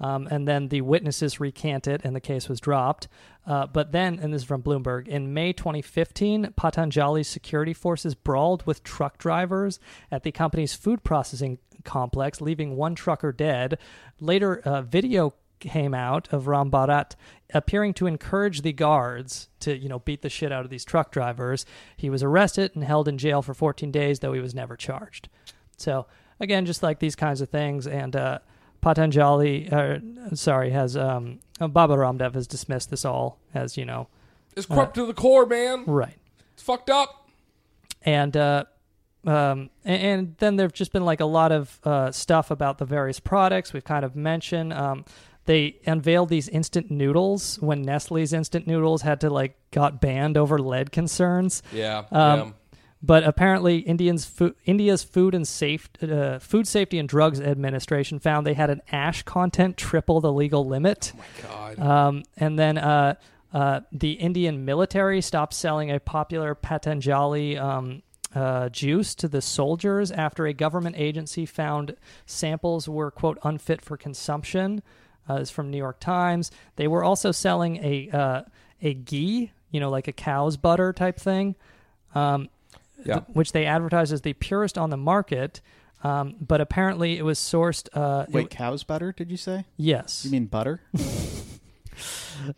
Um, 0.00 0.26
and 0.32 0.48
then 0.48 0.68
the 0.68 0.80
witnesses 0.80 1.38
recanted, 1.38 2.00
and 2.02 2.16
the 2.16 2.20
case 2.20 2.48
was 2.48 2.58
dropped. 2.58 3.06
Uh, 3.46 3.68
but 3.68 3.92
then, 3.92 4.18
and 4.20 4.34
this 4.34 4.42
is 4.42 4.48
from 4.48 4.60
Bloomberg, 4.60 5.06
in 5.06 5.32
May 5.32 5.52
2015, 5.52 6.54
Patanjali's 6.56 7.28
security 7.28 7.72
forces 7.72 8.16
brawled 8.16 8.66
with 8.66 8.82
truck 8.82 9.16
drivers 9.16 9.78
at 10.10 10.24
the 10.24 10.32
company's 10.32 10.74
food 10.74 11.04
processing 11.04 11.58
complex, 11.84 12.40
leaving 12.40 12.76
one 12.76 12.96
trucker 12.96 13.30
dead. 13.30 13.78
Later, 14.18 14.60
uh, 14.64 14.82
video 14.82 15.34
came 15.62 15.94
out 15.94 16.28
of 16.32 16.46
Ram 16.46 16.70
Bharat 16.70 17.14
appearing 17.54 17.94
to 17.94 18.06
encourage 18.06 18.62
the 18.62 18.72
guards 18.72 19.48
to, 19.60 19.76
you 19.76 19.88
know, 19.88 19.98
beat 20.00 20.22
the 20.22 20.28
shit 20.28 20.52
out 20.52 20.64
of 20.64 20.70
these 20.70 20.84
truck 20.84 21.10
drivers. 21.10 21.64
He 21.96 22.10
was 22.10 22.22
arrested 22.22 22.72
and 22.74 22.84
held 22.84 23.08
in 23.08 23.18
jail 23.18 23.40
for 23.42 23.54
14 23.54 23.90
days, 23.90 24.20
though 24.20 24.32
he 24.32 24.40
was 24.40 24.54
never 24.54 24.76
charged. 24.76 25.28
So 25.76 26.06
again, 26.40 26.66
just 26.66 26.82
like 26.82 26.98
these 26.98 27.16
kinds 27.16 27.40
of 27.40 27.48
things, 27.50 27.86
and 27.86 28.14
uh, 28.14 28.38
Patanjali, 28.80 29.68
uh, 29.70 29.98
sorry, 30.34 30.70
has 30.70 30.96
um, 30.96 31.38
uh, 31.60 31.68
Baba 31.68 31.94
Ramdev 31.94 32.34
has 32.34 32.46
dismissed 32.46 32.90
this 32.90 33.04
all 33.04 33.38
as 33.54 33.76
you 33.76 33.84
know 33.84 34.08
It's 34.56 34.66
corrupt 34.66 34.94
to 34.96 35.06
the 35.06 35.14
core, 35.14 35.46
man. 35.46 35.84
right, 35.86 36.16
It's 36.54 36.62
fucked 36.62 36.90
up. 36.90 37.28
and 38.02 38.36
uh, 38.36 38.64
um, 39.24 39.70
and, 39.84 40.02
and 40.02 40.34
then 40.38 40.56
there've 40.56 40.72
just 40.72 40.92
been 40.92 41.04
like 41.04 41.20
a 41.20 41.24
lot 41.26 41.52
of 41.52 41.78
uh, 41.84 42.10
stuff 42.10 42.50
about 42.50 42.78
the 42.78 42.84
various 42.84 43.20
products 43.20 43.72
we've 43.72 43.84
kind 43.84 44.04
of 44.04 44.16
mentioned. 44.16 44.72
Um, 44.72 45.04
they 45.44 45.76
unveiled 45.86 46.28
these 46.28 46.48
instant 46.48 46.90
noodles 46.90 47.58
when 47.60 47.82
Nestle's 47.82 48.32
instant 48.32 48.66
noodles 48.66 49.02
had 49.02 49.20
to 49.20 49.30
like 49.30 49.56
got 49.70 50.00
banned 50.00 50.36
over 50.36 50.58
lead 50.58 50.92
concerns. 50.92 51.62
Yeah. 51.72 52.04
Um, 52.10 52.38
yeah. 52.38 52.50
But 53.04 53.24
apparently, 53.24 53.78
Indians 53.78 54.24
fo- 54.24 54.54
India's 54.64 55.02
Food 55.02 55.34
and 55.34 55.46
Safe 55.46 55.90
uh, 56.00 56.38
Food 56.38 56.68
Safety 56.68 56.98
and 56.98 57.08
Drugs 57.08 57.40
Administration 57.40 58.20
found 58.20 58.46
they 58.46 58.54
had 58.54 58.70
an 58.70 58.80
ash 58.92 59.24
content 59.24 59.76
triple 59.76 60.20
the 60.20 60.32
legal 60.32 60.64
limit. 60.64 61.12
My 61.16 61.48
God. 61.48 61.78
Um, 61.80 62.22
and 62.36 62.56
then 62.56 62.78
uh, 62.78 63.16
uh, 63.52 63.80
the 63.90 64.12
Indian 64.12 64.64
military 64.64 65.20
stopped 65.20 65.54
selling 65.54 65.90
a 65.90 65.98
popular 65.98 66.54
Patanjali 66.54 67.58
um, 67.58 68.02
uh, 68.36 68.68
juice 68.68 69.16
to 69.16 69.28
the 69.28 69.42
soldiers 69.42 70.12
after 70.12 70.46
a 70.46 70.52
government 70.52 70.96
agency 70.96 71.44
found 71.44 71.96
samples 72.24 72.88
were 72.88 73.10
quote 73.10 73.38
unfit 73.42 73.82
for 73.82 73.96
consumption. 73.96 74.80
Uh, 75.30 75.34
is 75.34 75.50
from 75.50 75.70
New 75.70 75.78
York 75.78 76.00
Times. 76.00 76.50
They 76.76 76.88
were 76.88 77.04
also 77.04 77.30
selling 77.32 77.76
a 77.84 78.10
uh, 78.10 78.42
a 78.82 78.94
ghee, 78.94 79.52
you 79.70 79.80
know, 79.80 79.88
like 79.90 80.08
a 80.08 80.12
cow's 80.12 80.56
butter 80.56 80.92
type 80.92 81.18
thing. 81.20 81.54
Um, 82.14 82.48
Yeah. 83.04 83.14
th- 83.20 83.24
which 83.32 83.52
they 83.52 83.64
advertise 83.66 84.12
as 84.12 84.22
the 84.22 84.32
purest 84.32 84.76
on 84.78 84.90
the 84.90 84.96
market. 84.96 85.60
Um, 86.04 86.34
but 86.40 86.60
apparently, 86.60 87.16
it 87.18 87.24
was 87.24 87.38
sourced. 87.38 87.88
Uh, 87.94 88.24
it- 88.28 88.34
Wait, 88.34 88.50
cow's 88.50 88.82
butter? 88.82 89.12
Did 89.12 89.30
you 89.30 89.36
say? 89.36 89.64
yes. 89.76 90.24
You 90.24 90.30
mean 90.32 90.46
butter? 90.46 90.80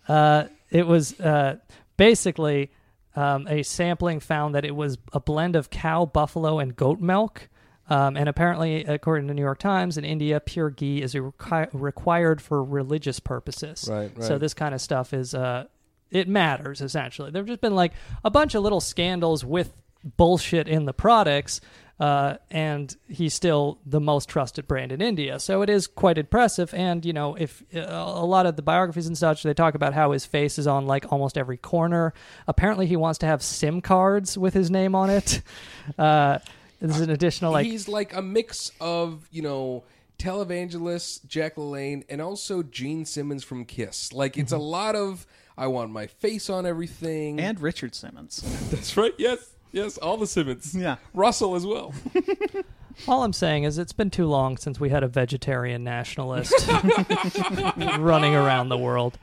Uh, 0.08 0.44
it 0.70 0.86
was 0.86 1.18
uh, 1.20 1.56
basically 1.96 2.70
um, 3.16 3.46
a 3.48 3.62
sampling 3.62 4.20
found 4.20 4.54
that 4.54 4.64
it 4.64 4.74
was 4.74 4.96
a 5.12 5.20
blend 5.20 5.56
of 5.56 5.70
cow, 5.70 6.06
buffalo, 6.06 6.58
and 6.58 6.74
goat 6.74 7.00
milk. 7.00 7.48
Um, 7.88 8.16
and 8.16 8.28
apparently, 8.28 8.84
according 8.84 9.26
to 9.26 9.30
the 9.32 9.34
New 9.34 9.42
York 9.42 9.58
Times, 9.58 9.98
in 9.98 10.04
India, 10.04 10.40
pure 10.40 10.70
ghee 10.70 11.02
is 11.02 11.14
requi- 11.14 11.68
required 11.72 12.40
for 12.40 12.62
religious 12.64 13.20
purposes. 13.20 13.88
Right, 13.90 14.10
So 14.22 14.38
this 14.38 14.54
kind 14.54 14.74
of 14.74 14.80
stuff 14.80 15.12
is 15.12 15.34
uh, 15.34 15.66
it 16.10 16.28
matters 16.28 16.80
essentially. 16.80 17.30
There've 17.30 17.46
just 17.46 17.60
been 17.60 17.74
like 17.74 17.92
a 18.24 18.30
bunch 18.30 18.54
of 18.54 18.62
little 18.62 18.80
scandals 18.80 19.44
with 19.44 19.72
bullshit 20.16 20.68
in 20.68 20.84
the 20.84 20.92
products. 20.94 21.60
Uh, 22.00 22.38
and 22.50 22.96
he's 23.08 23.32
still 23.34 23.78
the 23.86 24.00
most 24.00 24.28
trusted 24.28 24.66
brand 24.66 24.90
in 24.90 25.00
India. 25.00 25.38
So 25.38 25.62
it 25.62 25.70
is 25.70 25.86
quite 25.86 26.18
impressive. 26.18 26.74
And, 26.74 27.04
you 27.04 27.12
know, 27.12 27.36
if 27.36 27.62
uh, 27.72 27.78
a 27.82 28.26
lot 28.26 28.46
of 28.46 28.56
the 28.56 28.62
biographies 28.62 29.06
and 29.06 29.16
such, 29.16 29.44
they 29.44 29.54
talk 29.54 29.76
about 29.76 29.94
how 29.94 30.10
his 30.10 30.26
face 30.26 30.58
is 30.58 30.66
on 30.66 30.86
like 30.86 31.12
almost 31.12 31.38
every 31.38 31.56
corner. 31.56 32.12
Apparently, 32.48 32.86
he 32.86 32.96
wants 32.96 33.18
to 33.20 33.26
have 33.26 33.44
SIM 33.44 33.80
cards 33.80 34.36
with 34.36 34.54
his 34.54 34.70
name 34.70 34.94
on 34.94 35.10
it. 35.10 35.42
Uh, 35.98 36.38
there's 36.90 37.00
an 37.00 37.10
additional, 37.10 37.52
like, 37.52 37.66
he's 37.66 37.88
like 37.88 38.14
a 38.14 38.22
mix 38.22 38.70
of 38.80 39.28
you 39.30 39.42
know 39.42 39.84
televangelist 40.18 41.26
Jack 41.26 41.56
LaLanne 41.56 42.04
and 42.08 42.20
also 42.20 42.62
Gene 42.62 43.04
Simmons 43.04 43.44
from 43.44 43.64
Kiss. 43.64 44.12
Like 44.12 44.36
it's 44.36 44.52
a 44.52 44.56
mm-hmm. 44.56 44.64
lot 44.64 44.96
of 44.96 45.26
I 45.56 45.66
want 45.68 45.90
my 45.90 46.06
face 46.06 46.50
on 46.50 46.66
everything. 46.66 47.40
and 47.40 47.60
Richard 47.60 47.94
Simmons. 47.94 48.42
that's 48.70 48.96
right. 48.96 49.14
Yes, 49.18 49.54
yes, 49.72 49.98
all 49.98 50.16
the 50.16 50.26
Simmons. 50.26 50.74
Yeah. 50.74 50.96
Russell 51.12 51.54
as 51.54 51.66
well. 51.66 51.94
all 53.08 53.22
I'm 53.22 53.32
saying 53.32 53.64
is 53.64 53.78
it's 53.78 53.92
been 53.92 54.10
too 54.10 54.26
long 54.26 54.56
since 54.56 54.80
we 54.80 54.90
had 54.90 55.02
a 55.02 55.08
vegetarian 55.08 55.84
nationalist 55.84 56.52
running 57.98 58.34
around 58.34 58.68
the 58.68 58.78
world. 58.78 59.18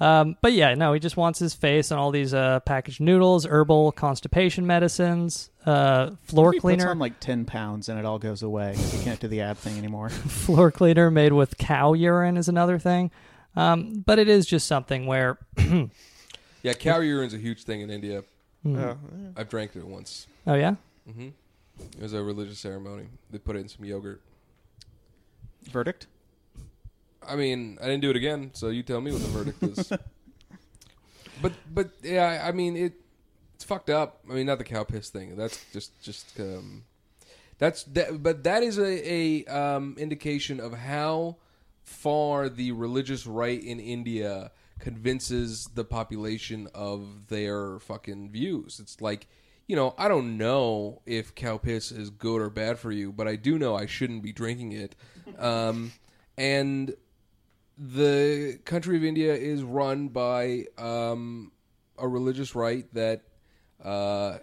Um, 0.00 0.36
but 0.40 0.52
yeah, 0.54 0.74
no, 0.74 0.94
he 0.94 1.00
just 1.00 1.16
wants 1.18 1.38
his 1.38 1.52
face 1.52 1.92
on 1.92 1.98
all 1.98 2.10
these 2.10 2.32
uh, 2.32 2.60
packaged 2.60 3.00
noodles, 3.00 3.44
herbal 3.44 3.92
constipation 3.92 4.66
medicines, 4.66 5.50
uh, 5.66 6.12
floor 6.22 6.52
He 6.52 6.58
puts 6.58 6.62
cleaner. 6.62 6.88
on 6.90 6.98
like 6.98 7.20
ten 7.20 7.44
pounds 7.44 7.88
and 7.90 7.98
it 7.98 8.06
all 8.06 8.18
goes 8.18 8.42
away. 8.42 8.74
He 8.76 9.04
can't 9.04 9.20
do 9.20 9.28
the 9.28 9.42
ab 9.42 9.58
thing 9.58 9.76
anymore. 9.76 10.08
floor 10.10 10.70
cleaner 10.70 11.10
made 11.10 11.34
with 11.34 11.58
cow 11.58 11.92
urine 11.92 12.38
is 12.38 12.48
another 12.48 12.78
thing. 12.78 13.10
Um, 13.56 14.02
but 14.06 14.18
it 14.18 14.28
is 14.28 14.46
just 14.46 14.66
something 14.66 15.04
where 15.06 15.36
Yeah, 16.62 16.72
cow 16.74 17.00
urine's 17.00 17.34
a 17.34 17.38
huge 17.38 17.64
thing 17.64 17.80
in 17.82 17.90
India. 17.90 18.24
Oh, 18.64 18.70
yeah. 18.70 18.94
I've 19.36 19.48
drank 19.48 19.76
it 19.76 19.86
once. 19.86 20.26
oh 20.46 20.54
yeah, 20.54 20.76
Mm-hmm. 21.08 21.28
It 21.96 22.02
was 22.02 22.12
a 22.12 22.22
religious 22.22 22.58
ceremony. 22.58 23.04
They 23.30 23.38
put 23.38 23.56
it 23.56 23.60
in 23.60 23.68
some 23.68 23.84
yogurt. 23.86 24.20
Verdict? 25.70 26.06
I 27.26 27.36
mean, 27.36 27.78
I 27.80 27.84
didn't 27.86 28.00
do 28.00 28.10
it 28.10 28.16
again, 28.16 28.50
so 28.54 28.68
you 28.68 28.82
tell 28.82 29.00
me 29.00 29.12
what 29.12 29.22
the 29.22 29.28
verdict 29.28 29.62
is. 29.62 29.92
but 31.42 31.52
but 31.72 31.90
yeah, 32.02 32.42
I 32.44 32.52
mean 32.52 32.76
it. 32.76 32.94
It's 33.54 33.64
fucked 33.64 33.90
up. 33.90 34.20
I 34.28 34.32
mean, 34.32 34.46
not 34.46 34.56
the 34.56 34.64
cow 34.64 34.84
piss 34.84 35.10
thing. 35.10 35.36
That's 35.36 35.62
just 35.72 36.00
just 36.02 36.40
um, 36.40 36.84
that's 37.58 37.84
that. 37.84 38.22
But 38.22 38.44
that 38.44 38.62
is 38.62 38.78
a 38.78 39.12
a 39.12 39.44
um, 39.46 39.96
indication 39.98 40.60
of 40.60 40.72
how 40.72 41.36
far 41.82 42.48
the 42.48 42.72
religious 42.72 43.26
right 43.26 43.62
in 43.62 43.78
India 43.78 44.50
convinces 44.78 45.68
the 45.74 45.84
population 45.84 46.68
of 46.74 47.28
their 47.28 47.78
fucking 47.80 48.30
views. 48.30 48.80
It's 48.80 49.00
like. 49.00 49.26
You 49.66 49.76
know, 49.76 49.94
I 49.96 50.08
don't 50.08 50.36
know 50.36 51.00
if 51.06 51.36
cow 51.36 51.56
piss 51.56 51.92
is 51.92 52.10
good 52.10 52.42
or 52.42 52.50
bad 52.50 52.80
for 52.80 52.90
you, 52.90 53.12
but 53.12 53.28
I 53.28 53.36
do 53.36 53.56
know 53.56 53.76
I 53.76 53.86
shouldn't 53.86 54.20
be 54.20 54.32
drinking 54.32 54.72
it. 54.72 54.96
Um, 55.38 55.92
and 56.36 56.92
the 57.80 58.58
country 58.66 58.96
of 58.98 59.04
India 59.04 59.34
is 59.34 59.62
run 59.62 60.08
by 60.08 60.66
um, 60.76 61.50
a 61.96 62.06
religious 62.06 62.54
right 62.54 62.86
that 62.92 63.22
uh, 63.82 64.38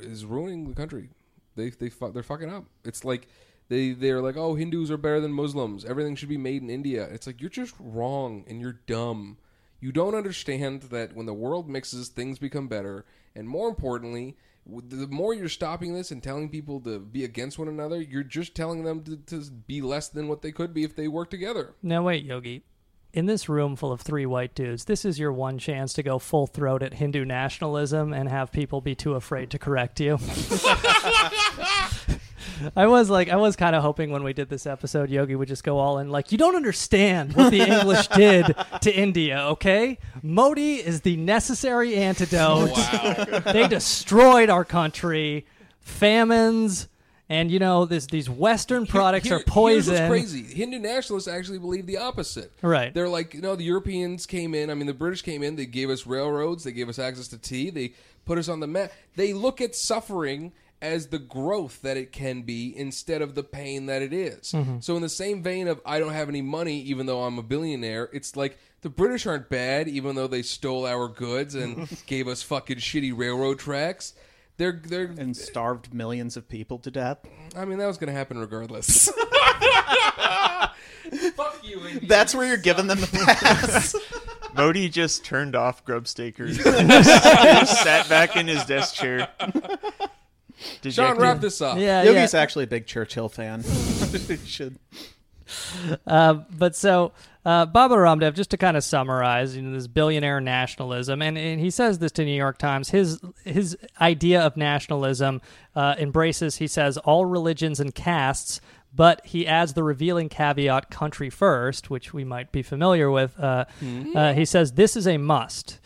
is 0.00 0.24
ruining 0.24 0.66
the 0.66 0.74
country. 0.74 1.10
They 1.54 1.68
they 1.68 1.90
fu- 1.90 2.10
they're 2.10 2.22
fucking 2.22 2.50
up. 2.50 2.64
It's 2.82 3.04
like 3.04 3.28
they 3.68 3.92
they're 3.92 4.22
like, 4.22 4.38
oh, 4.38 4.54
Hindus 4.54 4.90
are 4.90 4.96
better 4.96 5.20
than 5.20 5.32
Muslims. 5.32 5.84
Everything 5.84 6.16
should 6.16 6.30
be 6.30 6.38
made 6.38 6.62
in 6.62 6.70
India. 6.70 7.06
It's 7.10 7.26
like 7.26 7.42
you're 7.42 7.50
just 7.50 7.74
wrong 7.78 8.44
and 8.48 8.58
you're 8.58 8.80
dumb. 8.86 9.36
You 9.78 9.92
don't 9.92 10.14
understand 10.14 10.82
that 10.84 11.14
when 11.14 11.26
the 11.26 11.34
world 11.34 11.68
mixes, 11.68 12.08
things 12.08 12.38
become 12.38 12.68
better. 12.68 13.04
And 13.36 13.46
more 13.46 13.68
importantly, 13.68 14.36
the 14.68 15.06
more 15.08 15.34
you're 15.34 15.48
stopping 15.48 15.94
this 15.94 16.10
and 16.10 16.22
telling 16.22 16.48
people 16.50 16.80
to 16.80 16.98
be 16.98 17.24
against 17.24 17.58
one 17.58 17.68
another, 17.68 18.00
you're 18.00 18.22
just 18.22 18.54
telling 18.54 18.84
them 18.84 19.02
to, 19.04 19.16
to 19.16 19.50
be 19.50 19.80
less 19.80 20.08
than 20.08 20.28
what 20.28 20.42
they 20.42 20.52
could 20.52 20.74
be 20.74 20.84
if 20.84 20.94
they 20.94 21.08
work 21.08 21.30
together. 21.30 21.74
Now 21.82 22.02
wait, 22.02 22.24
Yogi. 22.24 22.64
In 23.14 23.24
this 23.24 23.48
room 23.48 23.74
full 23.74 23.90
of 23.90 24.02
three 24.02 24.26
white 24.26 24.54
dudes, 24.54 24.84
this 24.84 25.06
is 25.06 25.18
your 25.18 25.32
one 25.32 25.58
chance 25.58 25.94
to 25.94 26.02
go 26.02 26.18
full 26.18 26.46
throat 26.46 26.82
at 26.82 26.94
Hindu 26.94 27.24
nationalism 27.24 28.12
and 28.12 28.28
have 28.28 28.52
people 28.52 28.82
be 28.82 28.94
too 28.94 29.14
afraid 29.14 29.50
to 29.50 29.58
correct 29.58 29.98
you. 29.98 30.18
I 32.76 32.86
was 32.86 33.10
like, 33.10 33.28
I 33.28 33.36
was 33.36 33.56
kind 33.56 33.74
of 33.76 33.82
hoping 33.82 34.10
when 34.10 34.22
we 34.22 34.32
did 34.32 34.48
this 34.48 34.66
episode, 34.66 35.10
Yogi 35.10 35.34
would 35.34 35.48
just 35.48 35.64
go 35.64 35.78
all 35.78 35.98
in, 35.98 36.10
like, 36.10 36.32
you 36.32 36.38
don't 36.38 36.56
understand 36.56 37.34
what 37.34 37.50
the 37.50 37.60
English 37.60 38.08
did 38.16 38.54
to 38.82 38.94
India, 38.94 39.40
okay? 39.48 39.98
Modi 40.22 40.76
is 40.76 41.02
the 41.02 41.16
necessary 41.16 41.96
antidote. 41.96 42.70
Oh, 42.74 43.40
they 43.52 43.68
destroyed 43.68 44.50
our 44.50 44.64
country, 44.64 45.46
famines, 45.80 46.88
and 47.30 47.50
you 47.50 47.58
know, 47.58 47.84
this, 47.84 48.06
these 48.06 48.30
Western 48.30 48.86
products 48.86 49.26
Here- 49.28 49.36
are 49.36 49.42
poison. 49.42 49.96
Here's 49.96 50.08
crazy. 50.08 50.42
Hindu 50.42 50.78
nationalists 50.78 51.28
actually 51.28 51.58
believe 51.58 51.84
the 51.86 51.98
opposite. 51.98 52.52
Right. 52.62 52.92
They're 52.94 53.08
like, 53.08 53.34
you 53.34 53.42
know, 53.42 53.54
the 53.54 53.64
Europeans 53.64 54.24
came 54.24 54.54
in. 54.54 54.70
I 54.70 54.74
mean, 54.74 54.86
the 54.86 54.94
British 54.94 55.22
came 55.22 55.42
in. 55.42 55.56
They 55.56 55.66
gave 55.66 55.90
us 55.90 56.06
railroads. 56.06 56.64
They 56.64 56.72
gave 56.72 56.88
us 56.88 56.98
access 56.98 57.28
to 57.28 57.38
tea. 57.38 57.68
They 57.70 57.92
put 58.24 58.38
us 58.38 58.48
on 58.48 58.60
the 58.60 58.66
map. 58.66 58.92
They 59.16 59.34
look 59.34 59.60
at 59.60 59.74
suffering 59.74 60.52
as 60.80 61.08
the 61.08 61.18
growth 61.18 61.82
that 61.82 61.96
it 61.96 62.12
can 62.12 62.42
be 62.42 62.76
instead 62.76 63.22
of 63.22 63.34
the 63.34 63.42
pain 63.42 63.86
that 63.86 64.02
it 64.02 64.12
is. 64.12 64.52
Mm-hmm. 64.52 64.80
So, 64.80 64.96
in 64.96 65.02
the 65.02 65.08
same 65.08 65.42
vein 65.42 65.68
of 65.68 65.80
I 65.84 65.98
don't 65.98 66.12
have 66.12 66.28
any 66.28 66.42
money, 66.42 66.80
even 66.82 67.06
though 67.06 67.22
I'm 67.24 67.38
a 67.38 67.42
billionaire, 67.42 68.08
it's 68.12 68.36
like 68.36 68.58
the 68.82 68.90
British 68.90 69.26
aren't 69.26 69.48
bad, 69.48 69.88
even 69.88 70.14
though 70.14 70.28
they 70.28 70.42
stole 70.42 70.86
our 70.86 71.08
goods 71.08 71.54
and 71.54 71.88
gave 72.06 72.28
us 72.28 72.42
fucking 72.42 72.78
shitty 72.78 73.16
railroad 73.16 73.58
tracks. 73.58 74.14
They're 74.56 74.80
they're. 74.84 75.06
And 75.06 75.36
starved 75.36 75.94
millions 75.94 76.36
of 76.36 76.48
people 76.48 76.78
to 76.80 76.90
death. 76.90 77.18
I 77.56 77.64
mean, 77.64 77.78
that 77.78 77.86
was 77.86 77.96
going 77.96 78.08
to 78.08 78.16
happen 78.16 78.38
regardless. 78.38 79.08
Fuck 81.34 81.60
you. 81.62 81.86
India. 81.86 82.08
That's 82.08 82.34
where 82.34 82.46
you're 82.46 82.56
giving 82.56 82.86
them 82.88 83.00
the 83.00 83.06
pass. 83.06 83.94
Modi 84.54 84.88
just 84.88 85.24
turned 85.24 85.54
off 85.54 85.84
Grubstakers. 85.84 86.56
just 86.56 87.82
sat 87.82 88.08
back 88.08 88.36
in 88.36 88.48
his 88.48 88.64
desk 88.64 88.94
chair. 88.96 89.28
Sean, 90.58 90.78
Dejected. 90.82 91.22
wrap 91.22 91.40
this 91.40 91.60
up. 91.60 91.78
yeah, 91.78 92.02
Yogi's 92.02 92.34
yeah. 92.34 92.40
actually 92.40 92.64
a 92.64 92.68
big 92.68 92.86
Churchill 92.86 93.28
fan. 93.28 93.62
Should 94.44 94.78
Uh, 96.06 96.34
but 96.56 96.76
so 96.76 97.12
uh, 97.44 97.64
Baba 97.66 97.94
Ramdev, 97.94 98.34
just 98.34 98.50
to 98.50 98.56
kind 98.56 98.76
of 98.76 98.84
summarize, 98.84 99.56
you 99.56 99.62
know, 99.62 99.72
this 99.72 99.86
billionaire 99.86 100.40
nationalism, 100.40 101.22
and, 101.22 101.38
and 101.38 101.60
he 101.60 101.70
says 101.70 101.98
this 101.98 102.12
to 102.12 102.24
New 102.24 102.36
York 102.36 102.58
Times. 102.58 102.90
His 102.90 103.20
his 103.44 103.76
idea 104.00 104.40
of 104.42 104.56
nationalism 104.56 105.40
uh, 105.74 105.94
embraces, 105.98 106.56
he 106.56 106.66
says, 106.66 106.98
all 106.98 107.24
religions 107.24 107.80
and 107.80 107.94
castes. 107.94 108.60
But 108.94 109.24
he 109.24 109.46
adds 109.46 109.74
the 109.74 109.82
revealing 109.82 110.30
caveat 110.30 110.90
country 110.90 111.28
first, 111.28 111.90
which 111.90 112.14
we 112.14 112.24
might 112.24 112.50
be 112.52 112.62
familiar 112.62 113.10
with. 113.10 113.38
Uh, 113.38 113.66
uh, 114.14 114.32
he 114.32 114.46
says, 114.46 114.72
This 114.72 114.96
is 114.96 115.06
a 115.06 115.18
must. 115.18 115.78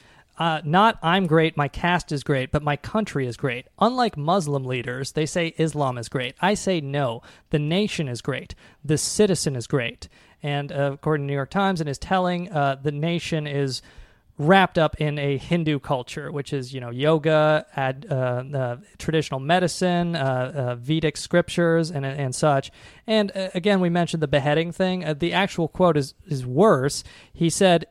Uh, 0.42 0.60
not 0.64 0.98
I'm 1.04 1.28
great, 1.28 1.56
my 1.56 1.68
caste 1.68 2.10
is 2.10 2.24
great, 2.24 2.50
but 2.50 2.64
my 2.64 2.74
country 2.74 3.28
is 3.28 3.36
great. 3.36 3.66
Unlike 3.78 4.16
Muslim 4.16 4.64
leaders, 4.64 5.12
they 5.12 5.24
say 5.24 5.54
Islam 5.56 5.96
is 5.96 6.08
great. 6.08 6.34
I 6.40 6.54
say 6.54 6.80
no, 6.80 7.22
the 7.50 7.60
nation 7.60 8.08
is 8.08 8.20
great, 8.20 8.56
the 8.84 8.98
citizen 8.98 9.54
is 9.54 9.68
great. 9.68 10.08
And 10.42 10.72
uh, 10.72 10.90
according 10.94 11.26
to 11.26 11.30
New 11.30 11.36
York 11.36 11.50
Times, 11.50 11.80
and 11.80 11.88
is 11.88 11.96
telling, 11.96 12.50
uh, 12.50 12.74
the 12.82 12.90
nation 12.90 13.46
is 13.46 13.82
wrapped 14.36 14.78
up 14.78 15.00
in 15.00 15.16
a 15.16 15.36
Hindu 15.36 15.78
culture, 15.78 16.32
which 16.32 16.52
is 16.52 16.74
you 16.74 16.80
know 16.80 16.90
yoga, 16.90 17.64
ad, 17.76 18.08
uh, 18.10 18.42
uh, 18.52 18.76
traditional 18.98 19.38
medicine, 19.38 20.16
uh, 20.16 20.52
uh, 20.52 20.74
Vedic 20.74 21.18
scriptures, 21.18 21.88
and 21.88 22.04
and 22.04 22.34
such. 22.34 22.72
And 23.06 23.30
uh, 23.36 23.50
again, 23.54 23.78
we 23.78 23.90
mentioned 23.90 24.20
the 24.20 24.26
beheading 24.26 24.72
thing. 24.72 25.04
Uh, 25.04 25.14
the 25.14 25.32
actual 25.34 25.68
quote 25.68 25.96
is 25.96 26.14
is 26.26 26.44
worse. 26.44 27.04
He 27.32 27.48
said. 27.48 27.86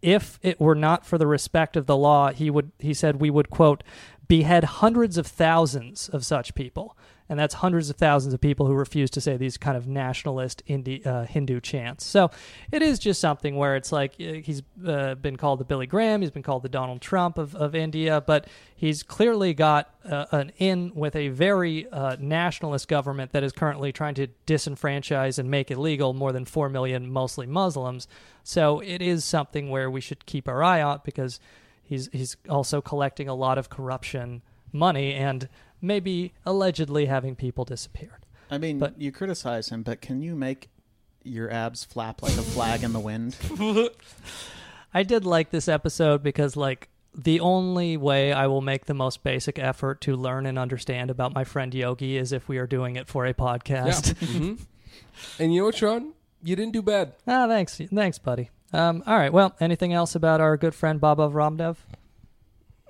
If 0.00 0.38
it 0.42 0.60
were 0.60 0.74
not 0.74 1.04
for 1.04 1.18
the 1.18 1.26
respect 1.26 1.76
of 1.76 1.86
the 1.86 1.96
law, 1.96 2.30
he 2.30 2.50
would 2.50 2.72
he 2.78 2.94
said 2.94 3.16
we 3.16 3.30
would 3.30 3.50
quote 3.50 3.82
behead 4.28 4.64
hundreds 4.64 5.16
of 5.18 5.26
thousands 5.26 6.08
of 6.10 6.24
such 6.24 6.54
people. 6.54 6.96
and 7.30 7.38
that's 7.38 7.56
hundreds 7.56 7.90
of 7.90 7.96
thousands 7.96 8.32
of 8.32 8.40
people 8.40 8.66
who 8.66 8.72
refuse 8.72 9.10
to 9.10 9.20
say 9.20 9.36
these 9.36 9.58
kind 9.58 9.76
of 9.76 9.86
nationalist 9.86 10.62
Indi- 10.66 11.04
uh, 11.04 11.24
Hindu 11.26 11.60
chants. 11.60 12.06
So 12.06 12.30
it 12.72 12.80
is 12.80 12.98
just 12.98 13.20
something 13.20 13.54
where 13.56 13.76
it's 13.76 13.92
like 13.92 14.14
uh, 14.18 14.40
he's 14.42 14.62
uh, 14.86 15.14
been 15.14 15.36
called 15.36 15.60
the 15.60 15.66
Billy 15.66 15.86
Graham, 15.86 16.22
he's 16.22 16.30
been 16.30 16.42
called 16.42 16.62
the 16.62 16.70
Donald 16.70 17.02
Trump 17.02 17.36
of, 17.36 17.54
of 17.54 17.74
India, 17.74 18.22
but 18.26 18.46
he's 18.74 19.02
clearly 19.02 19.52
got 19.52 19.94
uh, 20.06 20.24
an 20.32 20.52
in 20.56 20.90
with 20.94 21.14
a 21.14 21.28
very 21.28 21.86
uh, 21.88 22.16
nationalist 22.18 22.88
government 22.88 23.32
that 23.32 23.42
is 23.42 23.52
currently 23.52 23.92
trying 23.92 24.14
to 24.14 24.28
disenfranchise 24.46 25.38
and 25.38 25.50
make 25.50 25.70
illegal 25.70 26.14
more 26.14 26.32
than 26.32 26.46
4 26.46 26.70
million 26.70 27.10
mostly 27.10 27.46
Muslims. 27.46 28.08
So 28.42 28.80
it 28.80 29.02
is 29.02 29.22
something 29.22 29.68
where 29.68 29.90
we 29.90 30.00
should 30.00 30.24
keep 30.24 30.48
our 30.48 30.62
eye 30.62 30.80
on 30.80 31.02
because 31.04 31.40
he's 31.88 32.08
he's 32.12 32.36
also 32.48 32.80
collecting 32.80 33.28
a 33.28 33.34
lot 33.34 33.58
of 33.58 33.68
corruption 33.70 34.42
money 34.72 35.14
and 35.14 35.48
maybe 35.80 36.32
allegedly 36.44 37.06
having 37.06 37.34
people 37.34 37.64
disappeared. 37.64 38.26
I 38.50 38.58
mean, 38.58 38.78
But- 38.78 39.00
you 39.00 39.10
criticize 39.12 39.68
him, 39.70 39.82
but 39.82 40.00
can 40.00 40.20
you 40.22 40.34
make 40.34 40.68
your 41.24 41.50
abs 41.52 41.84
flap 41.84 42.22
like 42.22 42.32
a 42.36 42.42
flag 42.42 42.82
in 42.82 42.92
the 42.92 43.00
wind? 43.00 43.36
I 44.94 45.02
did 45.02 45.24
like 45.26 45.50
this 45.50 45.68
episode 45.68 46.22
because 46.22 46.56
like 46.56 46.88
the 47.14 47.40
only 47.40 47.96
way 47.96 48.32
I 48.32 48.46
will 48.46 48.60
make 48.60 48.86
the 48.86 48.94
most 48.94 49.22
basic 49.22 49.58
effort 49.58 50.00
to 50.02 50.14
learn 50.16 50.46
and 50.46 50.58
understand 50.58 51.10
about 51.10 51.34
my 51.34 51.44
friend 51.44 51.74
Yogi 51.74 52.16
is 52.16 52.32
if 52.32 52.48
we 52.48 52.58
are 52.58 52.66
doing 52.66 52.96
it 52.96 53.08
for 53.08 53.24
a 53.24 53.28
Yeah. 53.28 53.32
podcast. 53.34 54.16
hmm 54.18 54.54
And 55.38 55.52
you 55.52 55.60
know 55.60 55.66
what, 55.66 55.74
Sean? 55.76 56.12
You 56.42 56.54
didn't 56.56 56.72
do 56.72 56.82
bad. 56.82 57.14
ah, 57.26 57.46
thanks, 57.48 57.80
thanks, 57.92 58.18
buddy. 58.18 58.50
Um, 58.72 59.02
all 59.06 59.16
right. 59.16 59.32
Well, 59.32 59.54
anything 59.60 59.92
else 59.92 60.14
about 60.14 60.40
our 60.40 60.56
good 60.56 60.74
friend 60.74 61.00
Baba 61.00 61.22
of 61.22 61.32
Ramdev? 61.32 61.76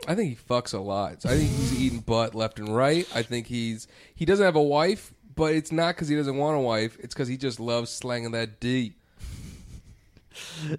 I 0.07 0.15
think 0.15 0.31
he 0.31 0.37
fucks 0.37 0.75
a 0.75 0.79
lot. 0.79 1.25
I 1.25 1.37
think 1.37 1.51
he's 1.51 1.81
eating 1.81 2.01
butt 2.01 2.35
left 2.35 2.59
and 2.59 2.75
right. 2.75 3.09
I 3.15 3.23
think 3.23 3.47
he's 3.49 3.89
he 4.15 4.25
doesn't 4.25 4.45
have 4.45 4.57
a 4.57 4.63
wife, 4.63 5.13
but 5.35 5.55
it's 5.55 5.73
not 5.73 5.95
because 5.95 6.09
he 6.09 6.17
doesn't 6.17 6.37
want 6.37 6.57
a 6.57 6.61
wife. 6.61 6.97
It's 7.01 7.15
because 7.15 7.29
he 7.29 7.37
just 7.37 7.59
loves 7.59 7.91
slanging 7.91 8.33
that 8.33 8.61
D. 8.61 8.95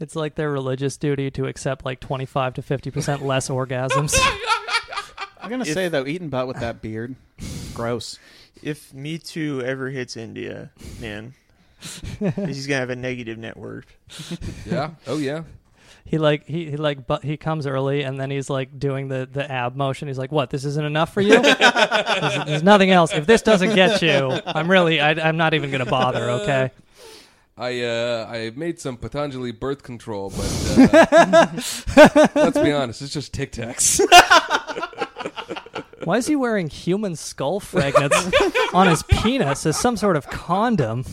It's 0.00 0.16
like 0.16 0.36
their 0.36 0.50
religious 0.50 0.96
duty 0.96 1.30
to 1.32 1.44
accept 1.46 1.84
like 1.84 2.00
twenty 2.00 2.24
five 2.24 2.54
to 2.54 2.62
fifty 2.62 2.90
percent 2.90 3.22
less 3.22 3.50
orgasms. 3.50 4.18
I'm 5.40 5.50
gonna 5.50 5.66
say 5.66 5.88
though, 5.88 6.06
eating 6.06 6.30
butt 6.30 6.48
with 6.48 6.60
that 6.60 6.80
beard, 6.80 7.14
gross. 7.74 8.18
If 8.62 8.94
Me 8.94 9.18
Too 9.18 9.62
ever 9.62 9.90
hits 9.90 10.16
India, 10.16 10.70
man, 10.98 11.34
he's 12.46 12.66
gonna 12.66 12.80
have 12.80 12.90
a 12.90 12.96
negative 12.96 13.38
net 13.38 13.56
worth. 13.56 13.86
Yeah. 14.66 14.90
Oh 15.06 15.18
yeah. 15.18 15.42
he 16.04 16.18
like 16.18 16.46
he, 16.46 16.70
he 16.70 16.76
like 16.76 17.06
but 17.06 17.22
he 17.24 17.36
comes 17.36 17.66
early 17.66 18.02
and 18.02 18.18
then 18.18 18.30
he's 18.30 18.50
like 18.50 18.78
doing 18.78 19.08
the 19.08 19.28
the 19.30 19.50
ab 19.50 19.76
motion. 19.76 20.08
He's 20.08 20.18
like, 20.18 20.32
"What? 20.32 20.50
This 20.50 20.64
isn't 20.64 20.84
enough 20.84 21.12
for 21.12 21.20
you? 21.20 21.40
there's, 21.42 22.44
there's 22.46 22.62
nothing 22.62 22.90
else. 22.90 23.12
If 23.12 23.26
this 23.26 23.42
doesn't 23.42 23.74
get 23.74 24.02
you, 24.02 24.40
I'm 24.46 24.70
really 24.70 25.00
I, 25.00 25.10
I'm 25.12 25.36
not 25.36 25.54
even 25.54 25.70
gonna 25.70 25.86
bother." 25.86 26.30
Okay. 26.30 26.70
I 27.58 27.80
uh 27.82 28.26
I 28.30 28.50
made 28.54 28.78
some 28.80 28.96
Patanjali 28.96 29.52
birth 29.52 29.82
control, 29.82 30.30
but 30.30 30.92
uh, 30.92 31.46
let's 32.34 32.58
be 32.58 32.72
honest, 32.72 33.00
it's 33.02 33.12
just 33.12 33.32
Tic 33.32 33.52
Tacs. 33.52 34.00
Why 36.04 36.18
is 36.18 36.26
he 36.26 36.36
wearing 36.36 36.68
human 36.68 37.16
skull 37.16 37.58
fragments 37.58 38.30
on 38.72 38.86
his 38.86 39.02
penis 39.04 39.66
as 39.66 39.76
some 39.76 39.96
sort 39.96 40.16
of 40.16 40.28
condom? 40.28 41.04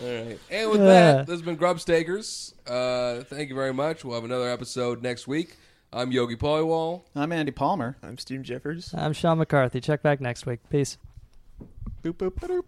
All 0.00 0.06
right. 0.06 0.38
And 0.50 0.70
with 0.70 0.80
that, 0.80 1.26
this 1.26 1.34
has 1.34 1.42
been 1.42 1.56
Grubstakers. 1.56 2.54
Uh, 2.66 3.24
thank 3.24 3.48
you 3.48 3.54
very 3.54 3.72
much. 3.72 4.04
We'll 4.04 4.14
have 4.14 4.24
another 4.24 4.48
episode 4.48 5.02
next 5.02 5.26
week. 5.26 5.56
I'm 5.92 6.12
Yogi 6.12 6.36
Poliwal. 6.36 7.02
I'm 7.16 7.32
Andy 7.32 7.50
Palmer. 7.50 7.96
I'm 8.02 8.18
Steve 8.18 8.42
Jeffers. 8.42 8.94
I'm 8.96 9.12
Sean 9.12 9.38
McCarthy. 9.38 9.80
Check 9.80 10.02
back 10.02 10.20
next 10.20 10.46
week. 10.46 10.60
Peace. 10.70 10.98
Boop 12.02 12.14
boop 12.14 12.30
boop. 12.32 12.64